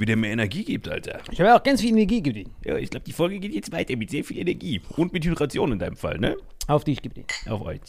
[0.00, 1.20] wie der mir Energie gibt, Alter.
[1.30, 2.54] Ich habe auch ganz viel Energie gegeben.
[2.64, 4.80] Ja, ich glaube, die Folge geht jetzt weiter mit sehr viel Energie.
[4.96, 6.36] Und mit Hydration in deinem Fall, ne?
[6.66, 7.24] Auf dich, gib den.
[7.48, 7.80] Auf euch.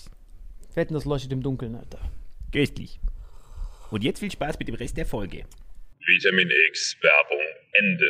[0.74, 2.00] Wetten, das leuchtet im Dunkeln, Alter.
[2.52, 3.00] Köstlich.
[3.92, 5.46] Und jetzt viel Spaß mit dem Rest der Folge.
[6.06, 8.10] Vitamin X Werbung Ende.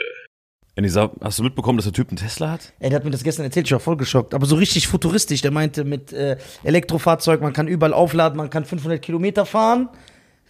[0.76, 2.74] Enisa, hast du mitbekommen, dass der Typ einen Tesla hat?
[2.80, 4.34] Ey, der hat mir das gestern erzählt, ich war voll geschockt.
[4.34, 5.42] Aber so richtig futuristisch.
[5.42, 9.90] Der meinte mit äh, Elektrofahrzeug, man kann überall aufladen, man kann 500 Kilometer fahren.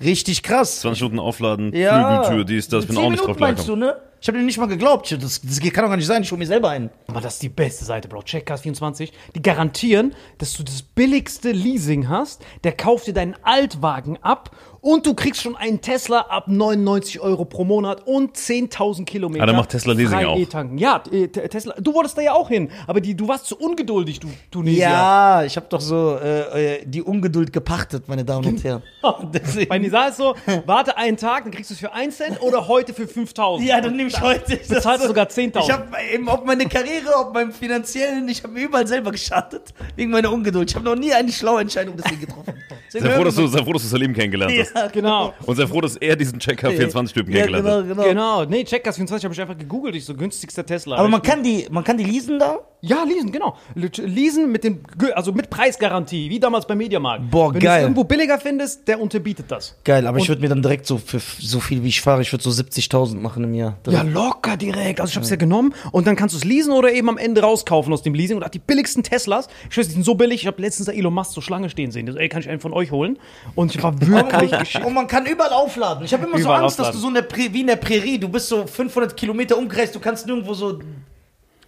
[0.01, 0.81] Richtig krass.
[0.81, 2.23] 20 Minuten aufladen, Ja.
[2.23, 3.97] Flügeltür, dies, das, bin auch nicht drauf meinst du, ne?
[4.21, 5.11] Ich habe ihm nicht mal geglaubt.
[5.11, 6.23] Das, das kann doch gar nicht sein.
[6.23, 6.89] Ich hole mir selber einen.
[7.07, 8.19] Aber das ist die beste Seite, Bro.
[8.21, 9.11] Checkcast24.
[9.33, 12.43] Die garantieren, dass du das billigste Leasing hast.
[12.65, 17.45] Der kauft dir deinen Altwagen ab und du kriegst schon einen Tesla ab 99 Euro
[17.45, 19.43] pro Monat und 10.000 Kilometer.
[19.43, 20.37] Ah, dann macht Tesla Leasing auch.
[20.37, 20.77] E-tanken.
[20.77, 21.75] Ja, äh, Te- Tesla.
[21.79, 24.81] Du wolltest da ja auch hin, aber die, du warst zu ungeduldig, du Tunesier.
[24.83, 28.81] Ja, ich habe doch so äh, äh, die Ungeduld gepachtet, meine Damen und Herren.
[29.69, 30.35] Bei Nisa ist so,
[30.65, 33.67] warte einen Tag, dann kriegst du es für 1 Cent oder heute für 5000.
[33.67, 34.57] Ja, dann nehme ich heute.
[34.69, 35.59] Bezahlst du sogar 10.000.
[35.61, 39.73] Ich habe eben ob meine Karriere, ob meinem finanziellen, ich habe mir überall selber geschadet.
[39.95, 40.69] Wegen meiner Ungeduld.
[40.69, 42.53] Ich habe noch nie eine schlaue Entscheidung deswegen getroffen.
[42.87, 44.68] Deswegen Sei froh, dass du, sei froh, dass du Salim kennengelernt hast.
[44.75, 45.33] Ja, Genau.
[45.45, 48.07] Und sei froh, dass er diesen Checker 24-Typen ja, kennengelernt genau, hat.
[48.07, 48.43] genau.
[48.43, 50.97] Genau, nee, Checkcast24 habe ich einfach gegoogelt, ich so günstigster Tesla.
[50.97, 52.59] Aber man kann die, man kann die leasen da?
[52.81, 53.57] Ja, leasen, genau.
[53.75, 54.79] Le- Leasen mit dem,
[55.13, 57.29] also mit Preisgarantie, wie damals beim Mediamarkt.
[57.29, 57.77] Boah, Wenn du geil.
[57.79, 59.75] es irgendwo billiger findest, der unterbietet das.
[59.83, 62.31] Geil, aber ich würde mir dann direkt so für so viel wie ich fahre, ich
[62.31, 63.77] würde so 70.000 machen im Jahr.
[63.89, 65.01] Ja, locker direkt.
[65.01, 65.35] Also ich habe es ja.
[65.35, 68.37] genommen und dann kannst du es leasen oder eben am Ende rauskaufen aus dem Leasing
[68.37, 69.49] und auch die billigsten Teslas.
[69.69, 70.41] Ich weiß, die sind so billig.
[70.41, 72.05] Ich habe letztens da Elon Musk zur Schlange stehen sehen.
[72.05, 73.19] Der so, ey, kann ich einen von euch holen?
[73.55, 74.85] Und ich war wirklich geschickt.
[74.85, 76.05] Und man kann überall aufladen.
[76.05, 76.97] Ich habe immer so Überall Angst, dass aufladen.
[76.97, 79.93] du so in der Prä wie in der Prärie, du bist so 500 Kilometer umkreist,
[79.93, 80.79] du kannst nirgendwo so.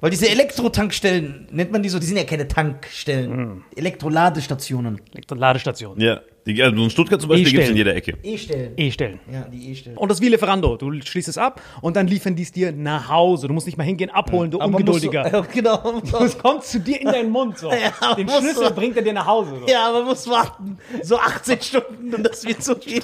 [0.02, 3.64] Weil diese Elektro-Tankstellen, nennt man die so, die sind ja keine Tankstellen.
[3.76, 5.00] Elektroladestationen.
[5.30, 6.00] Ladestation.
[6.00, 8.18] Ja, die, also in Stuttgart zum Beispiel gibt es in jeder Ecke.
[8.24, 8.74] E-Stellen.
[8.76, 9.20] E-Stellen.
[9.32, 9.98] Ja, die E-Stellen.
[9.98, 10.76] Und das wie Lieferando.
[10.78, 13.48] Du schließt es ab und dann liefern die es dir nach Hause.
[13.48, 15.22] Du musst nicht mal hingehen, abholen, du Aber Ungeduldiger.
[15.32, 16.02] Ja, genau.
[16.22, 17.72] Es kommt zu dir in deinen Mund so.
[18.02, 18.74] Ja, Den Schlüssel so.
[18.74, 19.52] bringt er dir nach Hause.
[19.62, 19.68] So.
[19.68, 20.78] Ja, man muss warten.
[21.04, 23.04] So 18 Stunden und das wird so viel.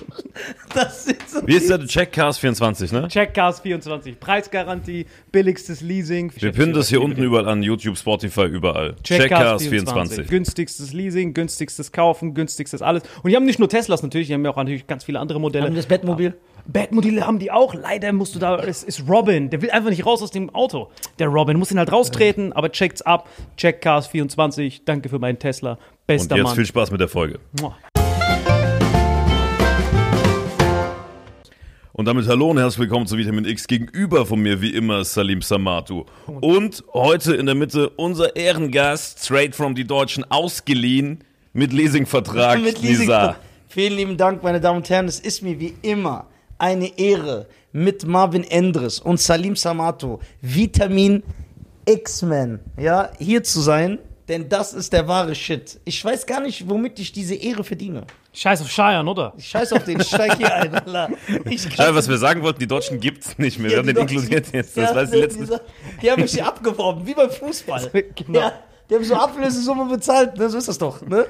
[0.73, 3.07] Das wird so Wie ist der Checkcast 24, ne?
[3.07, 6.31] Checkcast 24, Preisgarantie, billigstes Leasing.
[6.37, 8.95] Wir pinnen das hier unten überall an, YouTube, Spotify, überall.
[9.03, 10.15] Checkcast Checkcast 24.
[10.15, 10.27] 24.
[10.27, 13.03] Günstigstes Leasing, günstigstes Kaufen, günstigstes alles.
[13.23, 15.39] Und die haben nicht nur Teslas natürlich, die haben ja auch natürlich ganz viele andere
[15.39, 15.65] Modelle.
[15.65, 16.35] Haben das Bettmobil?
[16.65, 17.73] Bettmodelle haben die auch.
[17.73, 20.89] Leider musst du da, es ist Robin, der will einfach nicht raus aus dem Auto.
[21.19, 23.29] Der Robin muss ihn halt raustreten, aber checkt's ab.
[23.55, 25.71] Checkcast 24, danke für meinen Tesla.
[25.71, 26.55] Und Bester jetzt Mann.
[26.55, 27.39] viel Spaß mit der Folge.
[27.59, 27.75] Mua.
[31.93, 33.65] Und damit hallo und herzlich willkommen zu Vitamin X.
[33.65, 36.05] Gegenüber von mir wie immer Salim Samatu.
[36.27, 41.23] Und heute in der Mitte unser Ehrengast, straight from die Deutschen, ausgeliehen
[41.57, 42.61] mit Leasingvertrag.
[42.61, 42.81] Mit.
[42.81, 43.35] Nisa.
[43.67, 45.07] Vielen lieben Dank, meine Damen und Herren.
[45.07, 46.27] Es ist mir wie immer
[46.59, 51.21] eine Ehre, mit Marvin Endres und Salim Samato, Vitamin
[51.85, 53.99] X-Men, ja, hier zu sein.
[54.27, 55.79] Denn das ist der wahre Shit.
[55.85, 58.05] Ich weiß gar nicht, womit ich diese Ehre verdiene.
[58.33, 59.33] Scheiß auf Scheiern, oder?
[59.37, 60.75] Ich scheiß auf den, ich steig hier ein.
[60.75, 61.09] Alter.
[61.45, 63.71] Ich Ja, was wir sagen wollten, die Deutschen gibt's nicht mehr.
[63.71, 64.75] Wir haben den inkludiert jetzt.
[64.75, 65.27] Das Ja, war die
[66.01, 67.89] Die haben mich hier abgeworben, wie beim Fußball.
[68.15, 68.39] Genau.
[68.39, 68.53] Ja,
[68.89, 70.49] die haben so Ablösesumme bezahlt, ne?
[70.49, 71.01] so ist das doch.
[71.01, 71.25] Ne?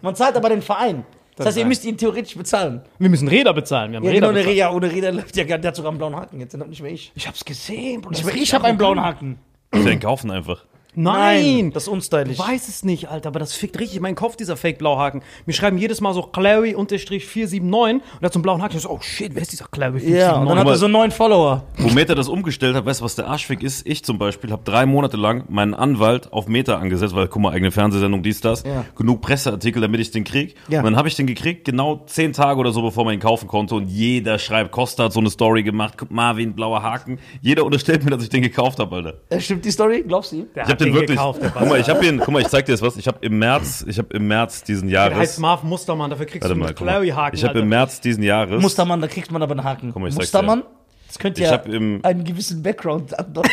[0.00, 1.04] Man zahlt aber den Verein.
[1.36, 2.82] Das heißt, ihr müsst ihn theoretisch bezahlen.
[2.98, 3.90] Wir müssen Räder bezahlen.
[3.92, 4.56] Wir haben Ja, Räder genau, bezahlt.
[4.56, 6.68] Räder, ohne Räder läuft ja gar Der hat sogar einen blauen Haken jetzt, den hab
[6.68, 7.10] nicht mehr ich.
[7.14, 8.18] Ich hab's gesehen, Bruder.
[8.18, 9.00] Ich, ich habe einen blauen.
[9.00, 9.38] Haken.
[9.74, 10.64] Den kaufen einfach.
[10.94, 11.70] Nein!
[11.72, 12.32] Das ist unstylisch.
[12.34, 15.22] Ich weiß es nicht, Alter, aber das fickt richtig in meinen Kopf, dieser Fake-Blauhaken.
[15.46, 17.62] Wir schreiben jedes Mal so Clary-479
[17.92, 18.76] und er hat so einen blauen Haken.
[18.76, 20.08] Ich so, oh shit, wer ist dieser Clary479?
[20.16, 21.64] Ja, und dann hat mal- er so einen neuen Follower.
[21.78, 23.86] Wo Meta das umgestellt hat, weißt du, was der Arschfick ist?
[23.86, 27.52] Ich zum Beispiel habe drei Monate lang meinen Anwalt auf Meta angesetzt, weil, guck mal,
[27.52, 28.62] eigene Fernsehsendung, dies, das.
[28.64, 28.84] Ja.
[28.96, 30.54] Genug Presseartikel, damit ich den krieg.
[30.68, 30.80] Ja.
[30.80, 33.48] Und dann habe ich den gekriegt, genau zehn Tage oder so, bevor man ihn kaufen
[33.48, 33.74] konnte.
[33.74, 37.18] Und jeder schreibt, Costa hat so eine Story gemacht, guck, Marvin, blauer Haken.
[37.40, 39.14] Jeder unterstellt mir, dass ich den gekauft habe, Alter.
[39.30, 40.04] Äh, Stimmt die Story?
[40.06, 41.18] Glaubst du Ich habe den wirklich.
[41.18, 42.18] gekauft, guck mal, ich habe ihn.
[42.18, 42.96] Guck mal, ich zeig dir jetzt was.
[42.96, 45.38] Ich habe im März, ich habe im März diesen Der heißt Jahres.
[45.38, 46.92] Marv Mustermann, dafür kriegst Warte du einen guck mal.
[46.92, 47.36] Clary-Haken.
[47.36, 47.68] Ich habe im.
[47.68, 48.60] März diesen Jahres.
[48.60, 49.92] Mustermann, da kriegt man aber einen Haken.
[49.96, 50.62] mal, ich Mustermann?
[51.06, 53.50] Das könnte ja einen gewissen Background andeuten.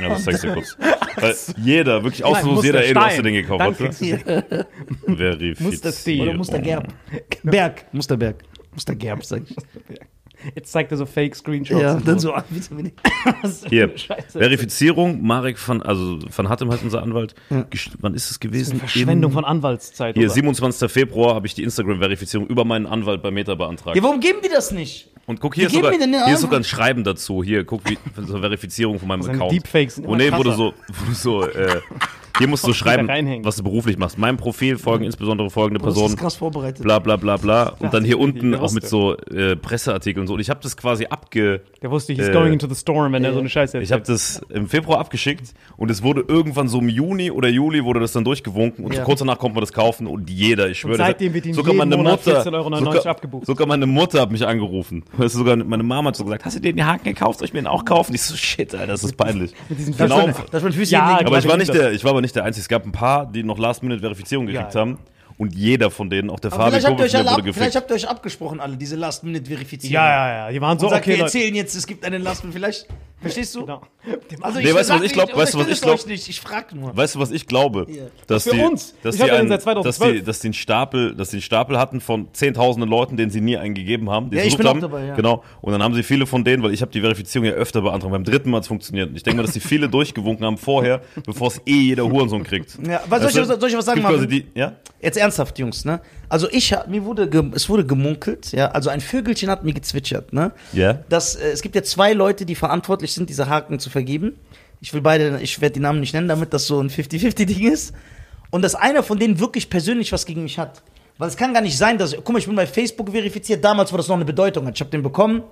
[0.00, 0.76] Ja, das zeigst du kurz.
[1.16, 3.24] Weil jeder, wirklich ausnahmslos jeder, ey, du hast Musterstein.
[3.24, 3.60] den gekauft.
[3.60, 5.70] Dann kriegst du Verifizierung.
[5.70, 6.22] Musterstil.
[6.22, 6.88] Oder Mustergerb.
[7.44, 7.84] Berg.
[7.92, 8.42] Musterberg.
[8.72, 9.56] Mustergerb, sag ich.
[10.54, 11.80] Jetzt zeigt er so Fake-Screenshots.
[11.82, 12.92] Ja, und dann so, ah, Vitamin
[13.42, 13.64] X.
[13.68, 14.38] Hier, Scheiße.
[14.38, 17.34] Verifizierung, Marek van, also van Hattem heißt unser Anwalt.
[17.50, 18.78] Gesch- Wann ist es gewesen?
[18.78, 20.14] Verschwendung Im- von Anwaltszeit.
[20.16, 20.34] Hier, oder?
[20.34, 20.90] 27.
[20.90, 23.96] Februar habe ich die Instagram-Verifizierung über meinen Anwalt bei Meta beantragt.
[23.96, 25.10] Ja, warum geben die das nicht?
[25.26, 26.38] Und guck, hier, ist sogar, hier ist Anwalt?
[26.38, 27.42] sogar ein Schreiben dazu.
[27.44, 29.52] Hier, guck, wie, so Verifizierung von meinem Account.
[29.52, 30.52] Deepfakes sind Oh immer nee, krasser.
[30.56, 30.72] so,
[31.06, 31.80] du so äh,
[32.38, 33.08] hier musst du schreiben,
[33.44, 34.18] was du beruflich machst.
[34.18, 36.16] Meinem Profil folgen insbesondere folgende Das Personen.
[36.16, 36.82] krass vorbereitet.
[36.82, 37.74] Bla bla bla bla.
[37.78, 40.34] Und dann hier unten auch mit so äh, Presseartikeln und so.
[40.34, 41.62] Und ich habe das quasi abge.
[41.82, 44.02] Der wusste, he's Äh, going into the storm, wenn er so eine Scheiße Ich habe
[44.02, 48.12] das im Februar abgeschickt und es wurde irgendwann so im Juni oder Juli wurde das
[48.12, 51.34] dann durchgewunken und kurz danach konnte man das kaufen und jeder, ich schwöre, das seitdem
[51.34, 53.46] wird ihm sogar jeden meine Monat Mutter, 14,99 sogar, abgebucht.
[53.46, 55.04] sogar meine Mutter hat mich angerufen.
[55.16, 57.38] Weißt du, sogar meine Mama hat so gesagt, hast du den Haken gekauft?
[57.40, 58.14] Soll ich mir den auch kaufen?
[58.14, 59.52] Ich so, shit, Alter, das ist peinlich.
[59.68, 61.76] diesen genau, Dass man Füße Ja, aber ich war nicht das.
[61.76, 62.62] der, ich war aber nicht der Einzige.
[62.62, 64.80] Es gab ein paar, die noch Last-Minute-Verifizierung gekriegt Ja.
[64.80, 64.98] haben.
[65.38, 67.76] Und jeder von denen, auch der Aber Fabi vielleicht habt, ihr euch alle ab, vielleicht
[67.76, 69.94] habt ihr euch abgesprochen, alle, diese Last-Minute-Verifizierung.
[69.94, 70.50] Ja, ja, ja.
[70.52, 72.58] Die waren so, Und sagt, okay, wir erzählen jetzt, es gibt einen Last-Minute.
[72.58, 72.86] Vielleicht,
[73.20, 73.62] Verstehst du?
[73.62, 73.82] Genau.
[74.42, 75.26] Also Nee, weißt du, was ich glaub?
[75.26, 75.94] nicht, Weißt du, was ich unterstützt glaub?
[75.98, 76.28] euch Nicht.
[76.28, 76.96] Ich frag nur.
[76.96, 77.86] Weißt du, was ich glaube?
[78.28, 78.94] Dass Für die, uns.
[79.02, 80.12] Dass Ich die, einen, seit dass, 2012.
[80.18, 83.40] die, dass die einen Stapel, dass die einen Stapel hatten von zehntausenden Leuten, denen sie
[83.40, 84.30] nie einen gegeben haben.
[84.30, 84.80] Die Ja, ich bin auch haben.
[84.80, 85.16] dabei, ja.
[85.16, 85.42] Genau.
[85.60, 88.12] Und dann haben sie viele von denen, weil ich habe die Verifizierung ja öfter beantragt.
[88.12, 89.10] Beim dritten Mal hat es funktioniert.
[89.10, 92.44] Und ich denke mal, dass die viele durchgewunken haben vorher, bevor es eh jeder Hurensohn
[92.44, 92.78] kriegt.
[92.86, 94.28] Ja, was soll ich- soll ich was sagen, Marvin?
[94.28, 94.74] die, ja?
[95.00, 96.00] Jetzt ernsthaft, Jungs, ne?
[96.28, 100.32] Also ich hab, mir wurde, es wurde gemunkelt, ja, also ein Vögelchen hat mir gezwitschert,
[100.32, 100.50] ne?
[100.72, 100.94] Ja.
[101.08, 104.34] Dass, äh, es gibt ja zwei Leute, die verantwortlich sind, diese Haken zu vergeben.
[104.80, 107.94] Ich will beide, ich werde die Namen nicht nennen, damit das so ein 50-50-Ding ist.
[108.50, 110.82] Und dass einer von denen wirklich persönlich was gegen mich hat.
[111.18, 113.92] Weil es kann gar nicht sein, dass, guck mal, ich bin bei Facebook verifiziert, damals,
[113.92, 114.74] wo das noch eine Bedeutung hat.
[114.74, 115.42] Ich habe den bekommen.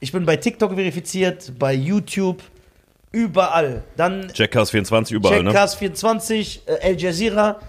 [0.00, 2.42] Ich bin bei TikTok verifiziert, bei YouTube,
[3.12, 3.82] überall.
[3.96, 5.50] Dann Jackass24 überall, ne?
[5.50, 7.60] Checkcast 24, äh, Al Jazeera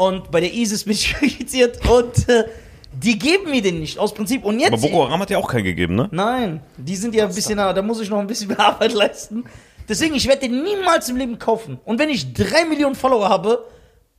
[0.00, 2.44] und bei der ISIS bin ich verifiziert und äh,
[2.92, 4.44] die geben mir den nicht aus Prinzip.
[4.44, 4.72] Und jetzt.
[4.72, 6.08] Aber Boko Haram hat ja auch keinen gegeben, ne?
[6.10, 8.94] Nein, die sind ja ein bisschen, da da muss ich noch ein bisschen mehr Arbeit
[8.94, 9.44] leisten.
[9.88, 11.78] Deswegen, ich werde den niemals im Leben kaufen.
[11.84, 13.66] Und wenn ich drei Millionen Follower habe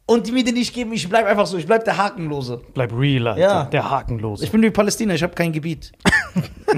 [0.05, 2.61] und die mir den nicht geben, ich bleib einfach so, ich bleib der Hakenlose.
[2.73, 3.41] Bleib real, Alter.
[3.41, 3.63] Ja.
[3.63, 4.43] Der Hakenlose.
[4.43, 5.91] Ich bin wie Palästina, ich habe kein Gebiet.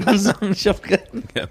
[0.06, 1.22] Also, ich habe kein.
[1.36, 1.46] Ja.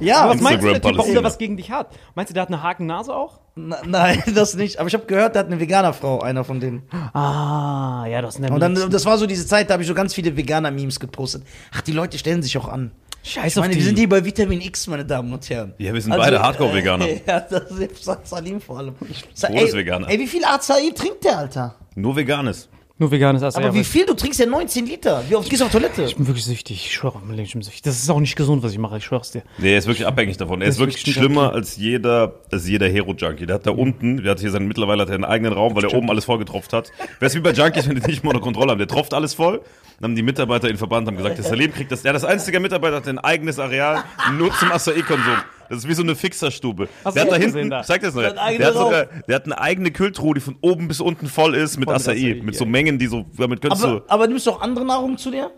[0.00, 1.88] Ja, Aber was meinst du, der Typ, warum der was gegen dich hat?
[2.14, 3.40] Meinst du, der hat eine Hakennase auch?
[3.56, 4.78] na, nein, das nicht.
[4.78, 6.82] Aber ich habe gehört, der hat eine Veganerfrau, einer von denen.
[7.12, 9.94] Ah, ja, das ist Und dann, das war so diese Zeit, da habe ich so
[9.94, 11.44] ganz viele Veganer-Memes gepostet.
[11.72, 12.90] Ach, die Leute stellen sich auch an.
[13.22, 13.80] Scheiß Ich auf meine, die.
[13.80, 15.70] wir sind hier bei Vitamin X, meine Damen und Herren.
[15.72, 17.06] Also, Ja, wir sind beide Hardcore-Veganer.
[17.08, 18.94] Äh, ja, das ist Salim vor allem.
[19.32, 20.10] Sa- Todesveganer.
[20.10, 21.74] Ey, wie viel Acai trinkt der, Alter?
[21.94, 22.68] Nur Veganes.
[22.96, 23.58] Nur veganes Essen.
[23.58, 24.06] Aber wie viel?
[24.06, 25.24] Du trinkst ja 19 Liter.
[25.28, 26.04] Wie oft gehst du auf Toilette?
[26.04, 26.86] Ich bin wirklich süchtig.
[26.86, 27.82] Ich schwöre, mein Leben, ich bin süchtig.
[27.82, 28.98] Das ist auch nicht gesund, was ich mache.
[28.98, 29.42] Ich schwör's dir.
[29.58, 30.62] Nee, er ist wirklich abhängig davon.
[30.62, 33.46] Er ist ist wirklich wirklich schlimmer als jeder, als jeder Hero-Junkie.
[33.46, 35.82] Der hat da unten, der hat hier seinen, mittlerweile hat er einen eigenen Raum, weil
[35.82, 36.92] er oben alles vollgetropft hat.
[37.18, 38.78] Wäre es wie bei Junkies, wenn die nicht mal unter Kontrolle haben.
[38.78, 39.60] Der tropft alles voll.
[39.98, 42.02] Dann haben die Mitarbeiter in Verband haben gesagt, der Salim kriegt das.
[42.02, 44.04] Der das einzige Mitarbeiter hat ein eigenes Areal
[44.38, 45.38] nur zum Acai-Konsum.
[45.68, 46.88] Das ist wie so eine Fixerstube.
[47.04, 47.80] Hast Der du hat da hinten, gesehen da?
[47.80, 50.88] ich sag das noch, der hat, sogar, der hat eine eigene Kühltruhe, die von oben
[50.88, 52.40] bis unten voll ist mit Voll mit Acai.
[52.42, 52.64] Mit so.
[52.66, 54.04] Mengen, die so, damit könntest Aber, du.
[54.08, 55.50] aber nimmst du auch andere Nahrung zu dir?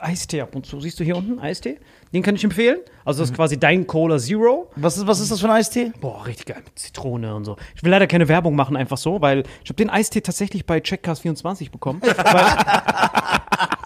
[0.00, 0.80] Eistee ab und zu.
[0.80, 1.38] Siehst du hier unten?
[1.38, 1.78] Eistee?
[2.12, 2.78] Den kann ich empfehlen.
[3.04, 4.70] Also, das ist quasi dein Cola Zero.
[4.76, 5.92] Was ist, was ist das für ein Eistee?
[6.00, 6.62] Boah, richtig geil.
[6.64, 7.56] Mit Zitrone und so.
[7.74, 10.78] Ich will leider keine Werbung machen, einfach so, weil ich habe den Eistee tatsächlich bei
[10.78, 12.02] Checkcast24 bekommen.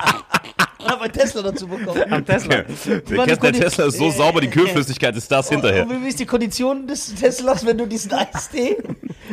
[1.08, 2.04] bei Tesla dazu bekommen.
[2.10, 2.64] am Tesla.
[2.86, 5.88] Der, der Tesla ist so sauber, die Kühlflüssigkeit ist das hinterher.
[5.88, 8.76] Und wie ist die Kondition des Teslas, wenn du diesen Eistee.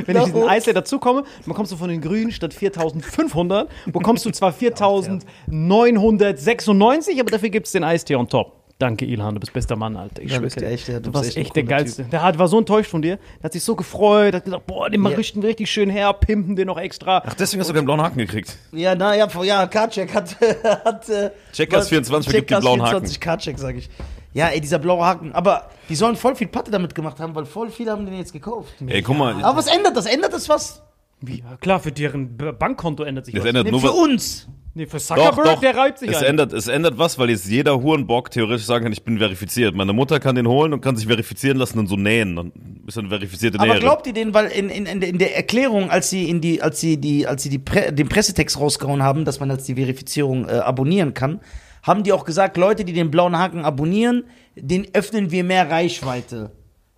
[0.06, 4.52] Wenn ich diesen Eistee dazukomme, bekommst du von den Grünen statt 4.500, bekommst du zwar
[4.52, 8.65] 4.996, aber dafür gibt es den Eistee on top.
[8.78, 10.22] Danke, Ilhan, du bist bester Mann, Alter.
[10.22, 10.68] Ich Ja, du dir.
[10.68, 12.04] echt, ja, du du bist warst echt echt der Geilste.
[12.04, 13.18] Der hat, war so enttäuscht von dir.
[13.40, 15.10] Der hat sich so gefreut, hat gesagt, boah, den Ja.
[15.12, 17.24] richten wir richtig schön her, pimpen den noch extra.
[17.26, 18.58] Ach, deswegen hast du keinen blauen Haken gekriegt.
[18.74, 20.36] Ja, na ja, ja, Karcheck hat.
[20.84, 21.06] hat
[21.54, 23.90] Checkers was- 24 vergibt den Checkers blauen 24 Karcheck, sag ich.
[24.34, 25.32] Ja, ey, dieser blaue Haken.
[25.32, 28.34] Aber die sollen voll viel Patte damit gemacht haben, weil voll viele haben den jetzt
[28.34, 28.74] gekauft.
[28.86, 30.06] Ey, guck mal, Aber was ändert das?
[30.06, 30.82] Ändert das was?
[31.30, 33.50] Ja, klar, für deren Bankkonto ändert sich das was.
[33.50, 33.96] ändert Nee, nur für was.
[33.96, 34.48] uns.
[34.78, 35.60] Nee, für Doch, Zuckerberg, doch.
[35.62, 36.26] der reibt sich es ein.
[36.26, 39.74] ändert, es ändert was, weil jetzt jeder Hurenbock theoretisch sagen kann, ich bin verifiziert.
[39.74, 42.36] Meine Mutter kann den holen und kann sich verifizieren lassen und so nähen.
[42.36, 42.52] Dann
[42.86, 43.82] ist eine verifizierte Aber Näherin.
[43.84, 46.98] glaubt ihr denen, weil in, in, in, der- Erklärung, als sie, in die, als sie,
[46.98, 50.52] die, als sie die Pre den Pressetext rausgehauen haben, dass man als die Verifizierung äh,
[50.54, 51.40] abonnieren kann,
[51.84, 54.26] haben die auch gesagt, Leute, die den blauen Haken abonnieren,
[54.58, 56.52] den öffnen wir mehr Reichweite.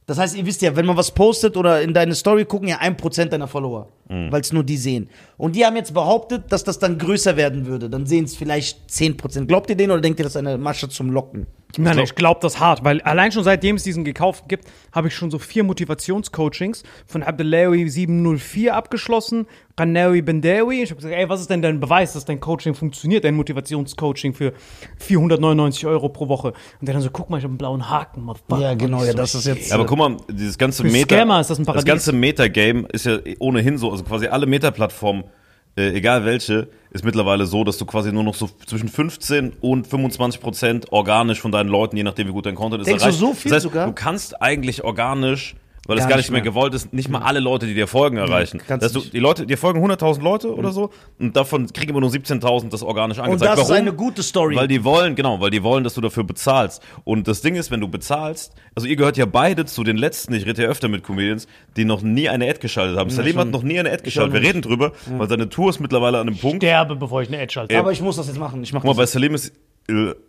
[0.07, 2.79] Das heißt, ihr wisst ja, wenn man was postet oder in deine Story gucken ja
[2.79, 4.31] 1% deiner Follower, Mhm.
[4.31, 5.09] weil es nur die sehen.
[5.37, 7.89] Und die haben jetzt behauptet, dass das dann größer werden würde.
[7.89, 9.45] Dann sehen es vielleicht 10%.
[9.47, 11.47] Glaubt ihr denen oder denkt ihr, das ist eine Masche zum Locken?
[11.77, 15.09] Nein, nein, ich glaube das hart, weil allein schon seitdem es diesen gekauft gibt, habe
[15.09, 19.45] ich schon so vier Motivationscoachings von Abdelawi 704 abgeschlossen,
[19.75, 20.81] Qanawi Bendawi.
[20.81, 24.33] Ich habe gesagt, ey, was ist denn dein Beweis, dass dein Coaching funktioniert, dein Motivationscoaching
[24.33, 24.53] für
[24.97, 26.53] 499 Euro pro Woche?
[26.79, 28.62] Und der dann so, guck mal, ich habe einen blauen Haken, Motherfucker.
[28.62, 31.15] Ja, genau, ja, so, das ist jetzt- Ja, aber guck mal, dieses ganze Meta.
[31.15, 31.83] Scammer ist das ein Paradies.
[31.86, 35.25] Das ganze Meta-Game ist ja ohnehin so, also quasi alle Meta-Plattformen,
[35.77, 39.88] äh, egal welche, ist mittlerweile so, dass du quasi nur noch so zwischen 15 und
[39.88, 43.07] 25 Prozent organisch von deinen Leuten, je nachdem wie gut dein Content ist, Denkst du
[43.10, 43.19] erreicht.
[43.19, 43.86] so viel das heißt, sogar?
[43.88, 45.55] Du kannst eigentlich organisch
[45.88, 46.51] weil das Gar gar nicht mehr mehr.
[46.51, 48.62] gewollt ist, nicht mal alle Leute, die dir folgen, erreichen.
[48.67, 52.01] kannst Dass du die Leute, dir folgen 100.000 Leute oder so und davon kriegen immer
[52.01, 53.58] nur 17.000 das organisch Und angezeigt.
[53.58, 54.56] das ist eine gute Story.
[54.56, 56.82] Weil die wollen, genau, weil die wollen, dass du dafür bezahlst.
[57.03, 60.34] Und das Ding ist, wenn du bezahlst, also ihr gehört ja beide zu den letzten,
[60.34, 63.10] ich rede ja öfter mit Comedians, die noch nie eine Ad geschaltet haben.
[63.10, 64.34] Salim hat noch nie eine Ad geschaltet.
[64.34, 66.63] Wir reden drüber, weil seine Tour ist mittlerweile an einem Punkt.
[66.63, 67.77] Sterbe, bevor ich eine Edge halte.
[67.77, 68.62] Aber ich muss das jetzt machen.
[68.63, 69.12] Ich mach Guck mal, das.
[69.13, 69.53] bei Salim ist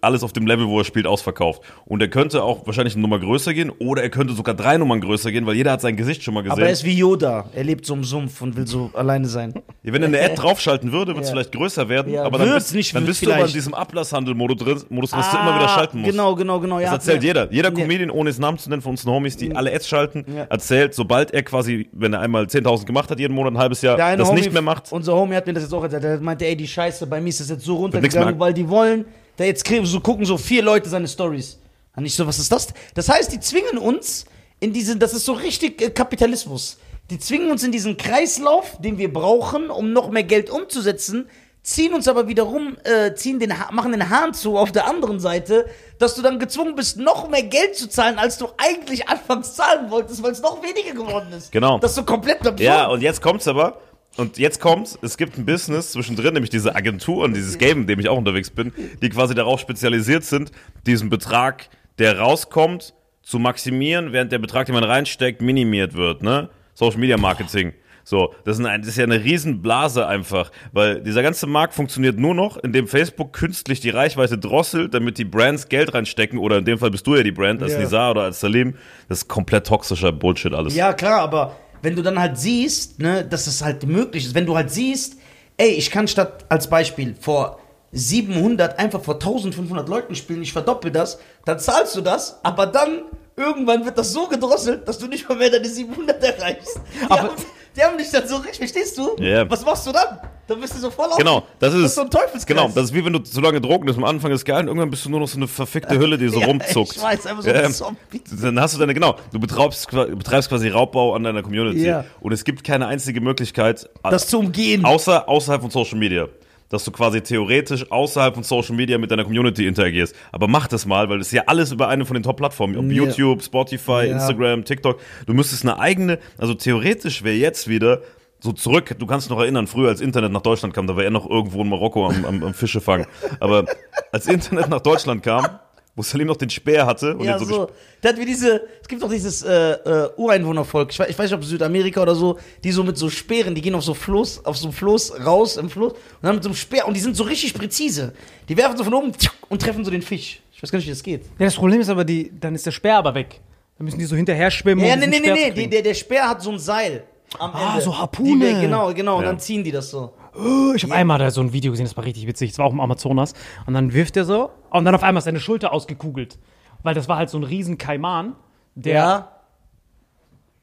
[0.01, 1.63] alles auf dem Level, wo er spielt, ausverkauft.
[1.85, 5.01] Und er könnte auch wahrscheinlich eine Nummer größer gehen oder er könnte sogar drei Nummern
[5.01, 6.53] größer gehen, weil jeder hat sein Gesicht schon mal gesehen.
[6.53, 7.47] Aber er ist wie Yoda.
[7.55, 9.55] Er lebt so im Sumpf und will so alleine sein.
[9.83, 11.33] Ja, wenn er eine Ad draufschalten würde, würde es Ja.
[11.35, 13.57] vielleicht größer werden, Ja, aber dann, bist, nicht, dann bist du aber in vielleicht.
[13.57, 16.11] diesem Ablasshandel-Modus drin, Modus, dass du immer wieder schalten musst.
[16.13, 16.77] Genau, genau, genau.
[16.79, 17.27] Das Ja, erzählt ja.
[17.29, 17.53] jeder.
[17.53, 17.73] Jeder.
[17.73, 21.33] Comedian, ohne es Namen zu nennen, von uns Homies, die alle Ads schalten, erzählt, sobald
[21.33, 24.41] er quasi, wenn er einmal 10.000 gemacht hat, jeden Monat ein halbes Jahr, das Homie,
[24.41, 24.93] nicht mehr macht.
[24.93, 26.05] Unser Homie hat mir das jetzt auch erzählt.
[26.05, 29.05] Der meinte, ey, die Scheiße, bei mir ist das jetzt so runtergegangen, weil die wollen,
[29.39, 31.59] da jetzt so gucken so vier Leute seine Stories.
[31.97, 32.69] Und ich so, was ist das?
[32.95, 34.27] Das heißt, die zwingen uns
[34.61, 36.77] in diesen, das ist so richtig äh, Kapitalismus.
[37.11, 41.29] Die zwingen uns in diesen Kreislauf, den wir brauchen, um noch mehr Geld umzusetzen,
[41.63, 45.19] ziehen uns aber wiederum, äh, ziehen den, Ha- machen den Hahn zu auf der anderen
[45.21, 45.67] Seite,
[45.99, 49.91] dass du dann gezwungen bist, noch mehr Geld zu zahlen, als du eigentlich anfangs zahlen
[49.91, 51.51] wolltest, weil es noch weniger geworden ist.
[51.53, 51.79] Genau.
[51.79, 52.61] Das ist so komplett absurd.
[52.61, 53.81] Ja, und jetzt kommt's aber.
[54.19, 57.87] Und jetzt kommt's, es gibt ein Business zwischendrin, nämlich diese Agentur und dieses Game, in
[57.87, 60.51] dem ich auch unterwegs bin, die quasi darauf spezialisiert sind,
[60.87, 66.49] diesen Betrag, der rauskommt, zu maximieren, während der Betrag, den man reinsteckt, minimiert wird, ne?
[66.75, 67.75] Social Media Marketing.
[68.03, 72.19] So, das ist, ein, das ist ja eine Riesenblase einfach, weil dieser ganze Markt funktioniert
[72.19, 76.65] nur noch, indem Facebook künstlich die Reichweite drosselt, damit die Brands Geld reinstecken, oder in
[76.65, 77.81] dem Fall bist du ja die Brand, als Ja.
[77.81, 78.77] Nizar oder als Salim.
[79.11, 80.75] Das ist komplett toxischer Bullshit alles.
[80.75, 84.47] Ja, klar, aber wenn du dann halt siehst, ne, dass es halt möglich ist, wenn
[84.47, 85.17] du halt siehst,
[85.57, 87.59] ey, ich kann statt als Beispiel vor
[87.93, 93.03] 700 einfach vor 1500 Leuten spielen, ich verdoppel das, dann zahlst du das, aber dann
[93.37, 96.81] irgendwann wird das so gedrosselt, dass du nicht mal mehr deine 700 erreichst.
[97.01, 97.31] Die, Aber- haben,
[97.77, 99.17] die haben dich dann so richtig, verstehst du?
[99.19, 99.49] Ja.
[99.51, 100.19] Was machst du dann?
[100.49, 101.19] Dann bist du so voll auf.
[101.19, 102.47] Genau, das ist, Das ist so ein Teufelskreis.
[102.47, 103.99] Genau, das ist wie wenn du zu lange Drogen bist.
[103.99, 106.29] Am Anfang ist geil und irgendwann bist du nur noch so eine verfickte Hülle, die
[106.29, 106.97] so Ja, rumzuckt.
[106.97, 108.23] ich weiß, einfach so ein Zombie.
[108.43, 111.85] Dann hast du deine, genau, du betreibst, betreibst quasi Raubbau an deiner Community.
[111.85, 112.05] Ja.
[112.21, 114.85] Und es gibt keine einzige Möglichkeit, das zu umgehen.
[114.85, 116.29] außer außerhalb von Social Media.
[116.71, 120.15] Dass du quasi theoretisch außerhalb von Social Media mit deiner Community interagierst.
[120.33, 122.77] Aber mach das mal, weil das ist ja alles über eine von den Top-Plattformen.
[122.77, 122.85] Ob.
[122.91, 124.17] YouTube, Spotify, Ja.
[124.17, 125.01] Instagram, TikTok.
[125.27, 128.03] Du müsstest eine eigene, also theoretisch wäre jetzt wieder
[128.41, 131.05] so zurück, du kannst dich noch erinnern, früher als Internet nach Deutschland kam, da war
[131.05, 133.07] er noch irgendwo in Marokko am, am, am Fische fangen.
[133.41, 133.65] Aber
[134.13, 135.59] als Internet nach Deutschland kam,
[135.97, 137.71] wo Salim noch den Speer hatte und Ja, den so, so.
[138.03, 141.31] Der hat wie diese, es gibt doch dieses äh, äh, Ureinwohnervolk, ich weiß, ich weiß
[141.31, 144.45] nicht, ob Südamerika oder so, die so mit so Speeren, die gehen auf so Floß,
[144.45, 147.01] auf so einem Floß raus im Floß und dann mit so einem Speer und die
[147.01, 148.13] sind so richtig präzise.
[148.49, 149.13] Die werfen so von oben
[149.49, 150.41] und treffen so den Fisch.
[150.53, 151.23] Ich weiß gar nicht, wie das geht.
[151.39, 153.41] Ja, das Problem ist aber, die, dann ist der Speer aber weg.
[153.77, 154.85] Dann müssen die so hinterher schwimmen.
[154.85, 157.05] Ja, um nee, nee, nee, nee, der, der Speer hat so ein Seil
[157.39, 157.83] am Ah, Ende.
[157.83, 158.55] so Harpune.
[158.55, 159.29] Die, genau, genau, und Ja.
[159.31, 160.13] dann ziehen die das so.
[160.35, 162.51] Oh, ich habe einmal da so ein Video gesehen, das war richtig witzig.
[162.51, 163.35] Das war auch im Amazonas.
[163.67, 166.39] Und dann wirft er so und dann auf einmal ist seine Schulter ausgekugelt.
[166.83, 168.35] Weil das war halt so ein riesen Kaiman,
[168.75, 168.95] der.
[168.95, 169.33] Ja.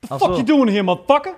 [0.09, 0.37] Ach Fuck so.
[0.39, 1.33] you doing here, motherfucker?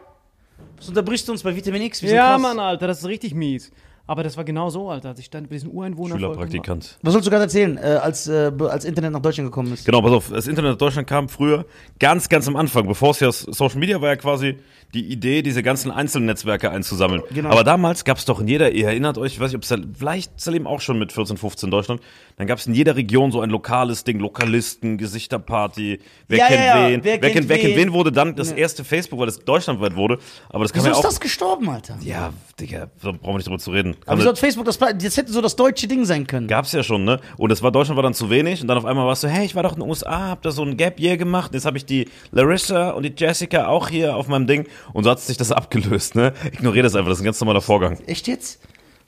[0.76, 2.02] Das unterbrichst du uns bei Vitamin X.
[2.02, 2.42] Wir sind Ja, krass.
[2.42, 3.72] Mann, Alter, das ist richtig mies.
[4.08, 5.10] Aber das war genau so, Alter.
[5.10, 6.98] Als ich dann bei diesen Ureinwohner Schülerpraktikant.
[7.02, 9.86] Was sollst du gerade erzählen, äh, als, äh, als Internet nach Deutschland gekommen ist?
[9.86, 11.66] Genau, pass auf, das Internet nach Deutschland kam früher,
[12.00, 14.56] ganz, ganz am Anfang, bevor es ja Social Media war ja quasi
[14.94, 17.22] die Idee, diese ganzen Einzelnetzwerke einzusammeln.
[17.34, 17.50] Genau.
[17.50, 19.98] Aber damals gab es doch in jeder, ihr erinnert euch, ich weiß nicht, ob es
[20.00, 22.02] vielleicht Salim auch schon mit 14, 15 in Deutschland,
[22.38, 26.60] dann gab es in jeder Region so ein lokales Ding, Lokalisten, Gesichterparty, wer Ja, kennt
[26.60, 27.88] ja, ja, wen, wer wer, kennt kennt, wer kennt wen.
[27.88, 30.94] wen wurde dann das erste Facebook, weil das deutschlandweit wurde, aber das kann Wieso man
[30.94, 31.98] ja ist auch, das gestorben, Alter?
[32.02, 33.97] ja, Digga, da brauchen wir nicht drüber zu reden.
[34.06, 36.48] Aber wieso hat Facebook das, das hätte so das deutsche Ding sein können.
[36.48, 37.20] Gab's ja schon, ne?
[37.38, 39.46] Und das war Deutschland war dann zu wenig und dann auf einmal warst du, hey,
[39.46, 41.78] ich war doch in den USA, hab da so ein Gap Year gemacht, jetzt habe
[41.78, 45.38] ich die Larissa und die Jessica auch hier auf meinem Ding und so hat sich
[45.38, 46.34] das abgelöst, ne?
[46.54, 48.00] Ignorier das einfach, das ist ein ganz normaler Vorgang.
[48.06, 48.62] Echt jetzt?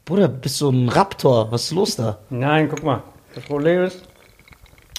[0.06, 1.52] Bruder, bist so ein Raptor.
[1.52, 2.18] Was ist los da?
[2.30, 3.04] Nein, guck mal.
[3.36, 4.09] Das Problem ist,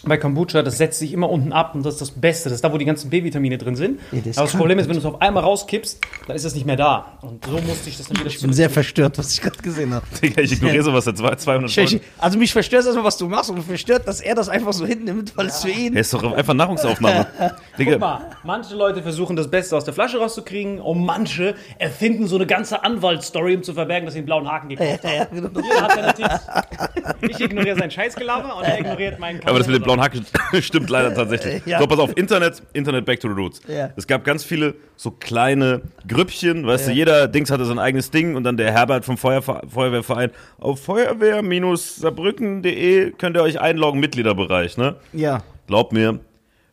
[0.02, 2.48] bei Kombucha, das setzt sich immer unten ab und das ist das Beste.
[2.48, 4.00] Das ist da, wo die ganzen B-Vitamine drin sind.
[4.12, 4.56] Ja, das Aber das.
[4.56, 7.18] Problem ist, wenn du es auf einmal rauskippst, dann ist es nicht mehr da.
[7.20, 9.92] Und so musste ich das dann wieder Ich bin sehr verstört, was ich gerade gesehen
[9.92, 10.04] habe.
[10.22, 12.00] Digga, ich ignoriere sowas seit zwei- 200 Folgen.
[12.18, 14.86] Also mich verstört erstmal, was du machst und mich verstört, dass er das einfach so
[14.86, 15.92] hinnimmt, weil es für ihn...
[15.92, 17.26] Hey, ist doch einfach Nahrungsaufnahme.
[17.38, 22.26] Guck Digga, mal, manche Leute versuchen das Beste aus der Flasche rauszukriegen und manche erfinden
[22.26, 25.14] so eine ganze Anwaltsstory, um zu verbergen, dass sie einen blauen Haken gekauft haben.
[25.14, 25.60] Ja, genau.
[25.60, 27.28] Jeder hat seine Tipps.
[27.28, 30.26] Ich ignoriere sein Scheißgelaber und er ignoriert meinen das dem blauen Haken
[30.62, 31.62] stimmt leider tatsächlich.
[31.66, 31.78] Ja.
[31.78, 33.60] So, pass auf, Internet, Internet back to the roots.
[33.68, 33.90] Ja.
[33.96, 38.36] Es gab ganz viele so kleine Grüppchen, weißt du, jeder Dings hatte sein eigenes Ding
[38.36, 44.96] und dann der Herbert vom Feuerver Feuerwehrverein auf feuerwehr-saarbrücken.de könnt ihr euch einloggen, Mitgliederbereich, ne?
[45.12, 45.42] Ja.
[45.66, 46.20] Glaub mir,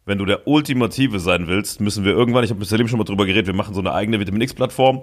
[0.05, 3.03] wenn du der Ultimative sein willst, müssen wir irgendwann, ich habe mit Salim schon mal
[3.03, 5.01] drüber geredet, wir machen so eine eigene Vitamin X-Plattform,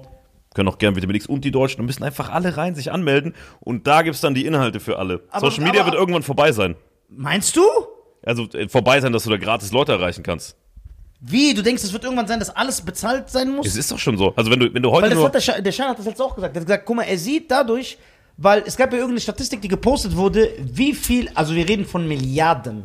[0.55, 3.35] können auch gern Vitamin X und die Deutschen und müssen einfach alle rein sich anmelden
[3.61, 5.23] und da gibt's dann die Inhalte für alle.
[5.31, 6.77] Aber- Social Media aber- wird irgendwann vorbei sein.
[7.09, 7.63] Meinst du?
[8.25, 10.57] Also äh, vorbei sein, dass du da gratis Leute erreichen kannst.
[11.21, 11.55] Wie?
[11.55, 13.67] Du denkst, es wird irgendwann sein, dass alles bezahlt sein muss?
[13.67, 14.35] Es ist doch schon so.
[14.37, 15.27] Also wenn du, wenn du heute Weil das nur.
[15.27, 16.55] hat der, Schein, der Schein hat das jetzt auch gesagt.
[16.55, 17.99] Er hat gesagt, guck mal, er sieht dadurch,
[18.37, 22.09] Weil es gab ja irgendeine Statistik, die gepostet wurde, wie viel, also wir reden von
[22.09, 22.85] Milliarden,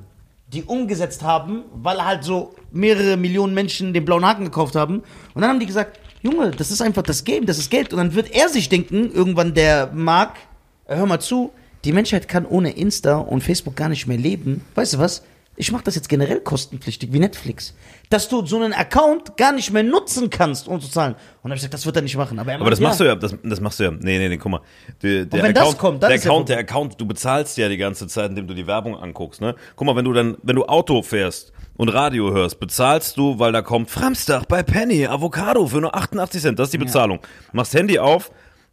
[0.54, 5.02] die umgesetzt haben, weil halt so mehrere Millionen Menschen den blauen Haken gekauft haben.
[5.34, 7.93] Und dann haben die gesagt, Junge, das ist einfach das Game, das ist Geld.
[7.93, 10.38] Und dann wird er sich denken, irgendwann der Mark,
[10.86, 11.52] äh, hör mal zu,
[11.84, 14.62] die Menschheit kann ohne Insta und Facebook gar nicht mehr leben.
[14.75, 15.23] Weißt du was?
[15.60, 17.76] Ich mache das jetzt generell kostenpflichtig, wie Netflix.
[18.10, 21.15] Dass du so einen Account gar nicht mehr nutzen kannst, um zu zahlen.
[21.15, 22.39] Und dann habe ich gesagt, das wird er nicht machen.
[22.39, 23.91] Aber, er Aber das meint, machst du ja, das, das machst du ja.
[23.91, 24.62] Nee, nee, nee, guck mal.
[25.04, 27.67] Der, der wenn das Account, kommt, dann der ja Account, der Account, du bezahlst ja
[27.67, 29.54] die ganze Zeit, indem du die Werbung anguckst, ne?
[29.76, 33.52] Guck mal, wenn du dann, wenn du Auto fährst und Radio hörst, bezahlst du, weil
[33.52, 37.19] da kommt Framstag bei Penny, Avocado für nur 88 Cent, das ist die Bezahlung.
[37.52, 38.32] Machst Handy auf,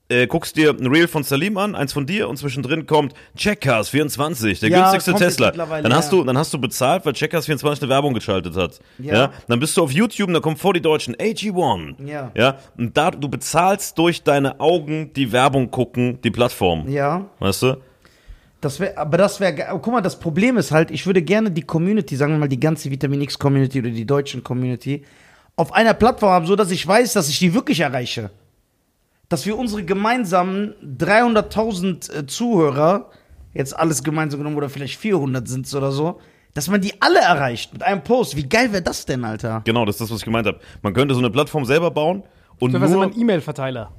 [0.08, 3.88] äh, guckst dir ein Reel von Salim an, eins von dir und zwischendrin kommt Checkcars
[3.88, 5.50] 24, der Ja, günstigste Tesla.
[5.50, 6.18] Dann hast ja.
[6.18, 8.78] du, dann hast du bezahlt, weil Checkers 24 eine Werbung geschaltet hat.
[8.98, 9.14] Ja.
[9.14, 9.32] Ja.
[9.48, 12.06] Dann bist du auf YouTube und da kommt vor die Deutschen AG1.
[12.06, 12.30] Ja.
[12.34, 12.58] Ja.
[12.76, 16.88] Und da, du bezahlst durch deine Augen die Werbung gucken, die Plattform.
[16.88, 17.76] Ja, Weißt du?
[18.60, 21.62] das wäre, aber das wäre, guck mal, das Problem ist halt, ich würde gerne die
[21.62, 25.04] Community, sagen wir mal die ganze Vitamin X Community oder die deutschen Community,
[25.56, 28.30] auf einer Plattform haben, so dass ich weiß, dass ich die wirklich erreiche.
[29.28, 33.10] Dass wir unsere gemeinsamen 300.000 äh, Zuhörer,
[33.54, 36.20] jetzt alles gemeinsam genommen oder vielleicht 400 sind oder so,
[36.54, 38.36] dass man die alle erreicht mit einem Post.
[38.36, 39.62] Wie geil wäre das denn, Alter?
[39.64, 40.58] Genau, das ist das, was ich gemeint habe.
[40.82, 42.22] Man könnte so eine Plattform selber bauen
[42.60, 43.02] und So was nur.
[43.02, 43.92] ein E-Mail-Verteiler.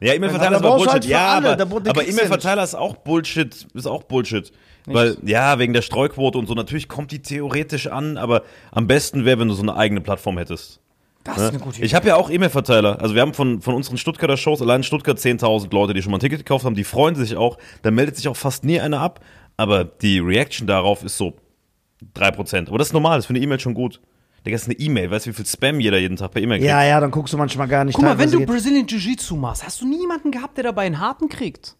[0.00, 0.88] Ja, E-Mail-Verteiler ist Bullshit.
[0.88, 3.66] halt ja, alle, aber, aber E-Mail-Verteiler ist auch Bullshit.
[3.74, 4.52] Ist auch Bullshit.
[4.86, 9.24] Weil, ja, wegen der Streuquote und so, natürlich kommt die theoretisch an, aber am besten
[9.24, 10.80] wäre, wenn du so eine eigene Plattform hättest.
[11.24, 11.42] Das Ne?
[11.44, 11.86] ist eine gute Idee.
[11.86, 13.00] Ich habe ja auch E-Mail-Verteiler.
[13.00, 16.10] Also wir haben von, von unseren Stuttgarter Shows allein in Stuttgart 10.000 Leute, die schon
[16.12, 16.74] mal ein Ticket gekauft haben.
[16.74, 17.58] Die freuen sich auch.
[17.82, 19.20] Da meldet sich auch fast nie einer ab.
[19.56, 21.34] Aber die Reaction darauf ist so
[22.14, 22.68] 3%.
[22.68, 23.16] Aber das ist normal.
[23.18, 24.00] Das ist für eine E-Mail schon gut.
[24.44, 25.10] Digga, ist eine E-Mail.
[25.10, 26.68] Weißt du, wie viel Spam jeder jeden Tag per E-Mail kriegt?
[26.68, 27.94] Ja, ja, dann guckst du manchmal gar nicht.
[27.94, 31.30] Guck mal, wenn du Brazilian Jiu-Jitsu machst, hast du niemanden gehabt, der dabei einen harten
[31.30, 31.76] kriegt?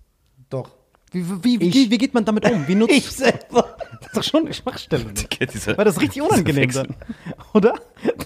[0.49, 0.71] Doch.
[1.13, 2.67] Wie, wie, wie, wie geht man damit um?
[2.67, 3.74] Wie nutzt Ich selber.
[4.05, 5.05] Das ist doch schon eine Schwachstelle.
[5.05, 5.77] ne?
[5.77, 6.95] Weil das ist richtig unangenehm dann.
[7.55, 7.75] Oder?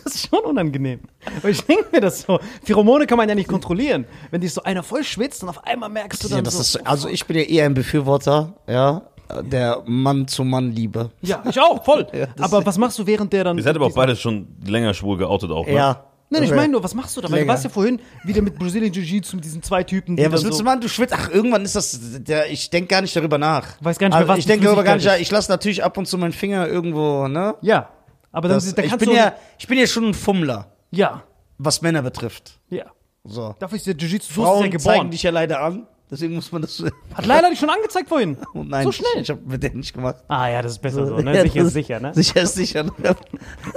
[0.05, 1.01] Das ist schon unangenehm.
[1.37, 2.38] Aber ich denke mir das so.
[2.64, 4.05] Pheromone kann man ja nicht kontrollieren.
[4.31, 6.61] Wenn dich so einer voll schwitzt und auf einmal merkst du dann Ja, das so.
[6.61, 9.03] ist, also ich bin ja eher ein Befürworter, ja,
[9.43, 11.11] der Mann-zu-Mann-Liebe.
[11.23, 12.07] ja, ich auch, voll.
[12.14, 13.57] Ja, aber was machst du während der dann.
[13.59, 15.75] Ihr seid aber auch beide schon länger schwul geoutet auch, ne?
[15.75, 16.05] Ja.
[16.31, 17.29] Nein, ich meine nur, was machst du da?
[17.29, 17.53] Weil du Länger.
[17.53, 20.17] warst ja vorhin wieder mit Brazilian Jiu-Jitsu mit diesen zwei Typen.
[20.17, 20.81] die Ja, was dann willst so, du machen?
[20.83, 21.14] Du schwitzt.
[21.17, 21.99] Ach, irgendwann ist das.
[22.23, 23.77] Der, ich denke gar nicht darüber nach.
[23.81, 25.03] Weiß gar nicht mehr, also, was Ich die denke darüber gar nicht.
[25.05, 25.23] Flüssigkeit.
[25.23, 27.55] Ich lasse natürlich ab und zu meinen Finger irgendwo, ne?
[27.62, 27.88] Ja.
[28.31, 29.19] Aber dann, Das, dann ich, kannst bin du.
[29.21, 31.23] ja, ich bin ja schon ein Fummler, ja.
[31.57, 32.61] was Männer betrifft.
[32.69, 32.85] Ja.
[33.25, 33.55] So.
[33.59, 35.11] Dafür ist der Jiu-Jitsu so Frauen sehr zeigen geboren.
[35.11, 35.87] dich ja leider an.
[36.11, 36.83] Deswegen muss man das.
[37.14, 38.37] Hat Leila dich schon angezeigt vorhin.
[38.55, 39.11] Oh nein, so schnell.
[39.16, 40.16] Ich, ich habe mit denen nicht gemacht.
[40.29, 41.35] ah ja, das ist besser so, ne?
[41.35, 42.14] Ja, Sicher ist sicher, ne?
[42.14, 42.83] Sicher ist sicher.
[42.85, 42.92] ne?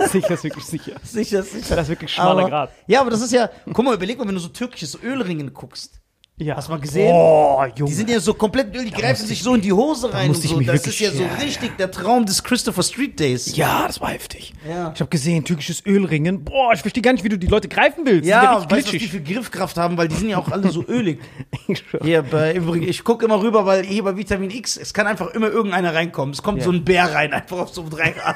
[0.08, 0.94] Sicher ist wirklich sicher.
[1.04, 1.76] sicher ist sicher.
[1.76, 2.72] Das ist wirklich schmaler Aber- Grad.
[2.88, 3.50] Ja, aber das ist ja.
[3.66, 6.01] Guck mal, überleg mal, wenn du so türkisches Ölringen guckst.
[6.42, 6.56] Ja.
[6.56, 7.12] Hast du mal gesehen?
[7.14, 7.90] Oh, Junge.
[7.90, 10.36] Die sind ja so komplett Öl, die greifen sich so in die Hose rein und
[10.36, 10.58] so.
[10.58, 13.56] mich Das wirklich- ist ja so ja, richtig der Traum des Christopher Street Days.
[13.56, 14.54] ja, das war heftig.
[14.68, 14.92] Ja.
[14.96, 16.44] Ich habe gesehen, türkisches Ölringen.
[16.44, 18.28] Boah, ich verstehe gar nicht, wie du die Leute greifen willst.
[18.28, 20.84] Ja, sind weißt du, die für Griffkraft haben, weil die sind ja auch alle so
[20.88, 21.20] ölig.
[22.02, 25.28] Hier bei, übrigens, ich gucke immer rüber, weil hier bei Vitamin X, es kann einfach
[25.36, 26.34] immer irgendeiner reinkommen.
[26.34, 26.64] Es kommt Ja.
[26.66, 28.36] so ein Bär rein, einfach auf so drei Grad.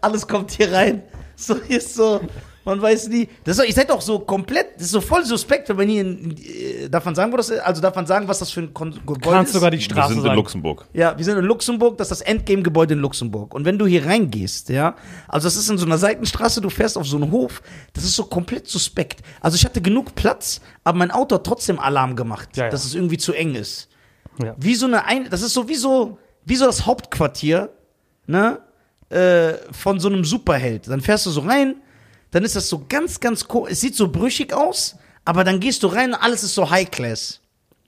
[0.00, 1.02] Alles kommt hier rein.
[1.36, 2.20] So, hier ist so,
[2.64, 3.28] man weiß nie.
[3.44, 5.88] Das ist, doch- ihr seid doch so komplett, das ist so voll suspekt, wenn man
[5.88, 7.60] hier, in, äh, man sagen, wo das ist?
[7.60, 9.54] Also man sagen, was das für ein Kon Gebäude Kannst ist?
[9.54, 10.36] sogar die Wir Straße sind in sagen.
[10.36, 10.86] Luxemburg.
[10.92, 13.54] Ja, wir sind in Luxemburg, das ist das Endgame-Gebäude in Luxemburg.
[13.54, 14.94] Und wenn du hier reingehst, ja,
[15.28, 18.16] also das ist in so einer Seitenstraße, du fährst auf so einen Hof, das ist
[18.16, 19.20] so komplett suspekt.
[19.40, 22.70] Also ich hatte genug Platz, aber mein Auto hat trotzdem Alarm gemacht, Ja, ja.
[22.70, 23.88] dass es irgendwie zu eng ist.
[24.42, 24.54] Ja.
[24.58, 27.70] Wie so eine, ein das ist so wie so, wie so das Hauptquartier,
[28.26, 28.58] ne,
[29.10, 30.88] äh, von so einem Superheld.
[30.88, 31.76] Dann fährst du so rein,
[32.34, 35.84] dann ist das so ganz, ganz, ko es sieht so brüchig aus, aber dann gehst
[35.84, 37.40] du rein und alles ist so High-Class.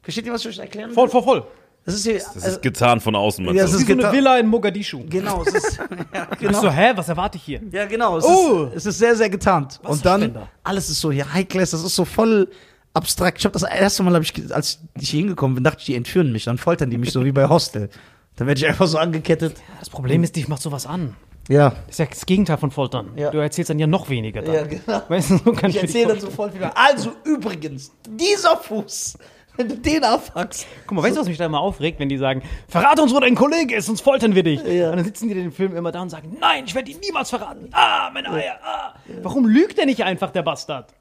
[0.03, 0.95] Versteht ihr, was ich euch erklären will?
[0.95, 1.47] Voll, voll, voll.
[1.85, 3.45] Das ist hier, Das ist getan von außen.
[3.45, 3.79] Ja, meinst das du?
[3.79, 5.05] Wie ist so eine Villa in Mogadischu.
[5.09, 5.79] Genau, es ist.
[6.15, 6.61] ja, Ich genau.
[6.61, 7.61] so, hä, was erwarte ich hier?
[7.73, 8.19] Ja, genau.
[8.19, 8.67] Es, Oh.
[8.67, 9.81] ist, es ist sehr, sehr getarnt.
[9.83, 12.49] Und dann, alles ist so, ja, High Class, das ist so voll
[12.95, 13.39] abstrakt.
[13.39, 15.97] Ich habe das erste Mal, hab ich, als ich hier hingekommen bin, dachte ich, die
[15.97, 16.45] entführen mich.
[16.45, 17.89] Dann foltern die mich so wie bei Hostel.
[18.37, 19.57] Dann werde ich einfach so angekettet.
[19.81, 21.17] Das Problem ist, dich macht sowas an.
[21.49, 21.71] Ja.
[21.71, 23.13] Das ist ja das Gegenteil von Foltern.
[23.17, 23.31] Ja.
[23.31, 24.55] Du erzählst dann ja noch weniger dann.
[24.55, 25.03] Ja, genau.
[25.09, 26.77] Weißt du, so kann Ich ich, erzähle dann sofort wieder.
[26.77, 29.19] Also, übrigens, dieser Fuß,
[29.57, 30.67] wenn du den abhackst.
[30.87, 33.21] Guck mal, weißt du, was mich da immer aufregt, wenn die sagen, verrate uns, wo
[33.21, 34.63] dein Kollege ist, sonst foltern wir dich.
[34.65, 34.91] Ja.
[34.91, 37.31] Und dann sitzen die den Film immer da und sagen, nein, ich werde ihn niemals
[37.31, 37.69] verraten.
[37.73, 38.95] Ah, meine Eier, ah.
[39.23, 40.93] Warum lügt er nicht einfach, der Bastard?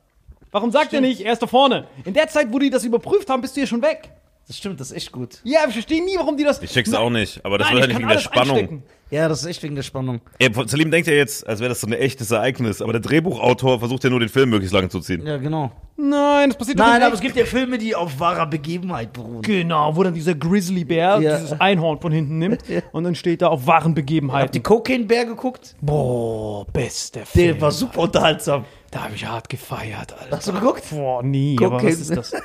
[0.52, 1.86] Warum sagt er nicht, er ist da vorne?
[2.06, 4.12] In der Zeit, wo die das überprüft haben, bist du hier schon weg.
[4.48, 5.40] Das stimmt, das ist echt gut.
[5.44, 6.62] Ja, ich verstehe nie, warum die das.
[6.62, 8.58] Ich check's auch nicht, aber das Nein, wird halt kann nicht wegen der Spannung.
[8.58, 8.84] einstecken.
[9.10, 10.22] Ja, das ist echt wegen der Spannung.
[10.40, 13.80] Ey, Salim denkt ja jetzt, als wäre das so ein echtes Ereignis, aber der Drehbuchautor
[13.80, 15.26] versucht ja nur den Film möglichst lange zu ziehen.
[15.26, 15.72] Ja, genau.
[15.98, 17.16] Nein, das passiert doch Nein, aber echt.
[17.16, 19.42] es gibt ja Filme, die auf wahrer Begebenheit beruhen.
[19.42, 21.38] Genau, wo dann dieser Grizzlybär Ja.
[21.40, 24.56] dieses Einhorn von hinten nimmt und dann steht da auf wahren Habt Begebenheiten.
[24.56, 25.76] ihr Cocaine Bear geguckt?
[25.82, 27.54] Boah, bester Film.
[27.54, 28.66] Der war super unterhaltsam.
[28.96, 30.38] Da habe ich hart gefeiert, Alter.
[30.38, 30.84] Hast du geguckt?
[30.90, 32.32] Boah, nie, Guck aber was ist das?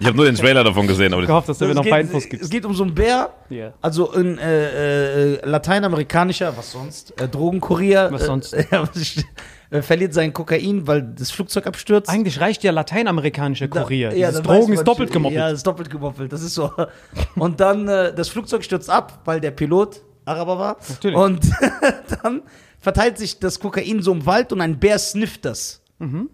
[0.00, 1.84] Ich habe nur den Trailer davon gesehen, aber Ich hoffe, dass der mir Es noch
[1.84, 3.72] geht- Feinfuß Es geht um so einen Bär, Ja.
[3.80, 8.08] also ein äh, äh, lateinamerikanischer, was sonst, äh, Drogenkurier.
[8.10, 8.52] Was sonst?
[8.54, 8.64] Äh,
[8.96, 9.24] ist-
[9.70, 12.10] äh, verliert sein Kokain, weil das Flugzeug abstürzt.
[12.10, 14.12] Eigentlich reicht ja lateinamerikanischer Da- Kurier.
[14.16, 15.38] ja, Dieses Drogen man ist doppelt gemoppelt.
[15.38, 16.32] Ja, ist doppelt gemoppelt.
[16.32, 16.72] Das ist so.
[17.36, 20.76] Und dann, äh, das Flugzeug stürzt ab, weil der Pilot Araber war.
[20.88, 21.16] Natürlich.
[21.16, 21.40] Und
[22.24, 22.42] dann
[22.84, 25.82] verteilt sich das Kokain so im Wald und ein Bär snifft das.
[25.98, 26.30] Mhm.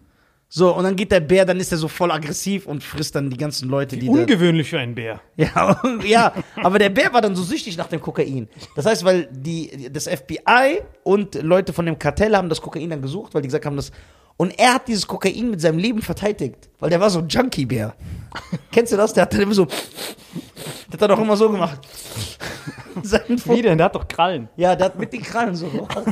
[0.52, 3.30] So, und dann geht der Bär, dann ist er so voll aggressiv und frisst dann
[3.30, 4.12] die ganzen Leute, die da.
[4.12, 5.20] Ungewöhnlich für einen Bär.
[5.36, 8.48] Ja, ja, aber der Bär war dann so süchtig nach dem Kokain.
[8.74, 13.00] Das heißt, weil die, das FBI und Leute von dem Kartell haben das Kokain dann
[13.00, 13.92] gesucht, weil die gesagt haben, das.
[14.40, 17.92] Und er hat dieses Kokain mit seinem Leben verteidigt, weil der war so ein Junkie-Bär.
[18.72, 19.12] Kennst du das?
[19.12, 19.66] Der hat dann immer so.
[19.66, 21.78] Der hat dann auch immer so gemacht.
[23.44, 23.76] Wie denn?
[23.76, 24.48] Der hat doch Krallen.
[24.56, 26.04] Ja, der hat mit den Krallen so gemacht.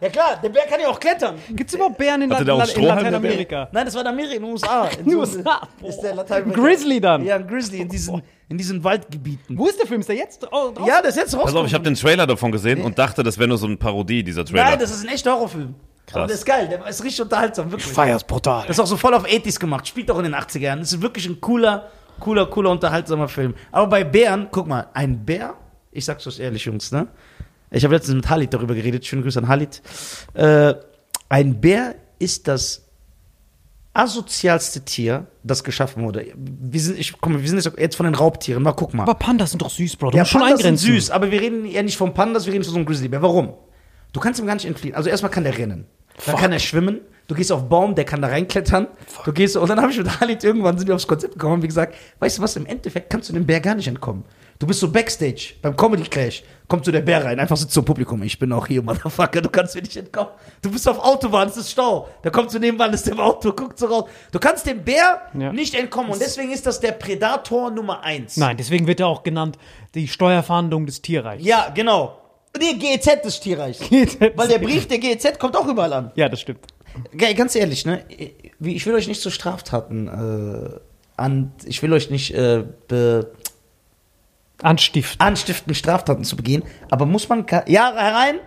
[0.00, 1.34] Ja klar, der Bär kann ja auch klettern.
[1.50, 3.68] Gibt es überhaupt Bären in, La der in der Lateinamerika?
[3.72, 4.84] Nein, das war in Amerika, in den USA.
[5.00, 5.68] In den USA?
[5.82, 7.24] Ist der Grizzly dann?
[7.24, 9.58] Ja, ein Grizzly in diesen, in diesen Waldgebieten.
[9.58, 9.98] Wo ist der Film?
[9.98, 10.86] Ist der jetzt oh, draußen?
[10.86, 13.36] Ja, das ist jetzt pass auf, ich habe den Trailer davon gesehen und dachte, das
[13.36, 14.62] wäre nur so eine Parodie, dieser Trailer.
[14.62, 15.74] Nein, das ist ein echter Horrorfilm.
[16.06, 16.16] Krass.
[16.16, 17.90] Aber der ist geil, der ist richtig unterhaltsam, wirklich.
[17.92, 18.66] Feier's brutal.
[18.66, 20.80] Das ist auch so voll auf 80s gemacht, spielt auch in den 80er Jahren.
[20.80, 21.90] Das ist wirklich ein cooler,
[22.20, 23.54] cooler, cooler, unterhaltsamer Film.
[23.72, 25.54] Aber bei Bären, guck mal, ein Bär,
[25.92, 27.08] ich sag's euch ehrlich, Jungs, ne?
[27.70, 29.82] Ich habe letztens mit Halit darüber geredet, schöne Grüße an Halit.
[30.34, 30.74] Äh,
[31.28, 32.82] ein Bär ist das
[33.92, 36.26] asozialste Tier, das geschaffen wurde.
[36.36, 39.04] Wir sind, ich, mal, wir sind jetzt- von den Raubtieren, mal guck mal.
[39.04, 40.10] aber Pandas sind doch süß, Bro.
[40.10, 40.94] Du Ja, musst schon Pandas sind eingrenzen.
[40.94, 43.22] süß, aber wir reden ja nicht vom Pandas, wir reden von so einem Grizzlybär.
[43.22, 43.54] Warum?
[44.12, 44.94] Du kannst ihm gar nicht entfliehen.
[44.96, 45.86] Also erstmal kann der rennen.
[46.16, 46.38] Dann Fuck.
[46.40, 47.00] kann er schwimmen.
[47.26, 48.86] Du gehst auf Baum, der kann da reinklettern.
[49.24, 51.66] Du gehst und dann habe ich mit Halit irgendwann sind wir aufs Konzept gekommen, wie
[51.68, 54.24] gesagt, weißt du was, im Endeffekt kannst du dem Bär gar nicht entkommen.
[54.58, 57.82] Du bist so Backstage beim Comedy Clash, kommt so der Bär rein, einfach sitzt so
[57.82, 60.32] Publikum, ich bin auch hier, Motherfucker, du kannst mir nicht entkommen.
[60.60, 62.08] Du bist auf Autobahn, es ist Stau.
[62.22, 64.04] Da kommt so nebenan, ist im Auto, guckt so raus.
[64.30, 65.50] Du kannst dem Bär Ja.
[65.50, 68.36] nicht entkommen und deswegen ist das der Predator Nummer eins.
[68.36, 69.56] Nein, deswegen wird er auch genannt
[69.94, 71.42] die Steuerfahndung des Tierreichs.
[71.44, 72.18] Ja, genau.
[72.58, 73.80] Nee, GEZ des Tierreichs.
[73.90, 76.12] Weil der Brief der GEZ kommt auch überall an.
[76.14, 76.60] Ja, das stimmt.
[77.12, 78.04] Ge- Ganz ehrlich, ne?
[78.60, 80.78] Ich will euch nicht zu Straftaten äh,
[81.16, 81.52] an.
[81.64, 83.32] Ich will euch nicht äh, be,
[84.62, 85.20] Anstiften.
[85.20, 86.62] anstiften, Straftaten zu begehen.
[86.90, 87.44] Aber muss man.
[87.44, 88.38] ka- Ja, herein?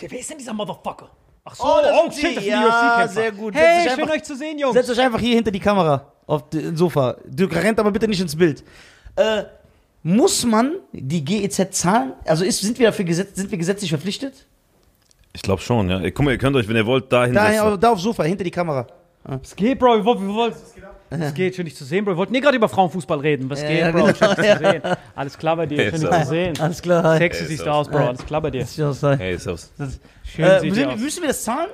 [0.00, 1.08] Wer ist denn dieser Motherfucker?
[1.44, 2.34] Ach so, Oh, das oh, sind shit, Sie.
[2.34, 3.08] das ist Ja, ein UFC-Kämpfer.
[3.14, 3.54] sehr gut.
[3.54, 4.74] Setzt Hey, euch schön einfach- euch zu sehen, Jungs.
[4.74, 6.12] Setzt euch einfach hier hinter die Kamera.
[6.26, 7.16] Auf dem Sofa.
[7.24, 8.64] Dirk rennt aber bitte nicht ins Bild.
[9.14, 9.44] Äh,
[10.02, 12.12] muss man die GEZ zahlen?
[12.24, 14.46] Also ist, sind, wir dafür gesetz, sind wir gesetzlich verpflichtet?
[15.32, 16.00] Ich glaube schon, ja.
[16.10, 17.80] Guck mal, ihr könnt euch, wenn ihr wollt, da Da, hinsetzen.
[17.80, 18.86] da aufs Sofa, hinter die Kamera.
[19.24, 19.96] Was geht, Bro?
[19.98, 20.56] Wir wollten, wir wollten,
[21.10, 21.56] was geht?
[21.56, 22.12] Schön, dich zu sehen, Bro.
[22.12, 23.50] Wir wollten nie gerade über Frauenfußball reden.
[23.50, 24.04] Was Ja, geht, Bro?
[24.04, 24.82] genau, Schön, dich zu sehen.
[25.16, 25.78] Alles klar bei dir.
[25.78, 26.60] Hey, Schön, dich zu sehen.
[26.60, 27.02] Alles klar.
[27.02, 27.18] hi.
[27.18, 27.98] Sexy Hey, siehst du aus, Bro.
[27.98, 28.64] Alles klar bei dir.
[28.64, 29.72] Hey, servus.
[30.24, 31.00] Schön Äh, sieht müssen, aus.
[31.00, 31.70] müssen wir das zahlen?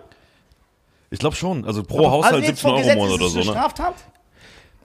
[1.10, 1.64] Ich glaube schon.
[1.66, 3.46] Also pro Haushalt also jetzt 17 vor Euro im Monat ist oder es so, eine
[3.46, 3.52] ne?
[3.52, 3.94] Straftat?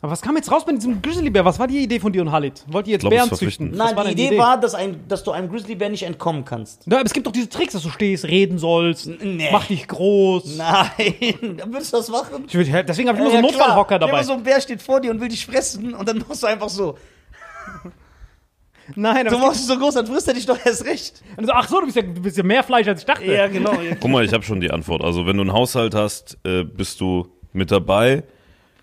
[0.02, 1.44] Aber was kam jetzt raus bei diesem Grizzlybär?
[1.44, 2.64] Was war die Idee von dir und Halit?
[2.68, 3.72] Wollt ihr jetzt glaub, Bären züchten?
[3.72, 6.84] Nein, die denn Idee, war, dass, ein, dass du einem Grizzlybär nicht entkommen kannst.
[6.86, 9.50] Ja, aber es gibt doch diese Tricks, dass du stehst, reden sollst, nee.
[9.52, 10.58] mach dich groß.
[10.58, 12.46] Nein, würdest du das machen?
[12.48, 13.60] Ich würd, deswegen habe ich immer so Ja, einen klar.
[13.68, 14.12] Notfallhocker dabei.
[14.12, 16.48] mal so ein Bär steht vor dir und will dich fressen und dann machst du
[16.48, 16.96] einfach so.
[18.96, 21.22] Nein, Du aber machst dich so groß, dann frisst er dich doch erst recht.
[21.42, 23.26] so, ach so, du bist, ja, du bist ja mehr Fleisch als ich dachte.
[23.26, 23.74] Ja, genau.
[24.00, 25.04] Guck mal, ich habe schon die Antwort.
[25.04, 28.24] Also wenn du einen Haushalt hast, äh, bist du mit dabei.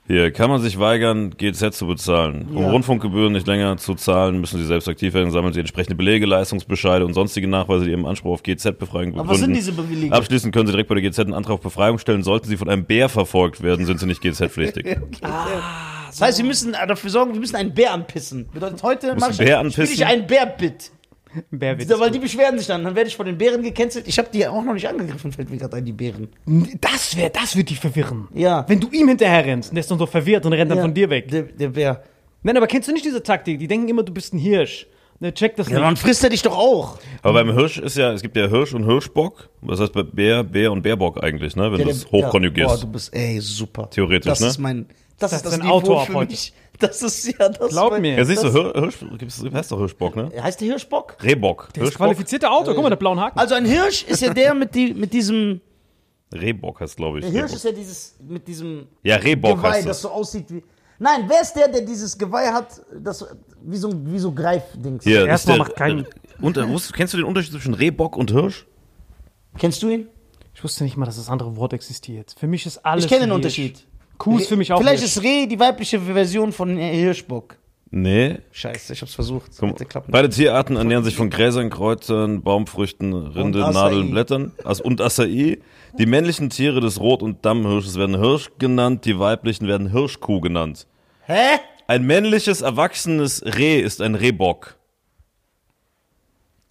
[0.07, 2.49] Hier kann man sich weigern, GZ zu bezahlen.
[2.51, 2.71] Um Ja.
[2.71, 7.07] Rundfunkgebühren nicht länger zu zahlen, müssen sie selbst aktiv werden, sammeln sie entsprechende Belege, Leistungsbescheide
[7.07, 9.21] und sonstige Nachweise, die ihrem Anspruch auf GZ-Befreiung begründen.
[9.21, 10.13] Aber was sind diese Bewilligungen?
[10.13, 12.23] Abschließend können sie direkt bei der GZ einen Antrag auf Befreiung stellen.
[12.23, 14.99] Sollten sie von einem Bär verfolgt werden, sind sie nicht GZ-pflichtig.
[16.15, 18.49] Das heißt, wir müssen dafür sorgen, wir müssen einen Bär anpissen.
[18.55, 20.93] Bedeutet, heute mach ich, ich einen Bärbit.
[21.51, 22.85] Bär wird Weil die beschweren sich dann.
[22.85, 24.07] Dann werde ich von den Bären gecancelt.
[24.09, 26.29] Ich habe die ja auch noch nicht angegriffen, fällt mir gerade ein, die Bären.
[26.81, 28.29] das wäre, das wird dich verwirren.
[28.35, 28.65] Ja.
[28.69, 30.85] Wenn du ihm hinterher rennst und der ist dann so verwirrt und rennt dann Ja,
[30.85, 31.29] von dir weg.
[31.29, 32.03] Der, der Bär.
[32.43, 33.59] Nein, aber kennst du nicht diese Taktik?
[33.59, 34.87] Die denken immer, du bist ein Hirsch.
[35.21, 35.85] Der checkt das Ja, nicht.
[35.87, 36.99] dann frisst er dich doch auch.
[37.23, 39.49] Aber beim Hirsch ist ja, es gibt ja Hirsch und Hirschbock.
[39.63, 41.73] Das heißt bei Bär, Bär und Bärbock eigentlich, ne?
[41.73, 42.71] Wenn Ja, du es hochkonjugierst.
[42.71, 43.89] Ja, boah, du bist, ey, super.
[43.89, 44.49] Theoretisch, das ne?
[44.49, 44.87] Ist mein,
[45.19, 46.33] das, Das ist das ist ein Niveau Autor für heute.
[46.33, 46.53] mich.
[46.81, 47.69] Das ist ja das.
[47.71, 48.17] Glaub mein- mir.
[48.17, 50.31] ja, siehst du, Hirsch, gibt's, heißt doch Hirschbock, ne?
[50.43, 51.17] Heißt der Hirschbock?
[51.23, 51.73] Rehbock.
[51.75, 52.75] Der ist qualifizierter Autor.
[52.75, 53.39] Guck mal, der blauen Haken.
[53.39, 55.61] Also ein Hirsch ist ja der mit, die, mit diesem.
[56.33, 57.25] Rehbock heißt, glaube ich.
[57.25, 57.57] Der Hirsch Rehbock.
[57.57, 60.03] ist ja dieses mit diesem Ja, Rehbock Geweih, heißt das das.
[60.03, 60.65] so aussieht wie.
[60.99, 62.69] Nein, wer ist der, der dieses Geweih hat,
[63.01, 63.25] das
[63.63, 65.07] wie so, wie so Greifdings?
[65.07, 68.67] Ist Erstmal der, macht kein- äh, wusst- kennst du den Unterschied zwischen Rehbock und Hirsch?
[69.59, 70.09] Kennst du ihn?
[70.55, 72.35] Ich wusste nicht mal, dass das andere Wort existiert.
[72.37, 73.05] Für mich ist alles.
[73.05, 73.37] Ich kenne den Hirsch.
[73.37, 73.87] Unterschied.
[74.25, 74.81] Kuh ist für mich auch.
[74.81, 75.17] Vielleicht Hirsch.
[75.17, 77.57] ist Reh die weibliche Version von Hirschbock.
[77.91, 78.39] Nee.
[78.51, 79.63] Scheiße, ich hab's versucht.
[79.63, 79.87] Nicht.
[80.09, 83.61] beide Tierarten ernähren sich von Gräsern, Kräutern, Baumfrüchten, Rinde.
[83.61, 85.59] Nadeln, Blättern und Acai.
[85.99, 90.89] Die männlichen Tiere des Rot- und Dammhirsches werden Hirsch genannt, die weiblichen werden Hirschkuh genannt.
[91.27, 91.59] Hä?
[91.87, 94.77] Ein männliches, erwachsenes Reh ist ein Rehbock.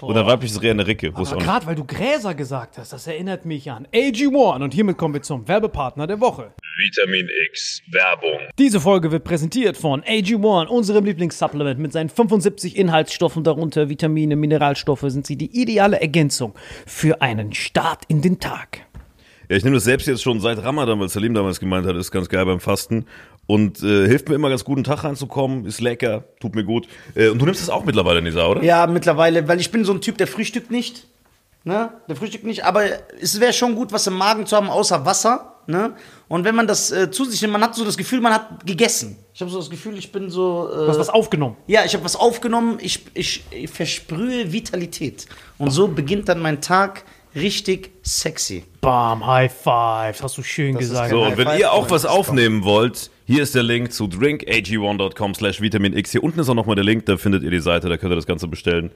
[0.01, 1.13] Und ein weibliches Ricke.
[1.15, 5.13] Aber gerade weil du Gräser gesagt hast, das erinnert mich an AG1 und hiermit kommen
[5.13, 6.53] wir zum Werbepartner der Woche.
[6.77, 8.39] Vitamin X Werbung.
[8.57, 15.05] Diese Folge wird präsentiert von AG1, unserem Lieblingssupplement mit seinen 75 Inhaltsstoffen, darunter Vitamine, Mineralstoffe,
[15.07, 16.53] sind sie die ideale Ergänzung
[16.85, 18.87] für einen Start in den Tag.
[19.53, 22.09] Ja, ich nehme das selbst jetzt schon seit Ramadan, weil Salim damals gemeint hat, ist
[22.09, 23.05] ganz geil beim Fasten.
[23.45, 26.87] Und äh, hilft mir immer ganz gut, einen Tag reinzukommen, ist lecker, tut mir gut.
[27.13, 28.63] Äh, und du nimmst das auch mittlerweile, Nisa, oder?
[28.63, 31.05] Ja, mittlerweile, weil ich bin so ein Typ, der frühstückt nicht.
[31.65, 31.91] Ne?
[32.09, 32.81] Der frühstückt nicht, aber
[33.21, 35.53] es wäre schon gut, was im Magen zu haben, außer Wasser.
[35.67, 35.93] Ne?
[36.29, 38.65] Und wenn man das äh, zu sich nimmt, man hat so das Gefühl, man hat
[38.65, 39.17] gegessen.
[39.35, 40.67] Ich habe so das Gefühl, ich bin so.
[40.73, 41.57] Äh, Du hast was aufgenommen.
[41.67, 45.27] ja, ich habe was aufgenommen, ich, ich, ich versprühe Vitalität.
[45.59, 47.03] Und so beginnt dann mein Tag
[47.35, 48.63] richtig sexy.
[48.81, 51.09] Bam, High Five, hast du schön ist gesagt.
[51.09, 55.33] So, und wenn ihr auch was das aufnehmen wollt, hier ist der Link zu drinkag1.com
[55.33, 56.11] slash vitamin X.
[56.11, 58.17] Hier unten ist auch nochmal der Link, da findet ihr die Seite, da könnt ihr
[58.17, 58.91] das Ganze bestellen.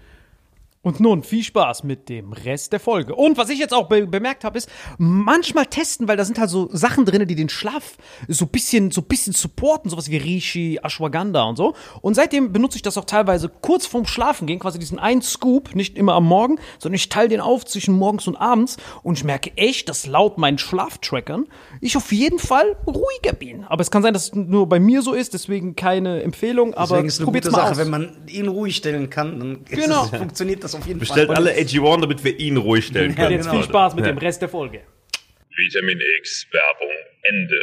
[0.88, 3.14] Und nun viel Spaß mit dem Rest der Folge.
[3.14, 6.50] Und was ich jetzt auch be bemerkt habe, ist manchmal testen, weil da sind halt
[6.50, 7.98] so Sachen drin, die den Schlaf
[8.30, 11.74] so bisschen, so bisschen supporten, sowas wie Rishi, Ashwagandha und so.
[12.02, 15.98] Und seitdem benutze ich das auch teilweise kurz vorm Schlafengehen, quasi diesen einen Scoop, nicht
[15.98, 19.52] immer am Morgen, sondern ich teile den auf zwischen morgens und abends und ich merke
[19.58, 21.48] echt, dass laut meinen Schlaftrackern
[21.82, 23.66] ich auf jeden Fall ruhiger bin.
[23.66, 26.88] Aber es kann sein, dass es nur bei mir so ist, deswegen keine Empfehlung, aber
[26.96, 27.78] Deswegen ist es eine gute Sache, aus.
[27.78, 30.06] wenn man ihn ruhig stellen kann, dann ist Genau.
[30.06, 31.36] es, funktioniert das auf jeden Bestellt Fall.
[31.36, 33.32] alle AG1, damit wir ihn ruhig stellen Ja, können.
[33.32, 33.70] Jetzt viel genau.
[33.70, 34.12] Spaß mit Ja.
[34.12, 34.82] dem Rest der Folge.
[35.56, 36.96] Vitamin X Werbung.
[37.24, 37.60] Ende.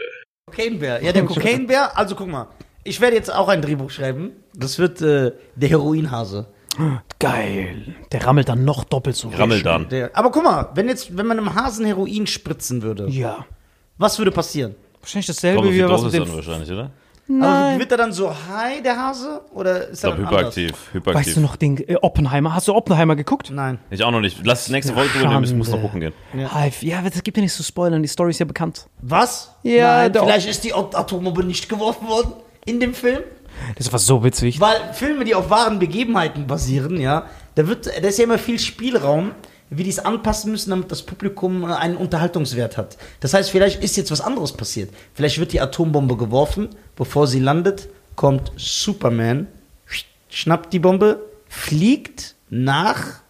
[0.46, 1.02] Kokainbär.
[1.02, 1.96] Ja, der Kokainbär.
[1.96, 2.48] Also guck mal,
[2.82, 4.32] ich werde jetzt auch ein Drehbuch schreiben.
[4.54, 6.46] Das wird äh, der Heroinhase.
[7.20, 7.94] Geil.
[8.12, 9.28] Der rammelt dann noch doppelt so.
[9.28, 9.88] Rammel dann.
[9.88, 13.46] Der, aber guck mal, wenn jetzt, wenn man einem Hasen Heroin spritzen würde, Ja.
[13.96, 14.74] was würde passieren?
[15.00, 16.34] Wahrscheinlich dasselbe die wie was mit den.
[16.34, 16.90] wahrscheinlich, oder?
[17.26, 19.40] Also wird er dann so high, der Hase?
[19.54, 20.72] Oder ist Ich glaube, hyperaktiv.
[20.92, 21.26] hyperaktiv.
[21.26, 22.54] Weißt du noch den äh, Oppenheimer?
[22.54, 23.50] Hast du Oppenheimer geguckt?
[23.50, 23.78] Nein.
[23.90, 24.44] Ich auch noch nicht.
[24.44, 26.12] Lass nächste Folge drüber nehmen, ich muss noch gucken gehen.
[26.36, 28.02] Ja, ja das gibt ja nicht zu spoilern.
[28.02, 28.86] Die Story ist ja bekannt.
[29.00, 29.54] Was?
[29.62, 32.34] Ja, Nein, vielleicht ist die Atombombe nicht geworfen worden
[32.66, 33.20] in dem Film.
[33.76, 34.60] Das war so witzig.
[34.60, 38.58] Weil Filme, die auf wahren Begebenheiten basieren, ja, da wird, da ist ja immer viel
[38.58, 39.32] Spielraum,
[39.70, 42.96] wie die es anpassen müssen, damit das Publikum äh, einen Unterhaltungswert hat.
[43.20, 44.90] Das heißt, vielleicht ist jetzt was anderes passiert.
[45.14, 49.46] Vielleicht wird die Atombombe geworfen, bevor sie landet, kommt Superman,
[50.28, 53.20] schnappt die Bombe, fliegt nach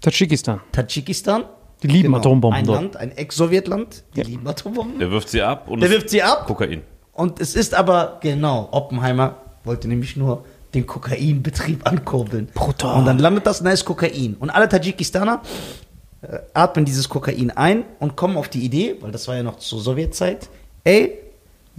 [0.00, 0.60] Tadschikistan.
[0.72, 1.44] Tadschikistan.
[1.82, 2.80] Die lieben Atombomben Ein dort.
[2.82, 4.26] Land, ein Ex-Sowjetland, die Ja.
[4.26, 4.98] lieben Atombomben.
[4.98, 6.46] Der wirft sie ab und Der es- wirft sie ab.
[6.46, 6.82] Kokain.
[7.12, 12.48] Und es ist aber, genau, Oppenheimer wollte nämlich nur den Kokainbetrieb ankurbeln.
[12.54, 12.98] Brutal.
[12.98, 14.36] Und dann landet das ist Kokain.
[14.38, 15.40] Und alle Tadschikistaner
[16.22, 19.58] äh, atmen dieses Kokain ein und kommen auf die Idee, weil das war ja noch
[19.58, 20.48] zur Sowjetzeit,
[20.84, 21.18] ey,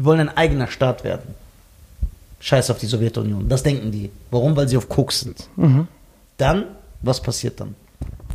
[0.02, 1.36] wir wollen ein eigener Staat werden.
[2.40, 3.48] Scheiß auf die Sowjetunion.
[3.48, 4.10] Das denken die.
[4.32, 4.56] Warum?
[4.56, 5.48] Weil sie auf Koks sind.
[5.56, 5.88] Mhm.
[6.38, 6.66] Dann,
[7.04, 7.76] was passiert dann?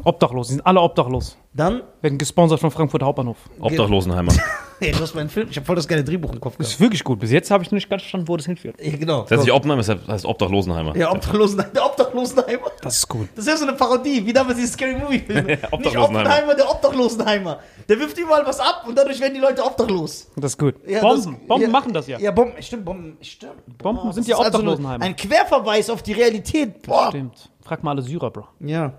[0.07, 0.49] Obdachlos.
[0.49, 1.37] Die sind alle obdachlos.
[1.53, 3.39] Dann, Werden gesponsert von Frankfurt Hauptbahnhof.
[3.61, 4.31] Obdachlosenheimer.
[4.81, 6.75] ey, du hast meinen Film, ich habe voll das geile Drehbuch im Kopf Das gehabt.
[6.75, 7.19] ist wirklich gut.
[7.19, 8.77] Bis jetzt habe ich noch nicht ganz verstanden, wo das hinführt.
[8.81, 9.23] Ja, genau.
[9.23, 10.97] Das heißt nicht Oppenheimer, das heißt Obdachlosenheimer.
[10.97, 12.71] Ja, Obdachlosen, der Obdachlosenheimer.
[12.83, 13.29] Das ist gut.
[13.35, 15.43] Das ist ja so eine Parodie, wie damals diese Scary Movie Filme.
[15.47, 16.21] Nicht Obdachlosenheimer.
[16.21, 17.59] Oppenheimer, der Obdachlosenheimer.
[17.89, 20.31] Der wirft überall was ab und dadurch werden die Leute obdachlos.
[20.37, 20.75] Das ist gut.
[20.87, 21.33] Ja, Bomben.
[21.39, 22.19] das- Bomben ja, machen das ja.
[22.19, 23.79] Ja, Bomben, stimmt, Bomben, stimmt.
[23.79, 25.05] Bomben sind ja also Obdachlosenheimer.
[25.05, 26.83] Ein Querverweis auf die Realität.
[26.83, 27.09] Boah.
[27.09, 27.51] Stimmt.
[27.65, 28.47] Frag mal alle Syrer, Bro.
[28.61, 28.93] Ja.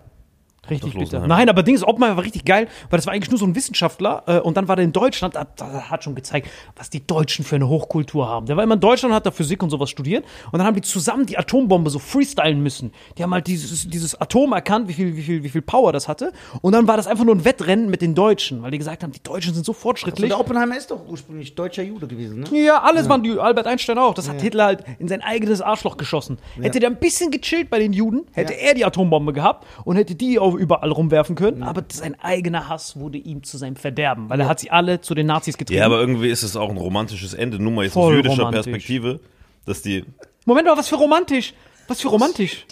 [0.69, 1.25] Richtig bitter.
[1.27, 4.23] Nein, aber Dings, Oppenheimer war richtig geil, weil das war eigentlich nur so ein Wissenschaftler
[4.27, 5.47] äh, und dann war der in Deutschland, da
[5.89, 8.45] hat schon gezeigt, was die Deutschen für eine Hochkultur haben.
[8.45, 10.81] Der war immer in Deutschland hat da Physik und sowas studiert und dann haben die
[10.81, 12.91] zusammen die Atombombe so freestylen müssen.
[13.17, 16.07] Die haben halt dieses, dieses Atom erkannt, wie viel, wie, viel, wie viel Power das
[16.07, 19.03] hatte und dann war das einfach nur ein Wettrennen mit den Deutschen, weil die gesagt
[19.03, 20.29] haben, die Deutschen sind so Also fortschrittlich.
[20.29, 22.59] der Oppenheimer ist doch ursprünglich deutscher Jude gewesen, ne?
[22.65, 24.13] Ja, alles waren die, Albert Einstein auch.
[24.13, 26.37] Das hat Hitler halt in sein eigenes Arschloch geschossen.
[26.59, 28.59] Hätte der ein bisschen gechillt bei den Juden, hätte Ja.
[28.59, 31.63] er die Atombombe gehabt und hätte die auch überall rumwerfen können.
[31.63, 35.15] Aber sein eigener Hass wurde ihm zu seinem Verderben, weil er hat sie alle zu
[35.15, 35.79] den Nazis getrieben.
[35.79, 38.43] Ja, aber irgendwie ist es auch ein romantisches Ende, nur mal jetzt Voll aus jüdischer
[38.43, 38.71] romantisch.
[38.71, 39.19] Perspektive,
[39.65, 40.03] dass die,
[40.45, 41.53] Moment mal, was für romantisch.
[41.87, 42.65] Was für romantisch.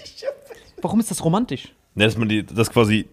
[0.82, 1.74] Warum ist das romantisch?
[1.96, 3.08] ne, dass man die, dass quasi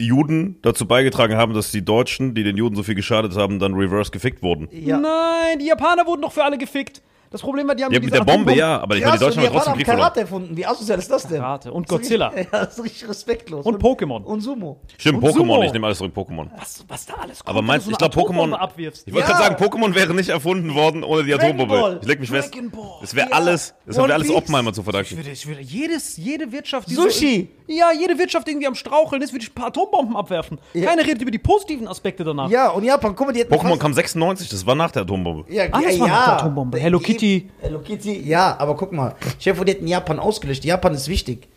[0.00, 3.74] Juden dazu beigetragen haben, dass die Deutschen, die den Juden so viel geschadet haben, dann
[3.74, 4.68] reverse gefickt wurden.
[4.70, 4.98] Ja.
[4.98, 7.02] Nein, die Japaner wurden doch für alle gefickt.
[7.30, 9.42] Das Problem war, die haben Ja, mit der Bombe, ja, aber ich meine, die Deutschen
[9.42, 10.02] haben trotzdem haben Krieg verloren.
[10.04, 10.56] Karate erfunden.
[10.56, 11.38] Wie asozial ist das denn?
[11.40, 12.32] Karate und Das ist Godzilla.
[12.36, 13.66] Ja, das ist richtig respektlos.
[13.66, 14.22] Und Pokémon.
[14.24, 14.80] Und Sumo.
[14.96, 15.62] Stimmt, Und Pokémon, Sumo.
[15.62, 16.48] ich nehme alles zurück, Pokémon.
[16.56, 18.52] Was, was da alles kommt, Aber meinst du ich so glaube, Pokémon.
[18.54, 19.06] Abwirfst.
[19.06, 19.36] Ich wollte Ja.
[19.38, 21.98] gerade sagen, Pokémon wäre nicht erfunden worden ohne die Atombombe.
[22.02, 22.54] Ich leg mich fest.
[23.00, 23.36] Das wäre Ja.
[23.36, 24.30] alles, das haben wir alles.
[24.30, 25.16] Oppenheimer zu Ich verdanken.
[25.16, 27.50] würde, ich würde jedes, jede Wirtschaft, die Sushi.
[27.66, 30.58] So, ja, jede Wirtschaft irgendwie am Straucheln ist, würde ich ein paar Atombomben abwerfen.
[30.72, 30.86] Ja.
[30.88, 32.48] Keiner redet über die positiven Aspekte danach.
[32.48, 35.44] Ja, und Japan, guck mal, die hätten Pokémon kam 96, das war nach der Atombombe.
[35.52, 36.24] Ja, Alles ja, war nach ja.
[36.24, 36.78] der Atombombe.
[36.78, 37.50] Hello Die- Kitty.
[37.60, 39.14] Hello Kitty, ja, aber guck mal.
[39.38, 40.64] Chef, die hätten Japan ausgelöscht.
[40.64, 41.48] Japan ist wichtig.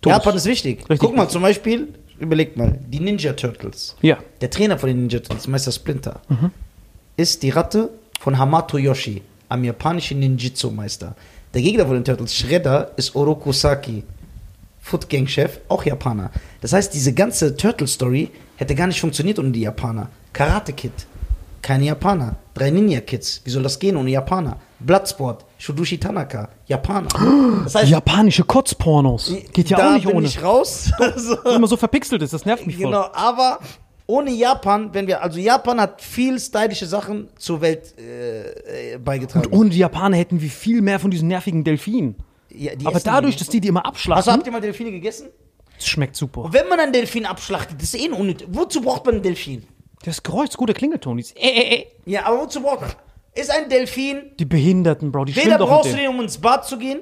[0.00, 0.16] Todes.
[0.18, 0.78] Japan ist wichtig.
[0.80, 3.96] Richtig guck mal, zum Beispiel, überleg mal, die Ninja Turtles.
[4.02, 4.18] Ja.
[4.40, 6.50] Der Trainer von den Ninja Turtles, Meister Splinter, Mhm.
[7.16, 7.90] ist die Ratte
[8.20, 11.14] von Hamato Yoshi, am japanischen Ninjitsu-Meister.
[11.52, 14.02] Der Gegner von den Turtles, Shredder, ist Oroku Saki,
[14.80, 16.30] Foot Gang Chef, auch Japaner.
[16.60, 20.10] Das heißt, diese ganze Turtle-Story hätte gar nicht funktioniert ohne die Japaner.
[20.32, 20.92] Karate Kid,
[21.64, 22.36] keine Japaner.
[22.52, 24.58] Drei Ninja Kids, wie soll das gehen ohne Japaner?
[24.78, 27.08] Bloodsport, Shudushi Tanaka, Japaner.
[27.64, 29.32] Das heißt, Japanische Kotzpornos.
[29.52, 30.26] Geht ja da auch nicht bin ohne.
[30.26, 30.92] ich raus.
[31.00, 32.86] Also- Wenn man so verpixelt ist, das nervt mich voll.
[32.86, 33.58] Genau, aber
[34.06, 39.46] ohne Japan, wenn wir, also Japan hat viel stylische Sachen zur Welt äh, äh, beigetragen.
[39.46, 42.16] Und ohne die Japaner hätten wir viel mehr von diesen nervigen Delfinen.
[42.50, 45.28] Ja, die Aber dadurch, dass die die immer Also abschlachten, habt ihr mal Delfine gegessen?
[45.76, 46.42] das schmeckt super.
[46.42, 48.46] Und wenn man einen Delfin abschlachtet, das ist eh unnötig.
[48.50, 49.64] Wozu braucht man einen Delfin?
[50.04, 51.16] Das Geräusch ist guter Klingelton.
[51.16, 51.86] Dieses äh, äh, äh.
[52.04, 52.90] Ja, aber wozu braucht man?
[53.34, 56.78] Ist ein Delfin, Die Behinderten, Bro, die weder brauchst du den, um ins Bad zu
[56.78, 57.00] gehen,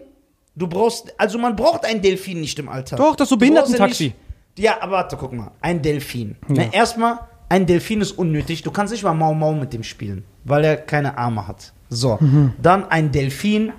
[0.55, 2.99] du brauchst, also man braucht einen Delfin nicht im Alltag.
[2.99, 4.15] Doch, das ist so Behindertentaxi.
[4.59, 5.51] Ja, aber warte, guck mal.
[5.61, 6.37] Ein Delfin.
[6.49, 8.63] Ne, erstmal, ein Delfin ist unnötig.
[8.63, 11.73] Du kannst nicht mal Mau Mau mit dem spielen, weil er keine Arme hat.
[11.89, 12.17] So.
[12.21, 12.53] Mhm.
[12.61, 13.73] Dann ein Delfin.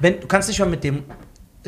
[0.00, 1.04] Wenn, du kannst nicht mal mit dem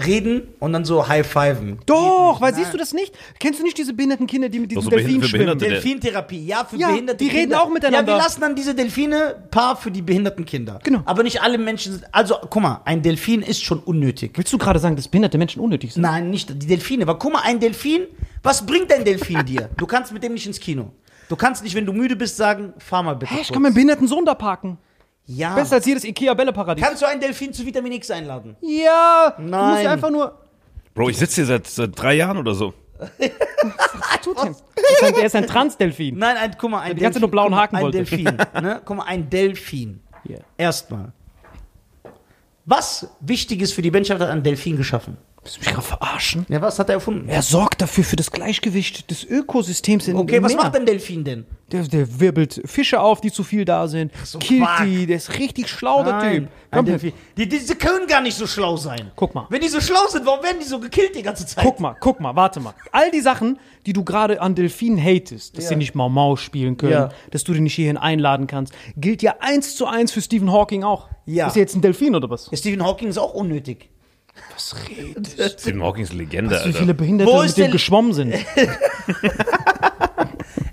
[0.06, 1.78] reden und dann so high-fiven.
[1.86, 3.14] Doch, weil siehst du das nicht?
[3.38, 5.58] Kennst du nicht diese behinderten Kinder, die mit Doch, diesem so Delfin behinderte- schwimmen?
[5.58, 7.62] behinderte- Delfintherapie, ja, für Ja, behinderte die reden Kinder.
[7.62, 8.12] auch miteinander.
[8.12, 10.78] Ja, wir lassen dann diese Delfine paar für die behinderten Kinder.
[10.82, 11.02] Genau.
[11.04, 12.04] Aber nicht alle Menschen sind.
[12.12, 14.32] Also, guck mal, ein Delfin ist schon unnötig.
[14.36, 16.02] Willst du gerade sagen, dass behinderte Menschen unnötig sind?
[16.02, 17.02] Nein, nicht die Delfine.
[17.04, 18.02] Aber guck mal, ein Delfin,
[18.42, 19.70] was bringt ein Delfin dir?
[19.76, 20.92] Du kannst mit dem nicht ins Kino.
[21.28, 23.30] Du kannst nicht, wenn du müde bist, sagen, fahr mal bitte.
[23.32, 23.54] Hä, ich kurz.
[23.54, 24.78] kann meinen behinderten Sohn da parken.
[25.36, 25.54] Ja.
[25.54, 26.84] Besser als jedes Ikea-Bälleparadies.
[26.84, 28.56] Kannst du einen Delfin zu Vitamin X einladen?
[28.60, 29.86] Ja, du musst Nein.
[29.86, 30.38] einfach nur.
[30.94, 32.74] Bro, ich sitze hier seit, seit drei Jahren oder so.
[32.98, 34.50] Was tut denn?
[34.52, 34.62] Ist
[35.02, 36.18] ein- Der ist ein Transdelfin.
[36.18, 37.98] Nein, ein, guck mal, ein die ganze nur blauen Haken ein wollte.
[37.98, 38.24] Delfin.
[38.60, 38.82] Ne?
[38.84, 40.00] Guck mal, ein Delfin.
[40.24, 40.38] Ja.
[40.58, 41.12] Erstmal.
[42.66, 45.16] Was Wichtiges für die Menschheit hat ein Delfin geschaffen?
[45.42, 46.44] Willst du mich gerade verarschen?
[46.50, 47.26] Ja, was hat er erfunden?
[47.28, 50.64] Er sorgt dafür für das Gleichgewicht des Ökosystems in Okay, was Meer.
[50.64, 51.46] macht ein Delfin denn?
[51.72, 54.84] Der, der wirbelt Fische auf, die zu viel da sind, so killt Quark.
[54.84, 56.44] die, der ist richtig schlau, der Nein, Typ.
[56.44, 57.12] ein Komm, Delfin.
[57.38, 59.12] Die, diese können gar nicht so schlau sein.
[59.16, 59.46] Guck mal.
[59.48, 61.64] Wenn die so schlau sind, warum werden die so gekillt die ganze Zeit?
[61.64, 62.74] Guck mal, guck mal, warte mal.
[62.92, 65.68] All die Sachen, die du gerade an Delfinen hatest, dass Ja.
[65.70, 67.08] sie nicht Mau Mau spielen können, Ja.
[67.30, 70.82] dass du die nicht hierhin einladen kannst, gilt ja eins zu eins für Stephen Hawking
[70.84, 71.08] auch.
[71.24, 71.46] Ja.
[71.46, 72.50] Ist er jetzt ein Delfin oder was?
[72.52, 73.88] Stephen Hawking ist auch unnötig.
[74.54, 76.68] Was redest Stephen Hawkings Legende, du?
[76.68, 78.34] Wie viele Behinderte Wo mit ist dem denn- geschwommen sind.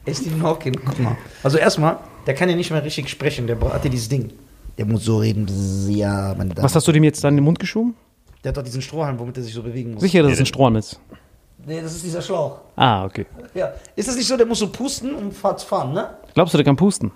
[0.05, 1.18] Ey, Stephen Hawking, guck mal.
[1.43, 4.32] Also erstmal, der kann ja nicht mehr richtig sprechen, der hat ja dieses Ding.
[4.78, 6.63] Der muss so reden, bzz, ja, meine Damen.
[6.63, 7.95] Was hast du dem jetzt dann in den Mund geschoben?
[8.43, 10.01] Der hat doch diesen Strohhalm, womit er sich so bewegen muss.
[10.01, 10.99] Sicher, dass es ein Strohhalm ist.
[11.65, 12.59] Nee, das ist dieser Schlauch.
[12.76, 13.26] Ah, okay.
[13.53, 13.74] Ja.
[13.95, 16.11] Ist das nicht so, der muss so pusten, um fahr- zu fahren, ne?
[16.34, 17.11] Glaubst du, der kann pusten?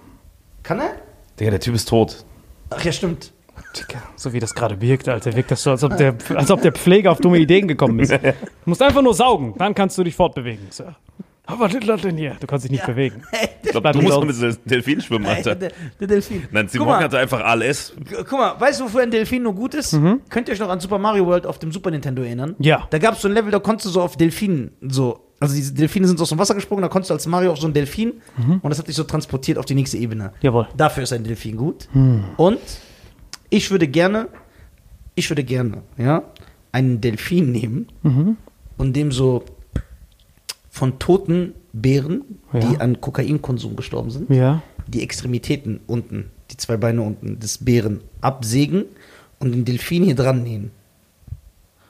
[0.64, 0.96] Kann er?
[1.40, 2.26] Digga, der Typ ist tot.
[2.72, 3.32] Ach ja, stimmt.
[3.76, 6.62] Digga, so wie das gerade wirkt, Alter, wirkt das so, als ob, der, als ob
[6.62, 8.12] der Pfleger auf dumme Ideen gekommen ist.
[8.12, 8.20] Du
[8.66, 10.68] musst einfach nur saugen, dann kannst du dich fortbewegen.
[10.70, 10.86] So.
[11.46, 12.38] Aber was ist denn hier?
[12.40, 13.24] Du kannst dich nicht bewegen.
[13.64, 14.26] Ich glaube, du musst aus.
[14.26, 15.56] mit diesem Delfin schwimmen, Alter.
[15.56, 16.46] der, der Delfin.
[16.52, 17.02] Nein, Guck mal.
[17.02, 17.94] Hatte einfach ALS.
[18.10, 19.98] Guck mal, weißt du, wofür ein Delfin nur gut ist?
[20.30, 22.56] Könnt ihr euch noch an Super Mario World auf dem Super Nintendo erinnern?
[22.60, 22.88] Ja.
[22.90, 25.28] Da gab es so ein Level, da konntest du so auf Delfinen so.
[25.40, 27.60] Also diese Delfine sind so aus dem Wasser gesprungen, da konntest du als Mario auf
[27.60, 28.14] so einen Delfin
[28.62, 30.34] und das hat dich so transportiert auf die nächste Ebene.
[30.42, 30.68] Jawohl.
[30.76, 31.88] Dafür ist ein Delfin gut.
[32.38, 32.60] Und
[33.52, 34.28] ich würde gerne,
[35.14, 36.24] ich würde gerne, ja,
[36.72, 37.88] einen Delfin nehmen
[38.78, 39.44] und dem so
[40.72, 42.24] von toten Bären,
[42.54, 42.60] Ja.
[42.62, 44.64] die an Kokainkonsum gestorben sind, Ja.
[44.88, 48.86] die Extremitäten unten, die zwei Beine unten des Bären absägen
[49.40, 50.72] und den Delfin hier dran nähen.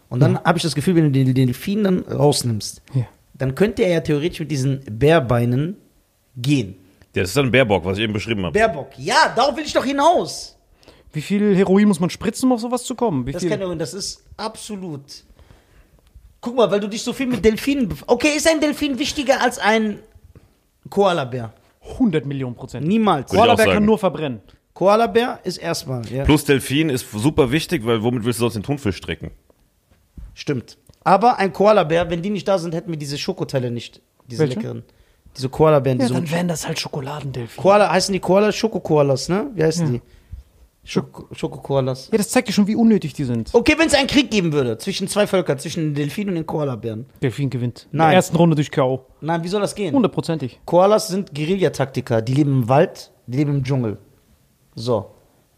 [0.09, 3.05] Und dann habe ich das Gefühl, wenn du den Delfin dann rausnimmst, Ja.
[3.35, 5.77] dann könnte er ja theoretisch mit diesen Bärbeinen
[6.35, 6.75] gehen.
[7.13, 8.53] Das ist dann ein Bärbock, was ich eben beschrieben habe.
[8.53, 10.57] Bärbock, ja, darauf will ich doch hinaus.
[11.13, 13.25] Wie viel Heroin muss man spritzen, um auf sowas zu kommen?
[13.25, 13.55] Wie Das, viel?
[13.57, 15.01] kann, das ist absolut.
[16.39, 17.89] Guck mal, weil du dich so viel mit Delfinen.
[17.91, 19.99] bef- Okay, ist ein Delfin wichtiger als ein
[20.89, 21.53] Koalabär?
[21.93, 22.87] 100 Millionen Prozent.
[22.87, 23.29] Niemals.
[23.31, 24.41] Koalabär kann nur verbrennen.
[24.73, 26.23] Koalabär ist erstmal, ja.
[26.23, 29.31] Plus Delfin ist super wichtig, weil womit willst du sonst den Thunfisch strecken?
[30.33, 30.77] Stimmt.
[31.03, 34.01] Aber ein Koalabär, wenn die nicht da sind, hätten wir diese Schokoteile nicht.
[34.27, 34.55] Diese Welche?
[34.55, 34.83] leckeren.
[35.35, 36.13] Diese Koalabären, die Ja, so.
[36.15, 37.61] dann wären das halt Schokoladendelfine.
[37.61, 38.51] Koala, heißen die Koala?
[38.51, 39.49] Schokokoalas, ne?
[39.55, 40.01] Wie heißen die?
[40.91, 42.09] Schoko- Schokokoalas.
[42.11, 43.49] Ja, das zeigt dir schon, wie unnötig die sind.
[43.53, 46.45] Okay, wenn es einen Krieg geben würde zwischen zwei Völkern, zwischen den Delfinen und den
[46.45, 47.05] Koalabären.
[47.21, 47.87] Delfin gewinnt.
[47.91, 48.09] In Nein.
[48.09, 49.05] der ersten Runde durch K.O.
[49.21, 49.93] Nein, wie soll das gehen?
[49.95, 50.59] Hundertprozentig.
[50.65, 53.97] Koalas sind Guerillataktiker, die leben im Wald, die leben im Dschungel.
[54.75, 55.11] So.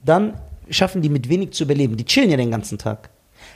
[0.05, 1.97] Dann schaffen die mit wenig zu überleben.
[1.97, 3.09] Die chillen ja den ganzen Tag.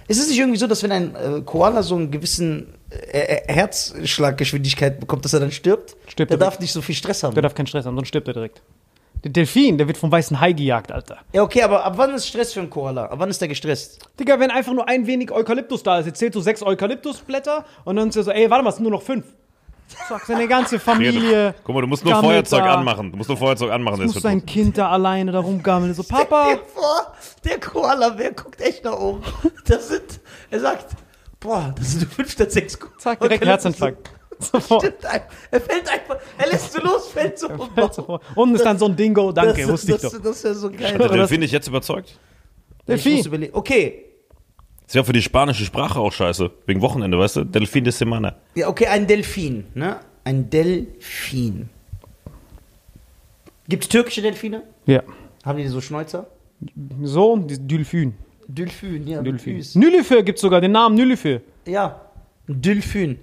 [0.07, 3.53] Ist es nicht irgendwie so, dass wenn ein äh, Koala so einen gewissen äh, äh,
[3.53, 5.95] Herzschlaggeschwindigkeit bekommt, dass er dann stirbt?
[6.07, 7.34] Stirbt Der er darf nicht so viel Stress haben.
[7.34, 8.61] Der darf keinen Stress haben, sonst stirbt er direkt.
[9.24, 11.18] Der Delfin, der wird vom weißen Hai gejagt, Alter.
[11.34, 13.05] Ja, okay, aber ab wann ist Stress für einen Koala?
[13.05, 13.99] Ab wann ist der gestresst?
[14.20, 17.95] Digga, wenn einfach nur ein wenig Eukalyptus da ist, jetzt zählst du sechs Eukalyptusblätter und
[17.95, 19.26] dann ist er so, ey, warte mal, es sind nur noch fünf.
[20.07, 21.55] Zack, seine ganze Familie.
[21.63, 22.74] Guck mal, du musst nur gammelt Feuerzeug da.
[22.76, 23.11] anmachen.
[23.11, 24.03] Du musst nur Feuerzeug anmachen.
[24.03, 25.93] Muss das sein Kind da alleine da rumgammeln.
[25.93, 27.13] So, Stell Papa, dir vor,
[27.43, 29.24] der Koala, wer guckt echt nach oben?
[29.65, 30.20] Das sind,
[30.51, 30.88] er sagt,
[31.39, 34.11] boah, das sind fünf statt sechs zack, direkt Herzinfarkt.
[34.51, 34.83] Sofort.
[34.83, 34.97] Stimmt,
[35.51, 38.19] er fällt einfach, er lässt so los, fällt so um.
[38.35, 40.21] Und ist dann so ein Dingo, danke, das, wusste ich das, doch.
[40.21, 40.93] Das wäre so geil.
[40.93, 42.17] Hat der Delfin dich jetzt überzeugt?
[42.85, 43.49] Ich Delfin.
[43.53, 44.05] Okay,
[44.85, 46.51] Ist ja für die spanische Sprache auch scheiße.
[46.67, 47.43] Wegen Wochenende, weißt du?
[47.43, 48.35] Delfin de Semana.
[48.55, 49.99] ja, okay, ein Delfin, ne?
[50.23, 51.69] Ein Delfin.
[53.67, 54.63] Gibt es türkische Delfine?
[54.85, 55.03] Ja.
[55.43, 56.27] Haben die so Schnäuzer?
[57.03, 58.13] So, die Delfin.
[58.47, 59.21] Delfin, ja.
[59.21, 59.61] Delfin.
[60.25, 61.41] Gibt sogar den Namen Nülüfer.
[61.65, 62.01] Ja,
[62.47, 63.19] Delfin.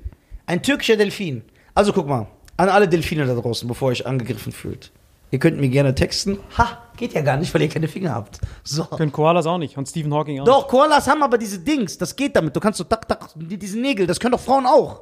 [0.47, 1.42] Ein türkischer Delfin.
[1.74, 2.26] Also guck mal,
[2.57, 4.92] an alle Delfine da draußen, bevor ihr euch angegriffen fühlt.
[5.30, 6.38] Ihr könnt mir gerne texten.
[6.59, 8.38] Ha, geht ja gar nicht, weil ihr keine Finger habt.
[8.62, 8.84] So.
[8.84, 12.14] Können Koalas auch nicht und Stephen Hawking auch Doch, Koalas haben aber diese Dings, das
[12.14, 12.55] geht damit.
[12.55, 15.01] Du kannst so tak, tak, die- diese Nägel, das können doch Frauen auch.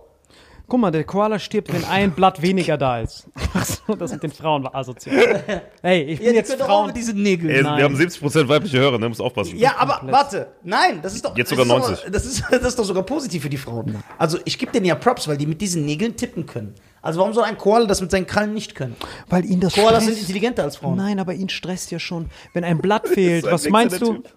[0.72, 3.26] Guck mal, der Koala stirbt, wenn ein Blatt weniger da ist.
[3.52, 5.62] Ach so, das mit den Frauen war asozial.
[5.82, 6.86] Ey, ich bin Ja, die jetzt auch Frauen.
[6.86, 7.50] mit diesen Nägeln.
[7.54, 9.06] Ey, wir haben 70% weibliche Hörer, ne?
[9.06, 9.58] Muss aufpassen.
[9.58, 11.36] Ja, aber warte, nein, das ist doch.
[11.36, 12.04] Jetzt sogar ist 90.
[12.06, 14.02] Doch, das, ist, das ist doch sogar positiv für die Frauen.
[14.16, 16.74] Also ich gebe denen ja Props, weil die mit diesen Nägeln tippen können.
[17.02, 18.96] Also warum soll ein Koala das mit seinen Krallen nicht können?
[19.28, 20.20] Weil ihn das Koalas stresst.
[20.20, 20.96] sind intelligenter als Frauen.
[20.96, 23.44] Nein, aber ihn stresst ja schon, wenn ein Blatt fehlt.
[23.46, 24.14] ein Was meinst du?
[24.14, 24.32] Typ.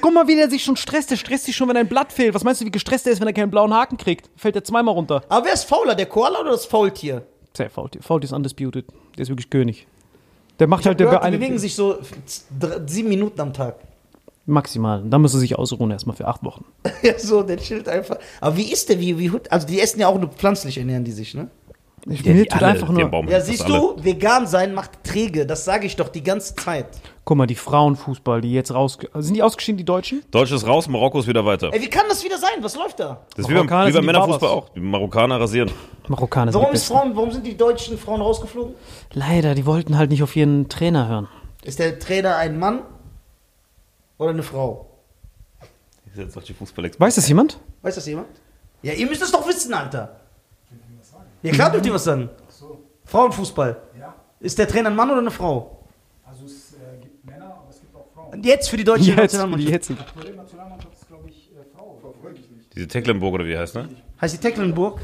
[0.00, 1.10] Guck mal, wie der sich schon stresst.
[1.10, 2.34] Der stresst sich schon, wenn ein Blatt fehlt.
[2.34, 4.30] Was meinst du, wie gestresst er ist, wenn er keinen blauen Haken kriegt?
[4.36, 5.22] Fällt er zweimal runter.
[5.28, 7.26] Aber wer ist fauler, der Koala oder das Faultier?
[7.56, 8.02] Sehr Faultier.
[8.02, 8.86] Faultier ist undisputed.
[9.16, 9.86] Der ist wirklich König.
[10.58, 11.98] Der macht halt Gehört, der die eine bewegen sich so
[12.86, 13.76] sieben Minuten am Tag.
[14.46, 15.02] maximal.
[15.04, 16.64] Dann müsste er sich ausruhen erstmal für acht Wochen.
[17.02, 18.18] Ja, so, der chillt einfach.
[18.40, 19.00] Aber wie ist der?
[19.00, 21.48] Wie, wie, also die essen ja auch nur pflanzlich, ernähren die sich, ne?
[22.08, 23.24] Ich Ja, mir die tut alle, einfach die nur.
[23.30, 23.74] Ja, siehst alle.
[23.78, 25.46] du, vegan sein macht träge.
[25.46, 26.86] Das sage ich doch die ganze Zeit.
[27.30, 28.98] Guck mal, die Frauenfußball, die jetzt raus.
[29.14, 30.24] Sind die ausgeschieden, die Deutschen?
[30.32, 31.72] Deutsch ist raus, Marokko ist wieder weiter.
[31.72, 32.50] Ey, wie kann das wieder sein?
[32.60, 33.24] Was läuft da?
[33.36, 34.68] Das ist wie beim, Marokkaner wie beim Männerfußball auch.
[34.70, 35.70] Die Marokkaner rasieren.
[36.08, 36.88] Marokkaner sind Warum, ist.
[36.88, 38.74] Frauen, warum sind die deutschen Frauen rausgeflogen?
[39.12, 41.28] Leider, die wollten halt nicht auf ihren Trainer hören.
[41.62, 42.80] Ist der Trainer ein Mann
[44.18, 44.90] oder eine Frau?
[46.06, 47.60] Das ist jetzt doch die Fußball Weiß das jemand?
[47.82, 48.26] Weiß das jemand?
[48.82, 50.16] Ja, ihr müsst es doch wissen, Alter.
[51.42, 52.28] Ja, klar dürft ihr was sagen.
[53.04, 53.80] Frauenfußball.
[54.00, 55.76] Ja, Ist der Trainer ein Mann oder eine Frau?
[56.30, 58.29] also es äh, gibt Männer, aber es gibt auch Frauen.
[58.29, 59.72] Und jetzt für die deutsche Jetzt, Nationalmannschaft.
[59.72, 60.00] jetzige.
[60.00, 61.98] Aktuelle Nationalmannschaft ist, glaube ich, Frau.
[62.00, 62.74] Verfolge ich nicht.
[62.74, 63.88] Diese Tecklenburg oder wie heißt, ne?
[64.20, 65.00] Heißt die Tecklenburg?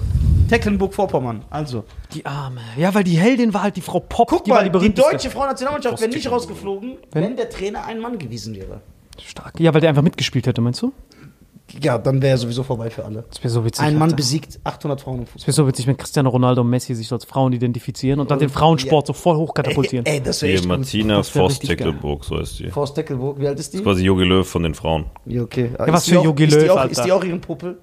[0.49, 1.45] Tecklenburg-Vorpommern.
[1.51, 1.85] Also.
[2.13, 2.61] Die Arme.
[2.77, 4.29] Ja, weil die Heldin war halt die Frau Popp.
[4.29, 7.23] Guck die war mal, die deutsche Frauennationalmannschaft wäre nicht rausgeflogen, Wenn?
[7.25, 7.37] wenn?
[7.37, 8.81] der Trainer ein Mann gewesen wäre.
[9.23, 9.59] Stark.
[9.59, 10.93] Ja, weil der einfach mitgespielt hätte, meinst du?
[11.83, 13.25] Ja, dann wäre er sowieso vorbei für alle.
[13.29, 13.85] Das wäre so witzig.
[13.85, 14.17] Ein Mann Alter.
[14.17, 15.47] besiegt 800 Frauen im Das Fußball.
[15.49, 18.39] wäre so witzig, wenn Cristiano Ronaldo und Messi sich so als Frauen identifizieren und dann
[18.39, 20.07] den Frauensport so voll hochkatapultieren.
[20.07, 20.67] Ey, das wäre echt.
[20.67, 21.31] Martina Das.
[21.59, 22.71] Tecklenburg, so heißt die.
[22.71, 23.83] Forst Tecklenburg, wie alt ist die?
[23.83, 25.07] Quasi Jogi Löw von den Frauen.
[25.27, 25.71] Ja, okay.
[25.79, 26.93] was Ist die für Jogi ist die Löw, auch, Alter.
[26.93, 27.79] Ist die auch ihren Puppel?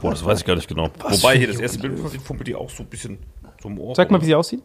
[0.00, 0.88] Boah, das weiß ich gar nicht genau.
[1.00, 3.18] Was Wobei hier das erste Bild fummelt die auch so ein bisschen
[3.60, 3.94] zum Ohr.
[3.94, 4.62] Sag mal, wie sie aussieht.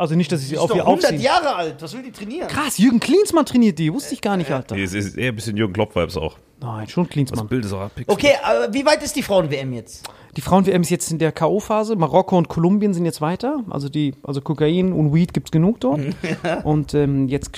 [0.00, 1.20] Also nicht, dass ich Die sie ist auf ihr 100 aufziehe.
[1.20, 1.82] Jahre alt.
[1.82, 2.46] Was will die trainieren?
[2.46, 3.92] Krass, Jürgen Klinsmann trainiert die.
[3.92, 4.76] Wusste ich gar nicht, Alter.
[4.76, 6.36] Es ist eher ein bisschen Jürgen Klopp-Vibes auch.
[6.60, 7.46] Nein, schon Das Klinsmann.
[7.46, 8.10] Bild ist auch abpixelt.
[8.10, 10.08] Okay, aber wie weit ist die Frauen-WM jetzt?
[10.36, 11.96] Die Frauen-WM ist jetzt in der K.O.-Phase.
[11.96, 13.64] Marokko und Kolumbien sind jetzt weiter.
[13.70, 16.00] Also, die, also Kokain und Weed gibt es genug dort.
[16.64, 17.50] Und ähm, jetzt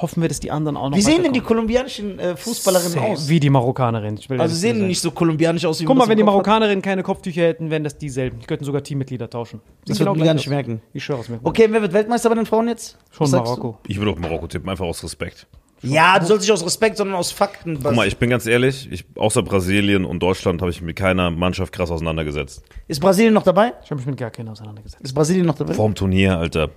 [0.00, 3.28] hoffen wir, dass die anderen auch noch Wie sehen denn die kolumbianischen äh, Fußballerinnen aus?
[3.28, 4.16] Wie die Marokkanerin.
[4.16, 6.24] Ich will Also sehen die nicht so kolumbianisch aus wie Guck mal, das wenn die?
[6.24, 8.38] Marokkanerinnen keine Kopftücher hätten, wären das dieselben.
[8.40, 9.60] Die könnten sogar Teammitglieder tauschen.
[9.86, 10.50] Das Sehen wird genau gar nicht aus.
[10.50, 10.80] merken.
[10.92, 11.38] Ich schwöre es mir.
[11.42, 12.98] Okay, wer wird Weltmeister bei den Frauen jetzt?
[13.10, 13.32] Schon Was?
[13.32, 13.78] Marokko.
[13.86, 15.46] Ich würde auf Marokko tippen, einfach aus Respekt.
[15.84, 17.78] Ja, du sollst nicht aus Respekt, sondern aus Fakten.
[17.82, 21.30] Guck mal, ich bin ganz ehrlich, ich, außer Brasilien und Deutschland habe ich mit keiner
[21.30, 22.62] Mannschaft krass auseinandergesetzt.
[22.88, 23.72] ist Brasilien noch dabei?
[23.84, 25.02] Ich habe mich mit gar keiner auseinandergesetzt.
[25.02, 25.74] Ist Brasilien noch dabei?
[25.74, 26.70] Vorm Turnier, Alter.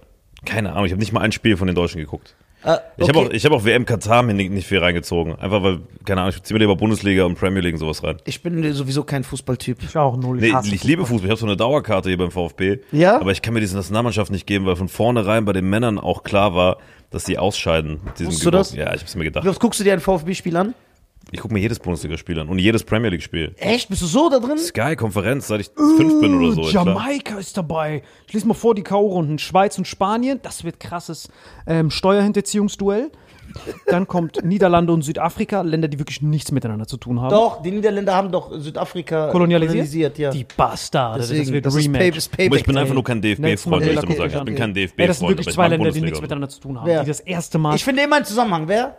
[0.45, 2.35] Keine Ahnung, ich habe nicht mal ein Spiel von den Deutschen geguckt.
[2.63, 3.27] Äh, Ich habe okay.
[3.27, 5.35] auch, ich hab auch WM Katar mir nicht, nicht viel reingezogen.
[5.35, 8.17] Einfach weil, keine Ahnung, ich ziehe mir lieber Bundesliga und Premier League und sowas rein.
[8.25, 9.77] ich bin sowieso kein Fußballtyp.
[9.83, 10.37] Ich auch null.
[10.37, 11.25] Nee, ich liebe Fußball.
[11.25, 12.79] Ich habe so eine Dauerkarte hier beim VfB.
[12.91, 13.19] Ja?
[13.21, 16.23] Aber ich kann mir diese Nationalmannschaft nicht geben, weil von vornherein bei den Männern auch
[16.23, 16.77] klar war,
[17.11, 18.01] dass sie ausscheiden.
[18.03, 18.73] Mit diesem Wusstest du das?
[18.75, 19.47] Ja, ich hab's mir Wie gedacht.
[19.47, 20.73] oft guckst du dir ein VfB-Spiel an?
[21.31, 23.53] Ich gucke mir jedes Bundesligaspiel an und jedes Premier League-Spiel.
[23.57, 23.89] Echt?
[23.89, 24.57] Bist du so da drin?
[24.57, 26.61] Sky, Konferenz, seit ich fünf bin oder so.
[26.61, 26.85] klar.
[26.85, 28.01] Jamaika ist dabei.
[28.27, 29.37] Ich lese mal vor die K.O.-Runden.
[29.37, 30.39] Schweiz und Spanien.
[30.41, 31.29] Das wird krasses
[31.65, 33.11] ähm, Steuerhinterziehungsduell.
[33.87, 37.29] Dann kommt Niederlande und Südafrika, Länder, die wirklich nichts miteinander zu tun haben.
[37.29, 40.17] Doch, die Niederländer haben doch Südafrika Kolonialisiert?
[40.17, 40.31] ja.
[40.31, 41.19] Die Bastarde.
[41.19, 41.99] Deswegen, das wird das ist, Rematch.
[41.99, 42.39] Pay, ist.
[42.47, 44.33] Aber ich bin einfach nur kein DFB-Freund, muss ich sagen.
[44.37, 46.79] Ich bin kein Ey, das sind DFB-Freund, wirklich zwei Länder, die nichts miteinander zu tun
[46.79, 46.87] haben.
[46.87, 47.03] Wer?
[47.03, 48.67] Die das erste Mal Ich finde immer einen Zusammenhang.
[48.67, 48.97] Wer?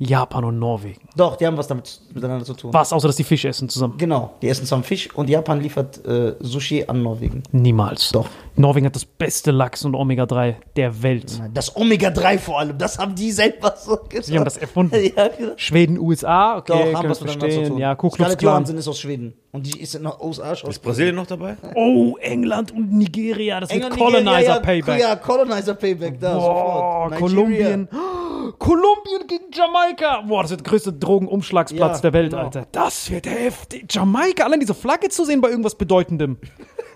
[0.00, 1.02] Japan und Norwegen.
[1.14, 2.72] Doch, die haben was damit miteinander zu tun.
[2.72, 3.98] Was, außer dass die Fisch essen zusammen?
[3.98, 7.42] Genau, die essen zusammen Fisch und Japan liefert äh, Sushi an Norwegen.
[7.52, 8.10] Niemals.
[8.10, 8.26] Doch.
[8.60, 11.40] Norwegen hat das beste Lachs und Omega-3 der Welt.
[11.54, 14.24] Das Omega-3 vor allem, das haben die selber so gesagt.
[14.26, 14.94] Sie haben das erfunden.
[15.16, 15.52] ja, genau.
[15.56, 17.68] Schweden, USA, okay, Doch, haben wir verstehen.
[17.68, 17.78] tun.
[17.78, 18.52] Ja, Ku Klux Scarlett Klan.
[18.52, 19.34] Johansson ist aus Schweden.
[19.52, 20.70] Und die ist in den USA schon.
[20.70, 21.56] Ist Brasilien noch dabei?
[21.74, 25.00] Oh, England und Nigeria, das wird England, Colonizer Nigeria, ja, Payback.
[25.00, 27.20] Ja, Colonizer Payback, da Boah, sofort.
[27.20, 27.88] Kolumbien.
[28.58, 30.22] Kolumbien gegen Jamaika.
[30.22, 32.44] Boah, das wird der größte Drogenumschlagsplatz Ja, der Welt, genau.
[32.44, 32.66] Alter.
[32.70, 33.86] Das wird heftig.
[33.90, 36.36] Jamaika, allein diese Flagge zu sehen bei irgendwas Bedeutendem.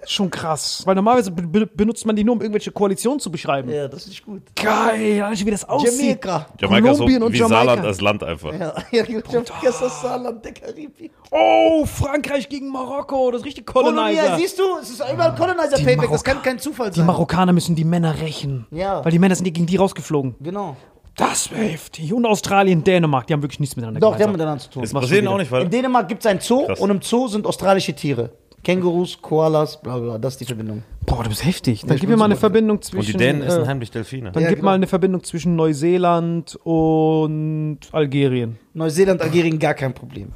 [0.05, 0.83] Ist Schon krass.
[0.85, 3.71] Weil normalerweise be be benutzt man die nur, um irgendwelche Koalitionen zu beschreiben.
[3.71, 4.43] Ja, das ist gut.
[4.55, 5.99] Geil, allein wie das aussieht.
[6.01, 6.47] Jamaika.
[6.61, 7.65] Jamaika ist so Kolumbien und wie Jamaika.
[7.65, 8.53] Saarland als Land einfach.
[8.53, 11.11] Ja, ja, Jamaika ist das Saarland der Karibik.
[11.31, 13.31] Oh, Frankreich gegen Marokko.
[13.31, 14.21] Das ist richtig Colonizer.
[14.23, 17.07] Kolumbien, siehst du, es ist überall Colonizer Die Payback, das kann kein Zufall die sein.
[17.07, 18.67] Marokkaner müssen die Männer rächen.
[18.71, 19.05] Ja.
[19.05, 20.35] Weil die Männer sind gegen die rausgeflogen.
[20.41, 20.77] Genau.
[21.17, 22.13] Das wäre heftig.
[22.13, 24.33] Und Australien, Dänemark, die haben wirklich nichts miteinander Doch, die haben gemeinsam.
[24.33, 24.83] miteinander zu tun.
[24.83, 26.81] Ist Brasilien auch nicht, weil In Dänemark gibt es ein Zoo Krass.
[26.81, 28.31] und im Zoo sind australische Tiere.
[28.65, 30.83] Kängurus, Koalas, bla bla, das ist die Verbindung.
[31.07, 31.83] Boah, du bist heftig.
[31.83, 32.37] Dann ich gib mir mal eine.
[32.37, 33.13] Verbindung zwischen.
[33.13, 34.33] Und die Dänen äh, essen heimlich Delfine.
[34.33, 34.71] Dann Ja, gib genau.
[34.71, 38.59] mal eine Verbindung zwischen Neuseeland und Algerien.
[38.73, 40.33] Neuseeland, Algerien, gar kein Problem.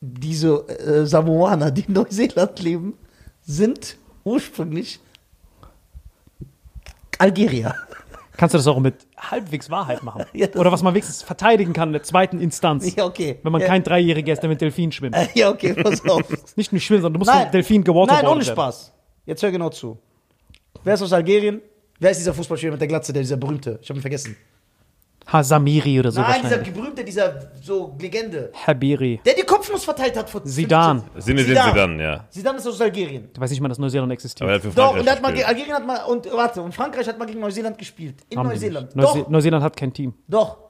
[0.00, 2.94] Diese äh, Samoaner, die in Neuseeland leben,
[3.42, 5.00] sind ursprünglich
[7.18, 7.74] Algerier.
[8.36, 8.94] Kannst du das auch mit
[9.30, 10.24] halbwegs Wahrheit machen?
[10.32, 12.94] Ja, Oder was man wenigstens verteidigen kann in der zweiten Instanz.
[12.96, 13.38] Ja, okay.
[13.42, 13.68] Wenn man ja.
[13.68, 15.16] kein Dreijähriger ist, der mit Delfin schwimmt.
[15.34, 16.22] Ja, okay, pass auf.
[16.56, 18.44] Nicht nur schwimmen, sondern du musst Nein, vom Delfin Nein, gewaterboardet ohne.
[18.44, 18.92] Spaß.
[19.26, 19.98] Jetzt hör genau zu.
[20.82, 21.60] Wer ist aus Algerien?
[21.98, 23.78] Wer ist dieser Fußballspieler mit der Glatze, der dieser berühmte?
[23.80, 24.36] Ich habe ihn vergessen.
[25.26, 28.52] Hasamiri oder so Nein, dieser berühmte, dieser so Legende.
[28.66, 29.20] Habiri.
[29.24, 31.02] Der die Kopfnuss verteilt hat vor Zidane.
[31.14, 32.24] 15 Sinedin Zidane, ja.
[32.28, 33.28] Zidane ist aus Algerien.
[33.32, 34.42] Ich weiß nicht mal, dass Neuseeland existiert.
[34.42, 35.32] Aber er hat für Doch, und hat mal.
[35.32, 38.16] Algerien hat mal, und warte, und Frankreich hat mal gegen Neuseeland gespielt.
[38.28, 38.94] In Neuseeland.
[38.94, 38.96] nicht.
[38.96, 40.14] Neuse Doch, Neuseeland hat kein Team.
[40.28, 40.63] doch.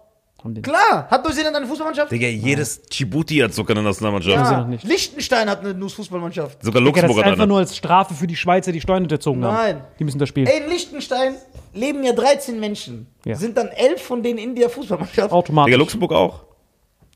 [0.62, 2.12] Klar, hat Neuseeland eine Fußballmannschaft?
[2.12, 4.36] Digga, jedes Djibouti hat sogar eine Nationalmannschaft.
[4.53, 4.64] Ja.
[4.64, 4.84] Nicht.
[4.84, 6.62] Liechtenstein hat eine Fußballmannschaft.
[6.62, 7.49] Sogar Digga, das Luxemburg ist hat einfach eine.
[7.49, 9.55] nur als Strafe für die Schweizer, die Steuern hinterzogen haben.
[9.55, 9.84] Nein.
[9.99, 10.47] Die müssen das spielen.
[10.47, 11.36] Ey, in Liechtenstein
[11.72, 13.07] leben ja 13 Menschen.
[13.24, 13.36] Ja.
[13.36, 15.32] Sind dann 11 von denen in der Fußballmannschaft.
[15.32, 15.70] Automatisch.
[15.72, 16.45] Digga, Luxemburg auch.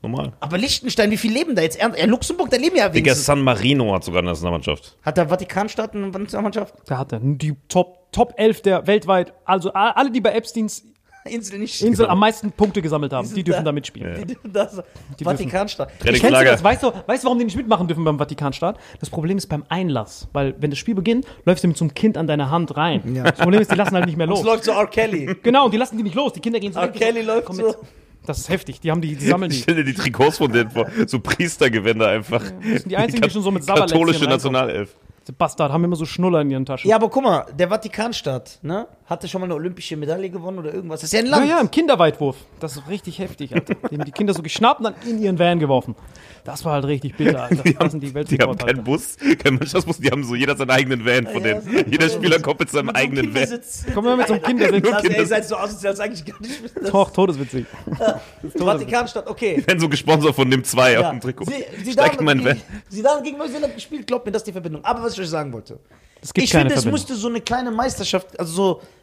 [0.01, 0.31] Normal.
[0.39, 1.77] Aber Liechtenstein, wie viel leben da jetzt?
[1.77, 3.25] Ernst- Ja, Luxemburg, da leben ja Digga, wenigstens.
[3.25, 4.95] San Marino hat sogar eine Nationalmannschaft.
[5.03, 6.73] Hat der Vatikanstaat eine Nationalmannschaft?
[6.89, 10.85] Der hatte die Top, Top 11 der weltweit, also a- alle, die bei Epsteins
[11.25, 11.81] Insel nicht.
[11.81, 13.65] Insel am meisten Punkte gesammelt haben, die sind dürfen da.
[13.65, 14.15] da mitspielen.
[14.19, 14.81] Die dürfen das.
[15.21, 15.89] Vatikanstaat.
[15.89, 16.51] Kennst du Trainingslager.
[16.51, 16.63] das?
[16.63, 18.79] Weißt du, weißt du, warum die nicht mitmachen dürfen beim Vatikanstaat?
[18.99, 21.93] Das Problem ist beim Einlass, weil wenn das Spiel beginnt, läufst du mit so einem
[21.93, 23.21] Kind an deiner Hand rein.
[23.23, 24.39] Das Problem ist, die lassen halt nicht mehr los.
[24.39, 24.87] Es läuft so R.
[24.87, 25.35] Kelly.
[25.43, 26.33] Genau, und die lassen die nicht los.
[26.33, 26.87] Die Kinder gehen so R.
[26.89, 27.67] Kelly läuft Komm so.
[27.67, 27.77] mit.
[28.25, 28.79] Das ist heftig.
[28.81, 29.57] Die haben die, die sammeln die.
[29.57, 30.87] Ich stelle dir die Trikots von denen vor.
[31.07, 32.41] So Priestergewänder einfach.
[32.43, 34.53] Das sind die einzigen, die schon so mit Sabberlätzchen Katholische reinkommen.
[34.53, 34.95] Nationalelf.
[35.29, 36.89] Diese Bastard haben immer so Schnuller in ihren Taschen.
[36.89, 40.73] Ja, aber guck mal, der Vatikanstaat, ne, hatte schon mal eine olympische Medaille gewonnen oder
[40.73, 41.01] irgendwas.
[41.01, 41.49] Das ist ja ein Ja, Land.
[41.51, 42.35] ja, im Kinderweitwurf.
[42.59, 43.75] Das ist richtig heftig, Alter.
[43.91, 45.95] Die haben die Kinder so geschnappt und dann in ihren Van geworfen.
[46.43, 47.63] Das war halt richtig bitter, Alter.
[47.79, 51.05] Das sind die Die haben keinen Bus, keinen Mannschaftsbus, die haben so jeder seinen eigenen
[51.05, 51.61] Van von Ja, denen.
[51.61, 53.47] so- Jeder Spieler kommt mit seinem eigenen Van.
[53.93, 54.85] Komm mal mit so einem Kindersitz.
[54.87, 57.65] Ey, Kinder- ihr seid so asozial, ist eigentlich gar nicht das Doch, todeswitzig.
[58.57, 59.63] Vatikanstaat, okay.
[59.65, 61.11] Wenn so gesponsert von dem 2 auf Ja.
[61.11, 61.45] dem Trikot.
[61.45, 62.59] Sie, sie, Steigt in mein Van.
[62.89, 64.83] sie da gegen Neuseeland gespielt, glaubt mir, das ist die Verbindung.
[64.85, 65.79] Aber was ich euch sagen wollte.
[66.21, 68.51] Es gibt ich finde, es müsste so eine kleine Meisterschaft, also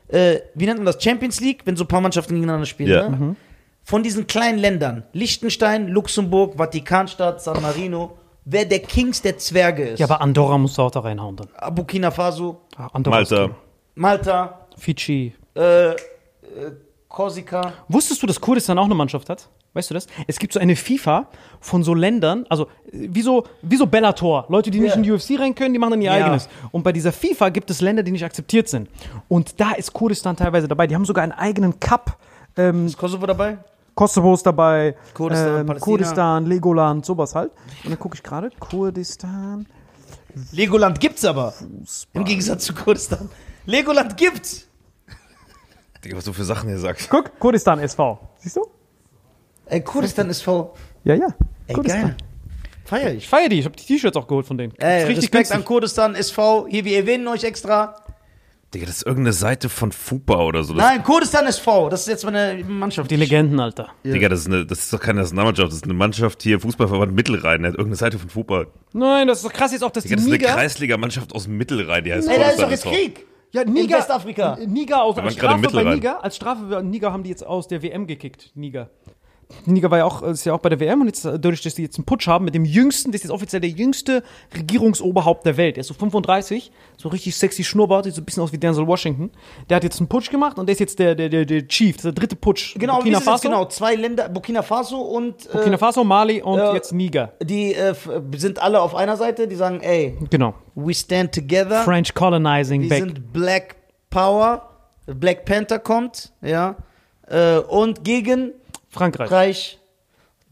[0.09, 1.03] so, äh, wie nennt man das?
[1.03, 2.91] Champions League, wenn so ein paar Mannschaften gegeneinander spielen.
[2.91, 3.09] Ja.
[3.09, 3.37] Ne?
[3.89, 10.01] Von diesen kleinen Ländern, Liechtenstein, Luxemburg, Vatikanstaat, San Marino, wer der Kings der Zwerge ist.
[10.01, 11.75] Ja, aber Andorra musst du auch da reinhauen dann.
[11.75, 13.55] Burkina Faso, Ah, Andorra ist Malta.
[13.95, 15.35] Malta, Fidschi.
[15.55, 15.95] äh, äh,
[17.09, 17.73] Korsika.
[17.87, 19.49] Wusstest du, dass Kurdistan auch eine Mannschaft hat?
[19.73, 20.09] Weißt du das?
[20.27, 21.29] Es gibt so eine FIFA
[21.61, 22.69] von so Ländern, also äh,
[23.13, 24.47] wie so, wie so Bellator.
[24.49, 26.25] Leute, die nicht in die UFC rein können, die machen dann ihr Ja.
[26.25, 26.49] eigenes.
[26.73, 28.89] Und bei dieser FIFA gibt es Länder, die nicht akzeptiert sind.
[29.29, 30.89] Und da ist Kurdistan teilweise dabei.
[30.89, 32.17] Die haben sogar einen eigenen Cup.
[32.57, 33.59] Ähm, Ist Kosovo dabei?
[33.97, 35.81] Kosovo ist dabei, Kurdistan, ähm.
[35.81, 37.51] Kurdistan, Legoland, sowas halt.
[37.83, 39.67] Und dann gucke ich gerade, Kurdistan.
[40.53, 41.55] Legoland gibt's aber.
[42.13, 43.31] Im Gegensatz zu Kurdistan.
[43.65, 44.69] Legoland gibt's.
[46.05, 47.09] Digga, was du für Sachen hier sagst.
[47.09, 48.19] Guck, Kurdistan SV.
[48.37, 48.67] Siehst du?
[49.65, 50.71] Ey, Kurdistan ist voll.
[51.05, 51.29] Ja, ja.
[51.67, 52.03] Ey, Kurdistan.
[52.03, 52.17] geil.
[52.85, 53.17] Feier ich.
[53.17, 53.59] Ich feiere die.
[53.61, 54.75] Ich habe die T-Shirts auch geholt von denen.
[54.77, 55.65] Ey, Respekt an.
[55.65, 56.67] Kurdistan, SV.
[56.69, 57.97] Hier, wir erwähnen euch extra.
[58.77, 60.75] Digga, das ist irgendeine Seite von FUPA oder so.
[60.75, 61.89] Das, Nein, Kurdistan SV.
[61.89, 63.11] Das ist jetzt meine Mannschaft.
[63.11, 63.89] Die Legenden, Alter.
[64.05, 67.15] Digga, das ist, eine, das ist doch keine Nationalmannschaft, das ist eine Mannschaft hier, Fußballverband
[67.15, 68.67] Mittelrhein, der hat irgendeine Seite von FUPA.
[68.93, 70.55] Nein, das ist doch krass jetzt auch, dass Digga, die das ist eine.
[70.55, 72.85] Kreisliga-Mannschaft aus Mittelrhein, die heißt Ey, da ist doch jetzt.
[72.85, 73.27] Krieg.
[73.53, 73.97] Ja, in Niger.
[73.99, 74.59] Westafrika.
[74.67, 75.95] Niger aus, als Strafe bei.
[75.95, 76.23] Niger.
[76.23, 78.51] Als Strafe bei Niger haben die jetzt aus der WM gekickt.
[78.55, 78.91] Niger.
[79.65, 81.75] Niger war ja auch, ist ja auch bei der WM und jetzt, äh, dadurch, dass
[81.75, 84.23] die jetzt einen Putsch haben mit dem jüngsten, das ist jetzt offiziell der jüngste
[84.57, 85.77] Regierungsoberhaupt der Welt.
[85.77, 88.87] Der ist so 35, so richtig sexy Schnurrbart, sieht so ein bisschen aus wie Denzel
[88.87, 89.31] Washington.
[89.69, 91.97] Der hat jetzt einen Putsch gemacht und der ist jetzt der, der, der, der Chief,
[91.99, 92.75] der dritte Putsch.
[92.79, 93.65] Genau, Burkina Faso, genau?
[93.67, 97.33] Zwei Länder, Burkina Faso und äh, Burkina Faso, Mali und äh, jetzt Niger.
[97.43, 97.95] die äh,
[98.37, 100.55] sind alle auf einer Seite, die sagen, ey, Genau.
[100.75, 101.83] we stand together.
[101.85, 102.99] French colonizing Die back.
[103.01, 103.77] sind Black
[104.11, 104.71] Power.
[105.07, 106.75] Black Panther kommt, ja.
[107.29, 108.53] Äh, und gegen
[108.97, 109.31] Frankreich.
[109.31, 109.79] Reich,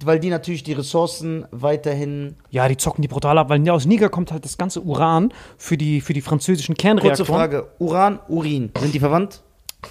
[0.04, 2.36] weil die natürlich die Ressourcen weiterhin.
[2.50, 5.76] Ja, die zocken die brutal ab, weil aus Niger kommt halt das ganze Uran für
[5.76, 7.16] die, für die französischen Kernreaktoren.
[7.16, 9.42] Kurze Frage: Uran, Urin, sind die verwandt?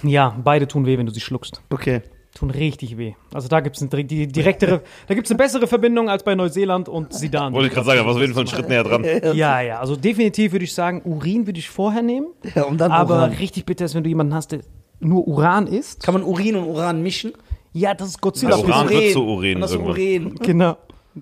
[0.02, 1.62] Ja, beide tun weh, wenn du sie schluckst.
[1.70, 2.02] Okay.
[2.34, 3.14] Tun richtig weh.
[3.32, 6.88] Also da gibt es eine, die direktere, da gibt's eine bessere Verbindung als bei Neuseeland
[6.88, 7.52] und Sidan.
[7.52, 9.04] Wollte ich gerade sagen, aber auf jeden Fall einen Schritt näher dran.
[9.34, 12.26] Ja, ja, also definitiv würde ich sagen, Urin würde ich vorher nehmen.
[12.56, 13.32] Ja, und dann aber Uran.
[13.34, 14.60] richtig bitter ist, wenn du jemanden hast, der
[14.98, 16.02] nur Uran isst.
[16.02, 17.34] Kann man Urin und Uran mischen?
[17.74, 18.54] Ja, das ist Godzilla.
[18.54, 19.92] Also Uran wird zu Urin Und das irgendwann.
[19.92, 20.34] Urin.
[20.36, 20.76] Genau.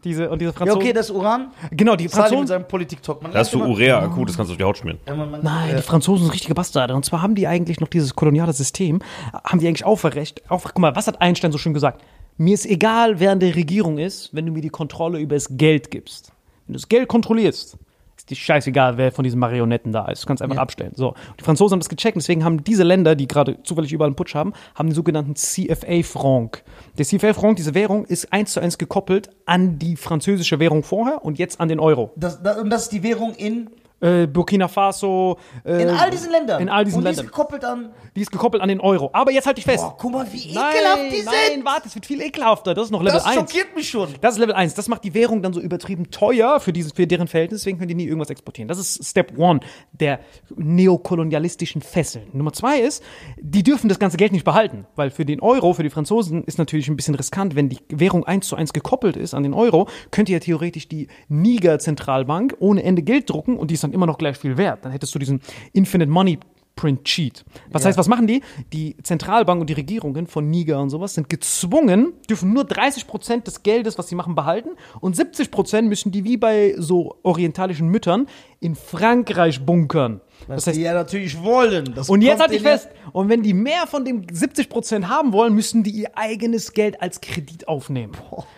[0.04, 0.80] Diese, und diese Ja, Franzosen.
[0.82, 1.48] okay, das Uran.
[1.70, 2.46] genau, die Sali mit Franzosen.
[2.46, 3.22] seinem Politik-Talk.
[3.22, 4.98] Man Da hast du Urea akut, das kannst du auf die Haut schmieren.
[5.06, 5.76] Ja, man- man- Nein, ja.
[5.76, 6.94] die Franzosen sind richtige Bastarde.
[6.94, 9.00] Und zwar haben die eigentlich noch dieses koloniale System,
[9.44, 10.42] haben die eigentlich aufrecht.
[10.50, 12.02] Auf, guck mal, was hat Einstein so schön gesagt?
[12.38, 15.48] Mir ist egal, wer in der Regierung ist, wenn du mir die Kontrolle über das
[15.58, 16.32] Geld gibst.
[16.66, 17.76] Wenn du das Geld kontrollierst,
[18.22, 20.22] ist dir scheißegal, wer von diesen Marionetten da ist.
[20.22, 20.92] Du kannst einfach abstellen.
[20.94, 21.14] So.
[21.40, 24.36] Die Franzosen haben das gecheckt, deswegen haben diese Länder, die gerade zufällig überall einen Putsch
[24.36, 26.62] haben, haben den sogenannten CFA-Franc.
[26.98, 31.38] Der CFA-Franc, diese Währung, ist eins zu eins gekoppelt an die französische Währung vorher und
[31.38, 32.12] jetzt an den Euro.
[32.14, 33.70] Das, das, und das ist die Währung in,
[34.02, 35.38] Äh, Burkina Faso.
[35.64, 36.60] Äh, in all diesen Ländern.
[36.60, 37.24] In all diesen und die Ländern.
[37.26, 37.90] ist gekoppelt an.
[38.16, 39.10] Die ist gekoppelt an den Euro.
[39.12, 39.84] Aber jetzt halt dich fest.
[39.84, 41.64] Boah, guck mal, wie nein, ekelhaft die nein, sind.
[41.64, 42.74] warte, es wird viel ekelhafter.
[42.74, 43.36] Das ist noch Level Das 1.
[43.36, 44.08] schockiert mich schon.
[44.20, 44.74] Das ist Level 1.
[44.74, 47.88] Das macht die Währung dann so übertrieben teuer für, dieses, für deren Verhältnis, deswegen können
[47.88, 48.68] die nie irgendwas exportieren.
[48.68, 50.20] Das ist Step 1 der
[50.56, 52.26] neokolonialistischen Fesseln.
[52.32, 53.02] Nummer 2 ist,
[53.40, 56.58] die dürfen das ganze Geld nicht behalten, weil für den Euro, für die Franzosen, ist
[56.58, 59.88] natürlich ein bisschen riskant, wenn die Währung 1 zu 1 gekoppelt ist an den Euro,
[60.10, 64.18] könnte ja theoretisch die Niger-Zentralbank ohne Ende Geld drucken und die ist dann immer noch
[64.18, 64.84] gleich viel wert.
[64.84, 65.40] Dann hättest du diesen
[65.72, 66.38] Infinite Money
[66.76, 67.44] Print Cheat.
[67.70, 68.42] Was heißt, was machen die?
[68.72, 73.62] Die Zentralbank und die Regierungen von Niger und sowas sind gezwungen, dürfen nur 30% des
[73.62, 74.70] Geldes, was sie machen, behalten
[75.00, 78.26] und 70% müssen die wie bei so orientalischen Müttern
[78.60, 80.20] in Frankreich bunkern.
[80.48, 81.92] Das Das heißt, die ja natürlich wollen.
[81.94, 85.32] Das und jetzt halte ich ja- fest, und wenn die mehr von dem 70% haben
[85.32, 88.12] wollen, müssen die ihr eigenes Geld als Kredit aufnehmen.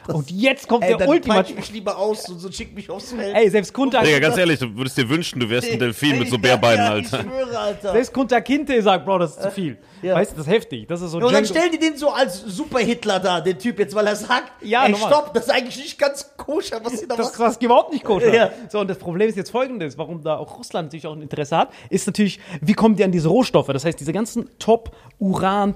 [0.08, 1.56] und jetzt kommt Ey, der dann ultimative.
[1.58, 3.34] mich lieber aus und so schick mich aufs Feld.
[3.36, 6.28] Ey, selbst Kunta, Digga, ganz ehrlich, du würdest dir wünschen, du wärst ein Delfin mit
[6.30, 7.20] so Bärbeinen, ja, Alter.
[7.20, 7.92] Ich schwöre, Alter.
[7.92, 9.78] selbst Kunta Kinte sagt, Bro, das ist zu viel.
[10.02, 10.14] Ja.
[10.16, 10.86] Weißt du, das ist heftig.
[10.86, 13.94] Das ist so und dann stellen die den so als Super-Hitler da, den Typ jetzt,
[13.94, 17.16] weil er sagt, Ja, ey, stopp, das ist eigentlich nicht ganz koscher, was sie da
[17.16, 17.42] Das, machen.
[17.42, 18.32] das ist überhaupt nicht koscher.
[18.34, 18.50] Ja.
[18.68, 21.56] So, und das Problem ist jetzt folgendes, warum da auch Russland natürlich auch ein Interesse
[21.56, 23.68] hat, ist natürlich, wie kommen die an diese Rohstoffe?
[23.68, 25.74] Das heißt, diese ganzen Top-Uran-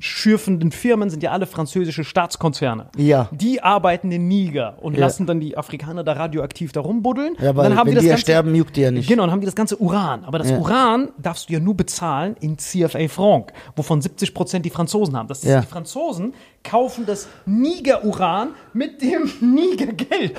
[0.00, 2.88] schürfenden Firmen sind ja alle französische Staatskonzerne.
[2.96, 3.28] Ja.
[3.32, 5.00] Die arbeiten in Niger und Ja.
[5.00, 7.36] lassen dann die Afrikaner da radioaktiv da rumbuddeln.
[7.40, 8.90] Ja, und weil dann haben wenn die das die ja ganze, sterben, juckt die ja
[8.90, 9.08] nicht.
[9.08, 10.24] Genau, dann haben die das ganze Uran.
[10.24, 10.58] Aber das Ja.
[10.58, 15.28] Uran darfst du ja nur bezahlen in CFA Franc, wovon 70 Prozent die Franzosen haben.
[15.28, 15.60] Das ist, Ja.
[15.60, 16.34] die Franzosen
[16.64, 20.34] kaufen das Niger-Uran mit dem Niger-Geld.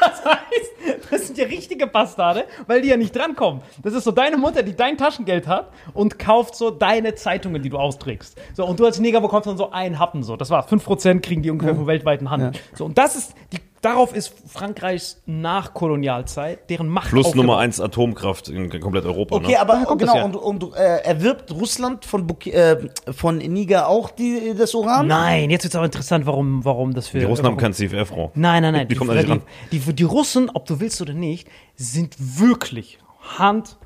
[0.00, 3.60] Das heißt, das sind ja richtige Bastarde, weil die ja nicht drankommen.
[3.82, 7.68] Das ist so deine Mutter, die dein Taschengeld hat und kauft so deine Zeitungen, die
[7.68, 8.38] du austrägst.
[8.54, 10.22] So, und du als Neger bekommst dann so einen Happen.
[10.22, 10.36] So.
[10.36, 12.52] Das war 5% kriegen die ungefähr vom weltweiten Handel.
[12.74, 17.34] So, und das ist, die, darauf ist Frankreichs Nachkolonialzeit, deren Macht Plus.
[17.34, 19.36] Nummer 1 Atomkraft in komplett Europa.
[19.36, 19.60] Okay, ne?
[19.60, 20.24] aber genau, ja.
[20.24, 22.76] und, und äh, erwirbt Russland von, äh,
[23.12, 25.08] von Niger auch die, das Uran?
[25.08, 27.18] Nein, jetzt wird es aber interessant, warum, warum das für.
[27.18, 28.30] Die Russen haben kein CFR-Frau.
[28.36, 28.88] Nein, nein, nein.
[28.90, 29.42] Die kommen die, ran.
[29.72, 32.98] die, die, die Russen, ob du willst oder nicht, sind wirklich
[33.36, 33.78] Hand,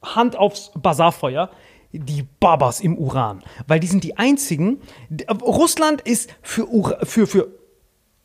[0.00, 1.50] Hand aufs Bazarfeuer.
[1.92, 3.42] Die Babas im Uran.
[3.66, 4.80] Weil die sind die einzigen.
[5.42, 7.48] Russland ist für, Ura- für, für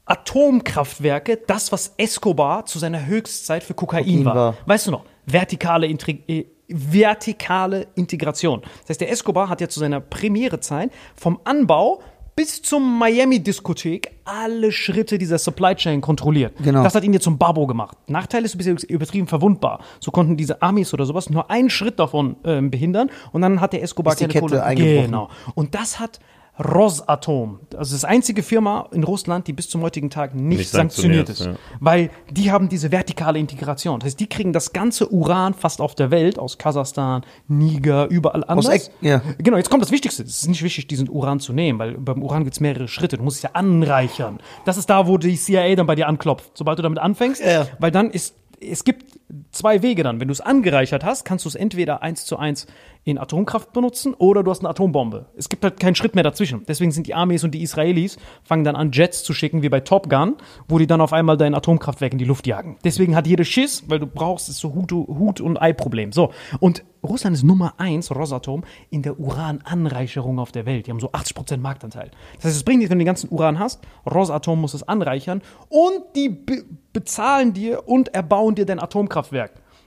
[0.06, 4.36] Atomkraftwerke das, was Escobar zu seiner Höchstzeit für Kokain, Kokain war.
[4.36, 4.58] war.
[4.66, 5.06] Weißt du noch?
[5.26, 8.62] Vertikale, Intri äh, vertikale Integration.
[8.82, 12.02] Das heißt, der Escobar hat ja zu seiner Premierezeit vom Anbau
[12.36, 16.54] bis zum Miami-Diskothek alle Schritte dieser Supply Chain kontrolliert.
[16.64, 16.84] Genau.
[16.84, 17.98] Das hat ihn jetzt zum Babo gemacht.
[18.08, 19.80] Nachteil ist, du bist übertrieben verwundbar.
[20.00, 23.74] So konnten diese Amis oder sowas nur einen Schritt davon ähm, behindern und dann hat
[23.74, 24.64] der Escobar Ist die keine Kette Kohle.
[24.64, 25.06] eingebrochen.
[25.06, 25.30] Genau.
[25.56, 26.20] Und das hat
[26.60, 31.28] Rosatom, also das einzige Firma in Russland, die bis zum heutigen Tag nicht, Nicht sanktioniert,
[31.28, 31.62] sanktioniert, ist.
[31.64, 31.78] ja.
[31.80, 34.00] Weil die haben diese vertikale Integration.
[34.00, 38.44] Das heißt, die kriegen das ganze Uran fast auf der Welt, aus Kasachstan, Niger, überall
[38.44, 38.68] anders.
[38.70, 39.22] Eck- ja.
[39.40, 40.24] Genau, jetzt kommt das Wichtigste.
[40.24, 43.18] Es ist nicht wichtig, diesen Uran zu nehmen, weil beim Uran gibt es mehrere Schritte.
[43.18, 44.40] Du musst es ja anreichern.
[44.66, 46.52] Das ist da, wo die CIA dann bei dir anklopft.
[46.58, 47.68] Sobald du damit anfängst, Ja.
[47.80, 49.06] weil dann ist, es gibt
[49.52, 50.20] zwei Wege dann.
[50.20, 52.68] Wenn du es angereichert hast, kannst du es entweder eins zu eins
[53.06, 55.26] in Atomkraft benutzen oder du hast eine Atombombe.
[55.36, 56.64] Es gibt halt keinen Schritt mehr dazwischen.
[56.68, 59.82] Deswegen sind die Armees und die Israelis fangen dann an, Jets zu schicken, wie bei
[59.82, 60.36] Top Gun,
[60.68, 62.78] wo die dann auf einmal dein Atomkraftwerk in die Luft jagen.
[62.84, 66.12] Deswegen hat jeder Schiss, weil du brauchst es so Hut, Hut und Ei-Problem.
[66.14, 66.32] So.
[66.60, 70.88] Und Russland ist Nummer eins, Rosatom, in der Urananreicherung auf der Welt.
[70.88, 72.12] Die haben so 80% Marktanteil.
[72.38, 73.82] Das heißt, es bringt nichts, wenn du den ganzen Uran hast.
[74.10, 76.64] Rosatom muss es anreichern und die be
[76.94, 79.23] bezahlen dir und erbauen dir dein Atomkraftwerk.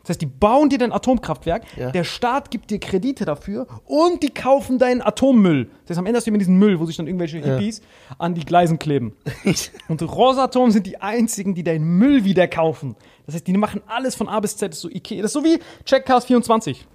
[0.02, 1.90] Das heißt, die bauen dir dein Atomkraftwerk, Ja.
[1.90, 5.68] der Staat gibt dir Kredite dafür und die kaufen deinen Atommüll.
[5.84, 7.82] Das heißt, am Ende hast du immer diesen Müll, wo sich dann irgendwelche Hippies
[8.16, 9.16] an die Gleisen kleben.
[9.88, 12.94] und Rosatom sind die einzigen, die deinen Müll wieder kaufen.
[13.26, 15.22] Das heißt, die machen alles von A bis Z, das ist so Ikea.
[15.22, 16.86] Das ist so wie Checkcast 24.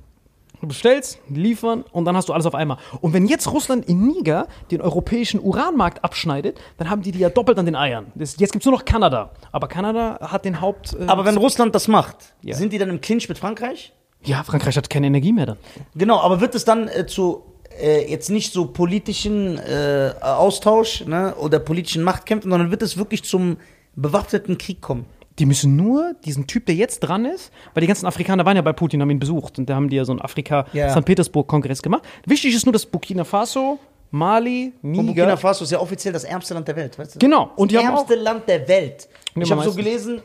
[0.62, 2.78] Du bestellst, liefern und dann hast du alles auf einmal.
[3.02, 7.30] Und wenn jetzt Russland in Niger den europäischen Uranmarkt abschneidet, dann haben die die ja
[7.30, 8.12] doppelt an den Eiern.
[8.16, 9.32] Das, jetzt gibt es nur noch Kanada.
[9.52, 10.94] Aber Kanada hat den Haupt.
[11.00, 12.56] äh, Aber wenn Russland das macht, Ja.
[12.56, 13.92] sind die dann im Clinch mit Frankreich?
[14.24, 15.58] ja, Frankreich hat keine Energie mehr dann.
[15.96, 17.42] Genau, aber wird es dann äh, zu
[17.82, 23.24] äh, jetzt nicht so politischen äh, Austausch ne, oder politischen Machtkämpfen, sondern wird es wirklich
[23.24, 23.58] zum
[23.96, 25.06] bewaffneten Krieg kommen?
[25.42, 28.62] Die müssen nur diesen Typ, der jetzt dran ist, weil die ganzen Afrikaner waren ja
[28.62, 30.22] bei Putin, haben ihn besucht und da haben die ja so einen.
[30.22, 31.04] Afrika-St.
[31.04, 32.04] Petersburg-Kongress gemacht.
[32.28, 33.80] Wichtig ist nur, dass Burkina Faso,
[34.12, 35.38] Mali, Und Burkina Niger.
[35.38, 37.20] Faso ist ja offiziell das ärmste Land der Welt, weißt du?
[37.20, 37.50] Genau.
[37.56, 39.10] Und das ärmste Land der Welt.
[39.34, 40.22] Ich habe so gelesen,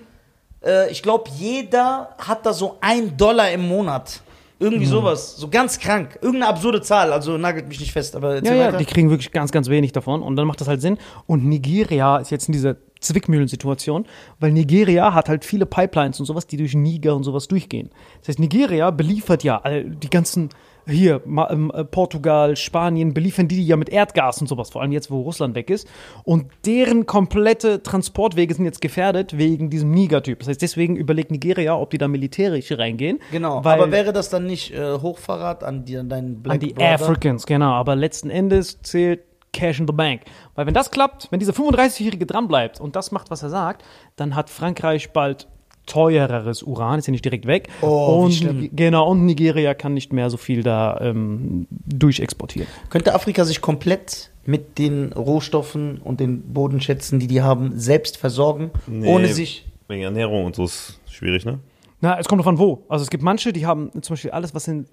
[0.62, 4.20] äh, ich glaube, jeder hat da so ein Dollar im Monat.
[4.58, 4.90] Irgendwie Mhm.
[4.90, 5.36] sowas.
[5.36, 6.18] So ganz krank.
[6.22, 7.12] Irgendeine absurde Zahl.
[7.12, 8.16] Also nagelt mich nicht fest.
[8.16, 10.80] Aber Ja, ja, die kriegen wirklich ganz, ganz wenig davon und dann macht das halt
[10.80, 10.96] Sinn.
[11.26, 14.06] Und Nigeria ist jetzt in dieser Zwickmühlensituation,
[14.40, 17.90] weil Nigeria hat halt viele Pipelines und sowas, die durch Niger und sowas durchgehen.
[18.20, 20.48] Das heißt, Nigeria beliefert ja all die ganzen,
[20.86, 24.92] hier, Ma- ähm, äh, Portugal, Spanien, beliefern die ja mit Erdgas und sowas, vor allem
[24.92, 25.88] jetzt, wo Russland weg ist.
[26.24, 30.38] Und deren komplette Transportwege sind jetzt gefährdet wegen diesem Niger-Typ.
[30.40, 33.18] Das heißt, deswegen überlegt Nigeria, ob die da militärisch reingehen.
[33.30, 33.58] Genau.
[33.58, 36.94] aber wäre das dann nicht äh, Hochverrat an, die, an deinen Black an die Brother?
[36.94, 37.72] Africans, genau.
[37.72, 39.20] Aber letzten Endes zählt
[39.52, 40.22] Cash in the Bank.
[40.54, 43.82] Weil wenn das klappt, wenn dieser 35-Jährige dranbleibt und das macht, was er sagt,
[44.16, 45.48] dann hat Frankreich bald
[45.86, 47.68] teureres Uran, ist ja nicht direkt weg.
[47.80, 48.76] Oh, und.
[48.76, 52.68] Genau, und Nigeria kann nicht mehr so viel da ähm, durchexportieren.
[52.90, 58.70] Könnte Afrika sich komplett mit den Rohstoffen und den Bodenschätzen, die die haben, selbst versorgen,
[59.04, 59.66] ohne sich.
[59.88, 61.58] Wegen Ernährung und so ist schwierig, ne?
[62.00, 62.84] Na, es kommt davon wo.
[62.88, 64.86] Also es gibt manche, die haben zum Beispiel alles, was in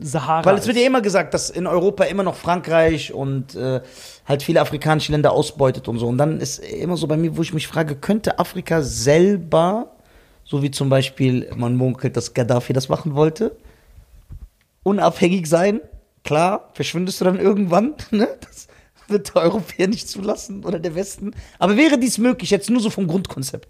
[0.00, 3.80] Sahara Weil es wird ja immer gesagt, dass in Europa immer noch Frankreich und äh,
[4.26, 6.08] halt viele afrikanische Länder ausbeutet und so.
[6.08, 9.92] Und dann ist immer so bei mir, wo ich mich frage, könnte Afrika selber,
[10.48, 13.56] so wie zum Beispiel man munkelt, dass Gaddafi das machen wollte,
[14.82, 15.80] unabhängig sein?
[16.24, 18.28] Klar, verschwindest du dann irgendwann, ne?
[18.40, 18.66] Das
[19.06, 21.34] wird der Europäer nicht zulassen oder der Westen.
[21.58, 23.68] Aber wäre dies möglich, jetzt nur so vom Grundkonzept?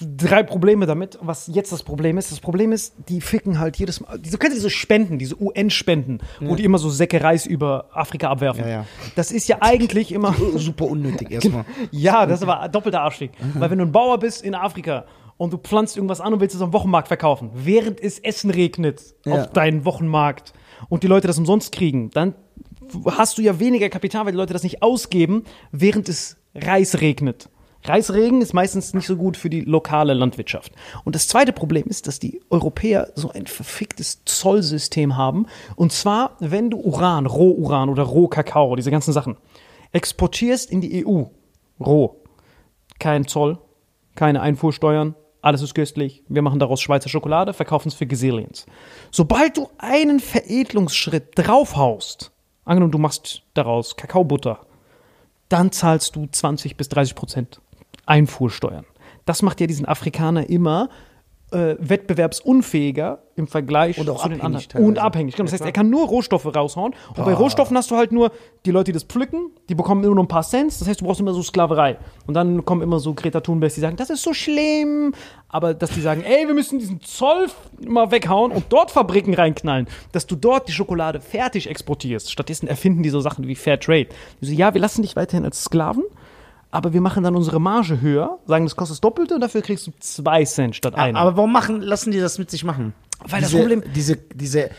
[0.00, 1.18] drei Probleme damit.
[1.22, 4.18] Was jetzt das Problem ist, das Problem ist, die ficken halt jedes Mal.
[4.18, 8.28] Diese, kennst du diese Spenden, diese UN-Spenden, wo die immer so Säcke Reis über Afrika
[8.28, 8.64] abwerfen?
[8.64, 8.86] Ja, ja.
[9.14, 10.34] Das ist ja eigentlich immer.
[10.56, 11.64] Super unnötig erstmal.
[11.90, 13.30] ja, das ist aber doppelter Arschweg.
[13.54, 15.04] Weil wenn du ein Bauer bist in Afrika
[15.36, 19.02] und du pflanzt irgendwas an und willst es am Wochenmarkt verkaufen, während es Essen regnet
[19.24, 19.34] Ja.
[19.42, 20.52] auf deinen Wochenmarkt
[20.88, 22.34] und die Leute das umsonst kriegen, dann
[23.06, 27.48] hast du ja weniger Kapital, weil die Leute das nicht ausgeben, während es Reis regnet.
[27.84, 30.72] Reisregen ist meistens nicht so gut für die lokale Landwirtschaft.
[31.04, 35.46] Und das zweite Problem ist, dass die Europäer so ein verficktes Zollsystem haben.
[35.76, 39.36] Und zwar, wenn du Uran, Rohuran oder Rohkakao, diese ganzen Sachen,
[39.92, 41.24] exportierst in die EU,
[41.78, 42.16] roh,
[42.98, 43.58] kein Zoll,
[44.16, 46.22] keine Einfuhrsteuern, alles ist köstlich.
[46.28, 48.66] Wir machen daraus Schweizer Schokolade, verkaufen es für Gazillions.
[49.10, 52.32] Sobald du einen Veredelungsschritt draufhaust,
[52.64, 54.60] angenommen du machst daraus Kakaobutter,
[55.48, 57.60] dann zahlst du 20 bis 30 Prozent
[58.06, 58.86] Einfuhrsteuern.
[59.24, 60.88] Das macht ja diesen Afrikaner immer
[61.52, 64.64] äh, wettbewerbsunfähiger im Vergleich Und auch zu den anderen.
[64.64, 65.02] Und teilweise.
[65.02, 65.36] abhängig.
[65.36, 65.44] Genau.
[65.44, 66.94] Das heißt, er kann nur Rohstoffe raushauen.
[67.16, 68.32] Und bei Rohstoffen hast du halt nur
[68.64, 70.78] die Leute, die das pflücken, die bekommen immer nur ein paar Cents.
[70.78, 71.98] Das heißt, du brauchst immer so Sklaverei.
[72.26, 75.14] Und dann kommen immer so Greta Thunberg, die sagen, das ist so schlimm.
[75.48, 77.46] Aber dass die sagen, ey, wir müssen diesen Zoll
[77.86, 82.32] mal weghauen und dort Fabriken reinknallen, dass du dort die Schokolade fertig exportierst.
[82.32, 84.08] Stattdessen erfinden die so Sachen wie Fair Trade.
[84.40, 86.02] Die so, ja, wir lassen dich weiterhin als Sklaven,
[86.76, 89.86] aber wir machen dann unsere Marge höher, sagen, das kostet das Doppelte und dafür kriegst
[89.86, 91.18] du zwei Cent statt einer.
[91.18, 92.92] Aber warum machen, lassen die das mit sich machen?
[93.28, 94.70] Weil das diese, Problem- Diese, diese,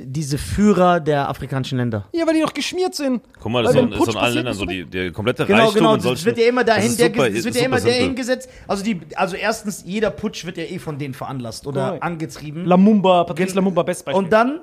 [0.00, 2.04] diese Führer der afrikanischen Länder.
[2.12, 3.20] ja, weil die doch geschmiert sind.
[3.40, 5.74] Guck mal, das Weil ist, ist in allen Ländern so, die, der komplette Genau, Reichtum
[5.78, 5.94] genau.
[5.94, 6.18] in solchen...
[6.20, 8.00] Es wird ja immer Das dahin, der, super- es wird ja immer simpel.
[8.02, 8.48] hingesetzt.
[8.68, 12.02] Also die, also erstens, jeder Putsch wird ja eh von denen veranlasst oder Korrekt.
[12.04, 12.64] angetrieben.
[12.64, 14.22] Lamumba, Patrice Lamumba, Bestbeispiel.
[14.24, 14.60] Und dann,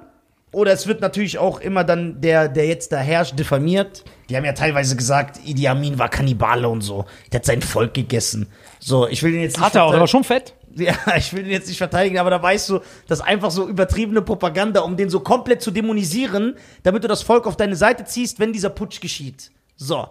[0.54, 4.06] oder es wird natürlich auch immer dann der, der jetzt da herrscht, diffamiert.
[4.30, 7.06] Die haben ja teilweise gesagt, Idi Amin war Kannibale und so.
[7.32, 8.48] Der hat sein Volk gegessen.
[8.80, 10.54] So, ich will den jetzt nicht Hat er auch, der war schon fett.
[10.76, 13.68] Ja, ich will ihn jetzt nicht verteidigen, aber da weißt du, das ist einfach so
[13.68, 18.06] übertriebene Propaganda, um den so komplett zu dämonisieren, damit du das Volk auf deine Seite
[18.06, 19.52] ziehst, wenn dieser Putsch geschieht.
[19.78, 20.08] So.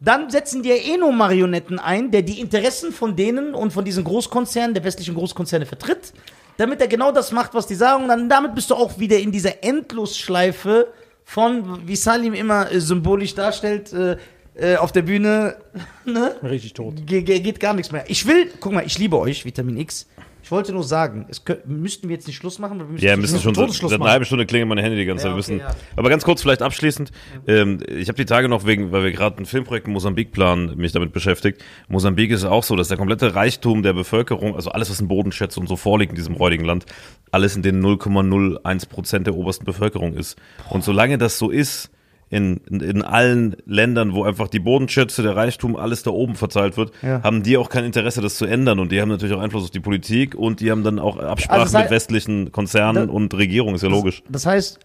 [0.00, 3.84] Dann setzen die ja eh nur Marionetten ein, der die Interessen von denen und von
[3.84, 6.12] diesen Großkonzernen, der westlichen Großkonzerne vertritt,
[6.56, 8.02] damit er genau das macht, was die sagen.
[8.02, 10.88] Und dann damit bist du auch wieder in dieser Endlosschleife
[11.24, 14.16] von, wie Salim immer äh, symbolisch darstellt, äh,
[14.54, 15.56] äh, auf der Bühne,
[16.04, 16.36] ne?
[16.42, 17.06] Richtig tot.
[17.06, 18.04] Ge ge geht gar nichts mehr.
[18.08, 20.06] Ich will, guck mal, ich liebe euch, Vitamin X.
[20.52, 23.06] Ich wollte nur sagen, es könnt, müssten wir jetzt nicht Schluss machen, weil wir müssen
[23.06, 25.30] Ja, wir müssen schon Todesschluss seit einer halben Stunde klingelt meine Handy die ganze Zeit.
[25.30, 25.74] Ja, okay, müssen, ja.
[25.96, 27.10] Aber ganz kurz vielleicht abschließend.
[27.46, 30.76] Ähm, ich habe die Tage noch wegen, weil wir gerade ein Filmprojekt in Mosambik planen,
[30.76, 31.64] mich damit beschäftigt.
[31.88, 35.58] Mosambik ist auch so, dass der komplette Reichtum der Bevölkerung, also alles, was in Bodenschätze
[35.58, 36.84] und so vorliegt in diesem räudigen Land,
[37.30, 40.36] alles in den 0,01 Prozent der obersten Bevölkerung ist.
[40.68, 41.90] Und solange das so ist,
[42.32, 46.78] in, in, in allen Ländern, wo einfach die Bodenschätze, der Reichtum, alles da oben verteilt
[46.78, 47.22] wird, Ja.
[47.22, 48.80] haben die auch kein Interesse, das zu ändern.
[48.80, 51.60] Und die haben natürlich auch Einfluss auf die Politik und die haben dann auch Absprachen
[51.60, 54.22] Also mit westlichen Konzernen Da- und Regierungen, ist ja logisch.
[54.30, 54.80] Das heißt,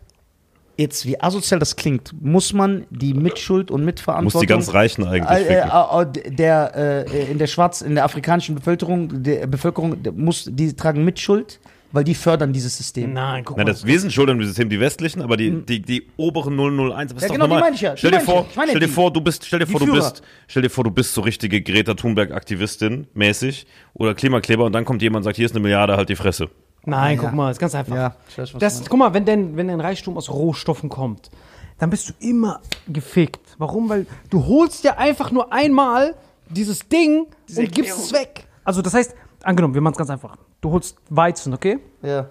[0.76, 5.06] jetzt wie asozial das klingt, muss man die Mitschuld und Mitverantwortung Muss die ganz Reichen
[5.06, 10.04] eigentlich äh, äh, äh, der äh, in der schwarz in der afrikanischen Bevölkerung der Bevölkerung
[10.04, 13.14] der muss die tragen Mitschuld, weil die fördern dieses System.
[13.14, 13.64] Nein, guck mal.
[13.66, 17.16] das, wir sind schuld an dem System, die westlichen, aber die, die, die oberen 001.
[17.16, 18.46] Was Ja, genau, die meine ich ja, die Stell dir ich vor, ja.
[18.50, 19.98] Ich meine stell dir die- vor, du bist, stell dir vor, du Führer.
[19.98, 24.74] bist, stell dir vor, du bist so richtige Greta Thunberg Aktivistin mäßig oder Klimakleber und
[24.74, 26.50] dann kommt jemand und sagt, hier ist eine Milliarde, halt die Fresse.
[26.86, 27.24] Nein, Ja.
[27.24, 27.96] guck mal, ist ganz einfach.
[27.96, 31.30] Ja, weiß, das, guck mal, wenn denn, wenn ein Reichtum aus Rohstoffen kommt,
[31.80, 33.42] dann bist du immer gefickt.
[33.58, 33.88] Warum?
[33.90, 36.16] Weil du holst ja einfach nur einmal
[36.50, 38.48] dieses Ding und gibst es weg.
[38.64, 39.16] Also das heißt,
[39.48, 40.36] angenommen, wir machen es ganz einfach.
[40.62, 41.80] Du holst Weizen, okay?
[42.02, 42.28] Ja.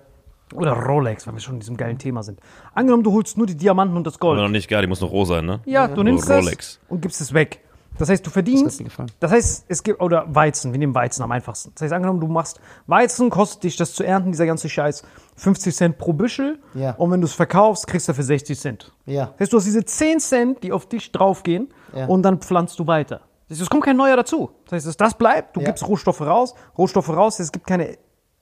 [0.54, 2.38] Oder Rolex, weil wir schon in diesem geilen Thema sind.
[2.72, 4.38] Angenommen, du holst nur die Diamanten und das Gold.
[4.38, 5.60] Aber noch nicht gar, die muss noch roh sein, ne?
[5.64, 6.78] Ja, du nimmst Rolex.
[6.78, 7.60] das und gibst es weg.
[7.98, 8.78] Das heißt, du Das verdienst.
[8.78, 9.10] mir gefallen.
[9.20, 11.72] Das heißt, es gibt, oder Weizen, wir nehmen Weizen am einfachsten.
[11.74, 15.02] Das heißt, angenommen, du machst Weizen, kostet dich das zu ernten, dieser ganze Scheiß,
[15.36, 16.58] 50 Cent pro Büschel.
[16.74, 16.90] Ja.
[16.96, 18.92] Und wenn du es verkaufst, kriegst du dafür 60 Cent.
[19.06, 19.26] Ja.
[19.38, 22.04] Das heißt, du hast diese 10 Cent, die auf dich draufgehen Ja.
[22.06, 23.22] und dann pflanzt du weiter.
[23.48, 24.50] Es kommt kein neuer dazu.
[24.68, 25.66] Das heißt, das bleibt, du Ja.
[25.66, 27.96] gibst Rohstoffe raus, Rohstoffe raus, es gibt keine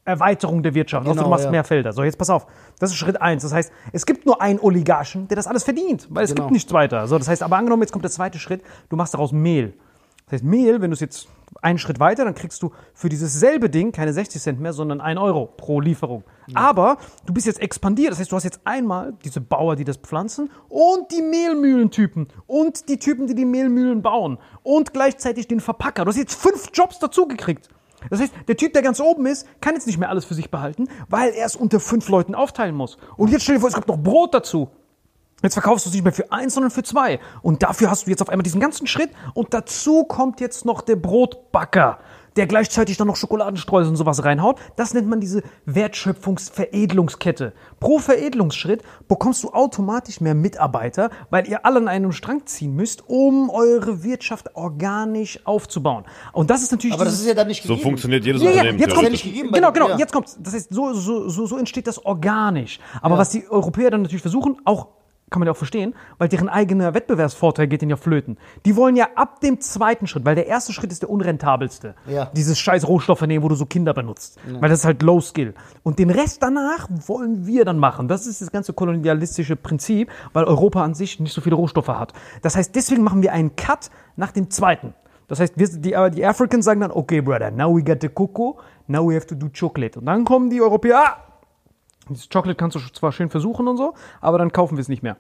[0.07, 1.50] Erweiterung der Wirtschaft, Genau, du machst ja.
[1.50, 1.92] mehr Felder.
[1.92, 2.46] So, jetzt pass auf.
[2.78, 3.42] Das ist Schritt eins.
[3.42, 6.42] Das heißt, es gibt nur einen Oligarchen, der das alles verdient, weil es Genau.
[6.44, 7.07] gibt nichts weiter.
[7.07, 9.74] So, das heißt, aber angenommen, jetzt kommt der zweite Schritt, du machst daraus Mehl.
[10.27, 11.29] Das heißt, Mehl, wenn du es jetzt
[11.61, 15.01] einen Schritt weiter, dann kriegst du für dieses selbe Ding keine 60 Cent mehr, sondern
[15.01, 16.25] 1 Euro pro Lieferung.
[16.55, 16.97] Aber
[17.27, 18.12] du bist jetzt expandiert.
[18.12, 22.89] Das heißt, du hast jetzt einmal diese Bauer, die das pflanzen und die Mehlmühlentypen und
[22.89, 26.05] die Typen, die die Mehlmühlen bauen und gleichzeitig den Verpacker.
[26.05, 27.68] Du hast jetzt fünf Jobs dazugekriegt.
[28.11, 30.51] Das heißt, der Typ, der ganz oben ist, kann jetzt nicht mehr alles für sich
[30.51, 32.99] behalten, weil er es unter fünf Leuten aufteilen muss.
[33.16, 34.70] Und jetzt stell dir vor, es kommt noch Brot dazu.
[35.43, 37.20] Jetzt verkaufst du es nicht mehr für eins, sondern für zwei.
[37.43, 39.11] Und dafür hast du jetzt auf einmal diesen ganzen Schritt.
[39.35, 41.99] Und dazu kommt jetzt noch der Brotbacker,
[42.37, 44.59] der gleichzeitig dann noch Schokoladenstreusel und sowas reinhaut.
[44.76, 47.53] Das nennt man diese Wertschöpfungsveredelungskette.
[47.78, 53.09] Pro Veredelungsschritt bekommst du automatisch mehr Mitarbeiter, weil ihr alle an einem Strang ziehen müsst,
[53.09, 56.05] um eure Wirtschaft organisch aufzubauen.
[56.32, 57.82] Und das ist natürlich Aber das ist ja dann nicht So gegeben.
[57.82, 58.78] funktioniert jedes ja, ja, Unternehmen.
[58.78, 59.99] jetzt kommt, ja nicht gegeben genau, genau, ja.
[59.99, 62.80] jetzt kommt, das heißt, so, so, so, so entsteht das organisch.
[63.03, 64.89] Aber was die Europäer dann natürlich versuchen, auch,
[65.35, 68.39] kann man ja auch verstehen, weil deren eigener Wettbewerbsvorteil geht ihnen ja flöten.
[68.64, 71.97] Die wollen ja ab dem zweiten Schritt, weil der erste Schritt ist der unrentabelste.
[72.07, 72.30] Ja.
[72.37, 74.39] Dieses scheiß Rohstoffe nehmen, wo du so Kinder benutzt.
[74.61, 75.55] Weil das ist halt Low Skill.
[75.82, 78.07] Und den Rest danach wollen wir dann machen.
[78.07, 82.12] Das ist das ganze kolonialistische Prinzip, weil Europa an sich nicht so viele Rohstoffe hat.
[82.43, 84.95] Das heißt, deswegen machen wir einen Cut nach dem zweiten.
[85.26, 88.09] Das heißt, wir, die, äh, die Africans sagen dann, okay, brother, now we got the
[88.09, 88.57] cocoa,
[88.87, 89.99] now we have to do chocolate.
[89.99, 91.24] Und dann kommen die Europäer, ah,
[92.09, 95.02] dieses Chocolate kannst du zwar schön versuchen und so, aber dann kaufen wir es nicht
[95.02, 95.16] mehr.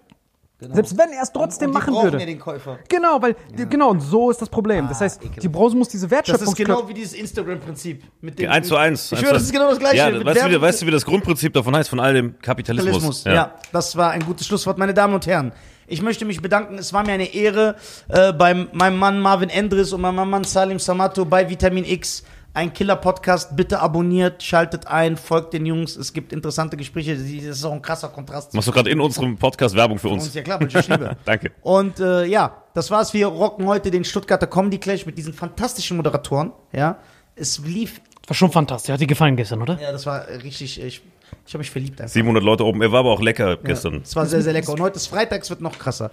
[0.60, 2.18] Selbst wenn er es trotzdem Und die machen würde.
[2.20, 2.78] ja den Käufer.
[2.88, 4.86] Genau, weil, die, genau, und so ist das Problem.
[4.88, 6.72] das heißt, die Branche muss diese Das ist Wertschöpfungskette.
[6.72, 8.02] genau wie dieses Instagram-Prinzip.
[8.22, 9.12] mit dem- Eins zu eins.
[9.12, 9.96] Ich zu das ist genau das Gleiche.
[9.96, 13.24] Ja, weißt, du, wie, weißt du, wie das Grundprinzip davon heißt, von all dem Kapitalismus?
[13.24, 13.24] Kapitalismus.
[13.24, 13.54] Ja.
[13.72, 15.52] das war ein gutes Schlusswort, meine Damen und Herren.
[15.86, 16.78] Ich möchte mich bedanken.
[16.78, 17.76] Es war mir eine Ehre,
[18.08, 22.24] äh, bei meinem Mann Marvin Endres und meinem Mann Salim Samato bei Vitamin X.
[22.56, 23.56] Ein Killer-Podcast.
[23.56, 25.96] Bitte abonniert, schaltet ein, folgt den Jungs.
[25.96, 27.16] Es gibt interessante Gespräche.
[27.16, 28.54] Das ist auch ein krasser Kontrast.
[28.54, 30.22] Machst du gerade in unserem Podcast Werbung für uns?
[30.22, 30.34] uns?
[30.34, 31.16] Ja klar, weil ich liebe.
[31.24, 31.50] Danke.
[31.62, 33.12] Und äh, ja, das war's.
[33.12, 36.52] Wir rocken heute den Stuttgarter Comedy Clash mit diesen fantastischen Moderatoren.
[36.72, 36.98] Ja,
[37.34, 38.92] es lief War schon fantastisch.
[38.92, 39.76] Hat dir gefallen gestern, oder?
[39.80, 41.02] Ja, das war richtig, ich,
[41.46, 42.12] ich habe mich verliebt einfach.
[42.12, 42.82] 700 Leute oben.
[42.82, 44.00] Er war aber auch lecker Ja, gestern.
[44.02, 44.72] Es war sehr, sehr lecker.
[44.72, 46.10] Und heute ist Freitags, wird noch krasser.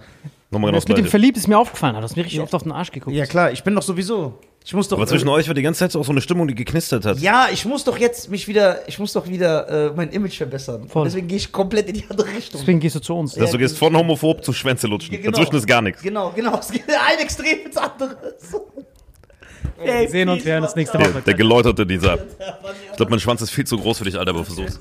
[0.50, 1.10] Nochmal genau Das das mit dem.
[1.10, 1.96] Verliebt ist mir aufgefallen.
[1.96, 3.16] Du hast mir richtig oft auf den Arsch geguckt.
[3.16, 4.38] Ja, klar, ich bin doch sowieso.
[4.64, 4.98] Ich muss doch.
[4.98, 7.04] Aber zwischen äh, euch war die ganze Zeit so auch so eine Stimmung, die geknistert
[7.06, 7.18] hat.
[7.20, 10.88] ja, ich muss doch jetzt mich wieder, ich muss doch wieder äh, mein Image verbessern.
[10.88, 11.06] Voll.
[11.06, 12.60] Deswegen gehe ich komplett in die andere Richtung.
[12.60, 13.34] Deswegen gehst du zu uns.
[13.34, 15.16] Dass du gehst von homophob zu Schwänze lutschen.
[15.16, 15.32] Genau.
[15.32, 16.02] Dazwischen ist gar nichts.
[16.04, 16.60] Genau, genau.
[16.60, 18.18] Es geht ein Extrem ins andere.
[19.84, 21.22] Wir sehen uns, wir hören uns nächste Der, Woche.
[21.22, 22.16] der geläuterte dieser.
[22.92, 24.80] Ich glaube, mein Schwanz ist viel zu groß für dich, Alter, aber versuch's.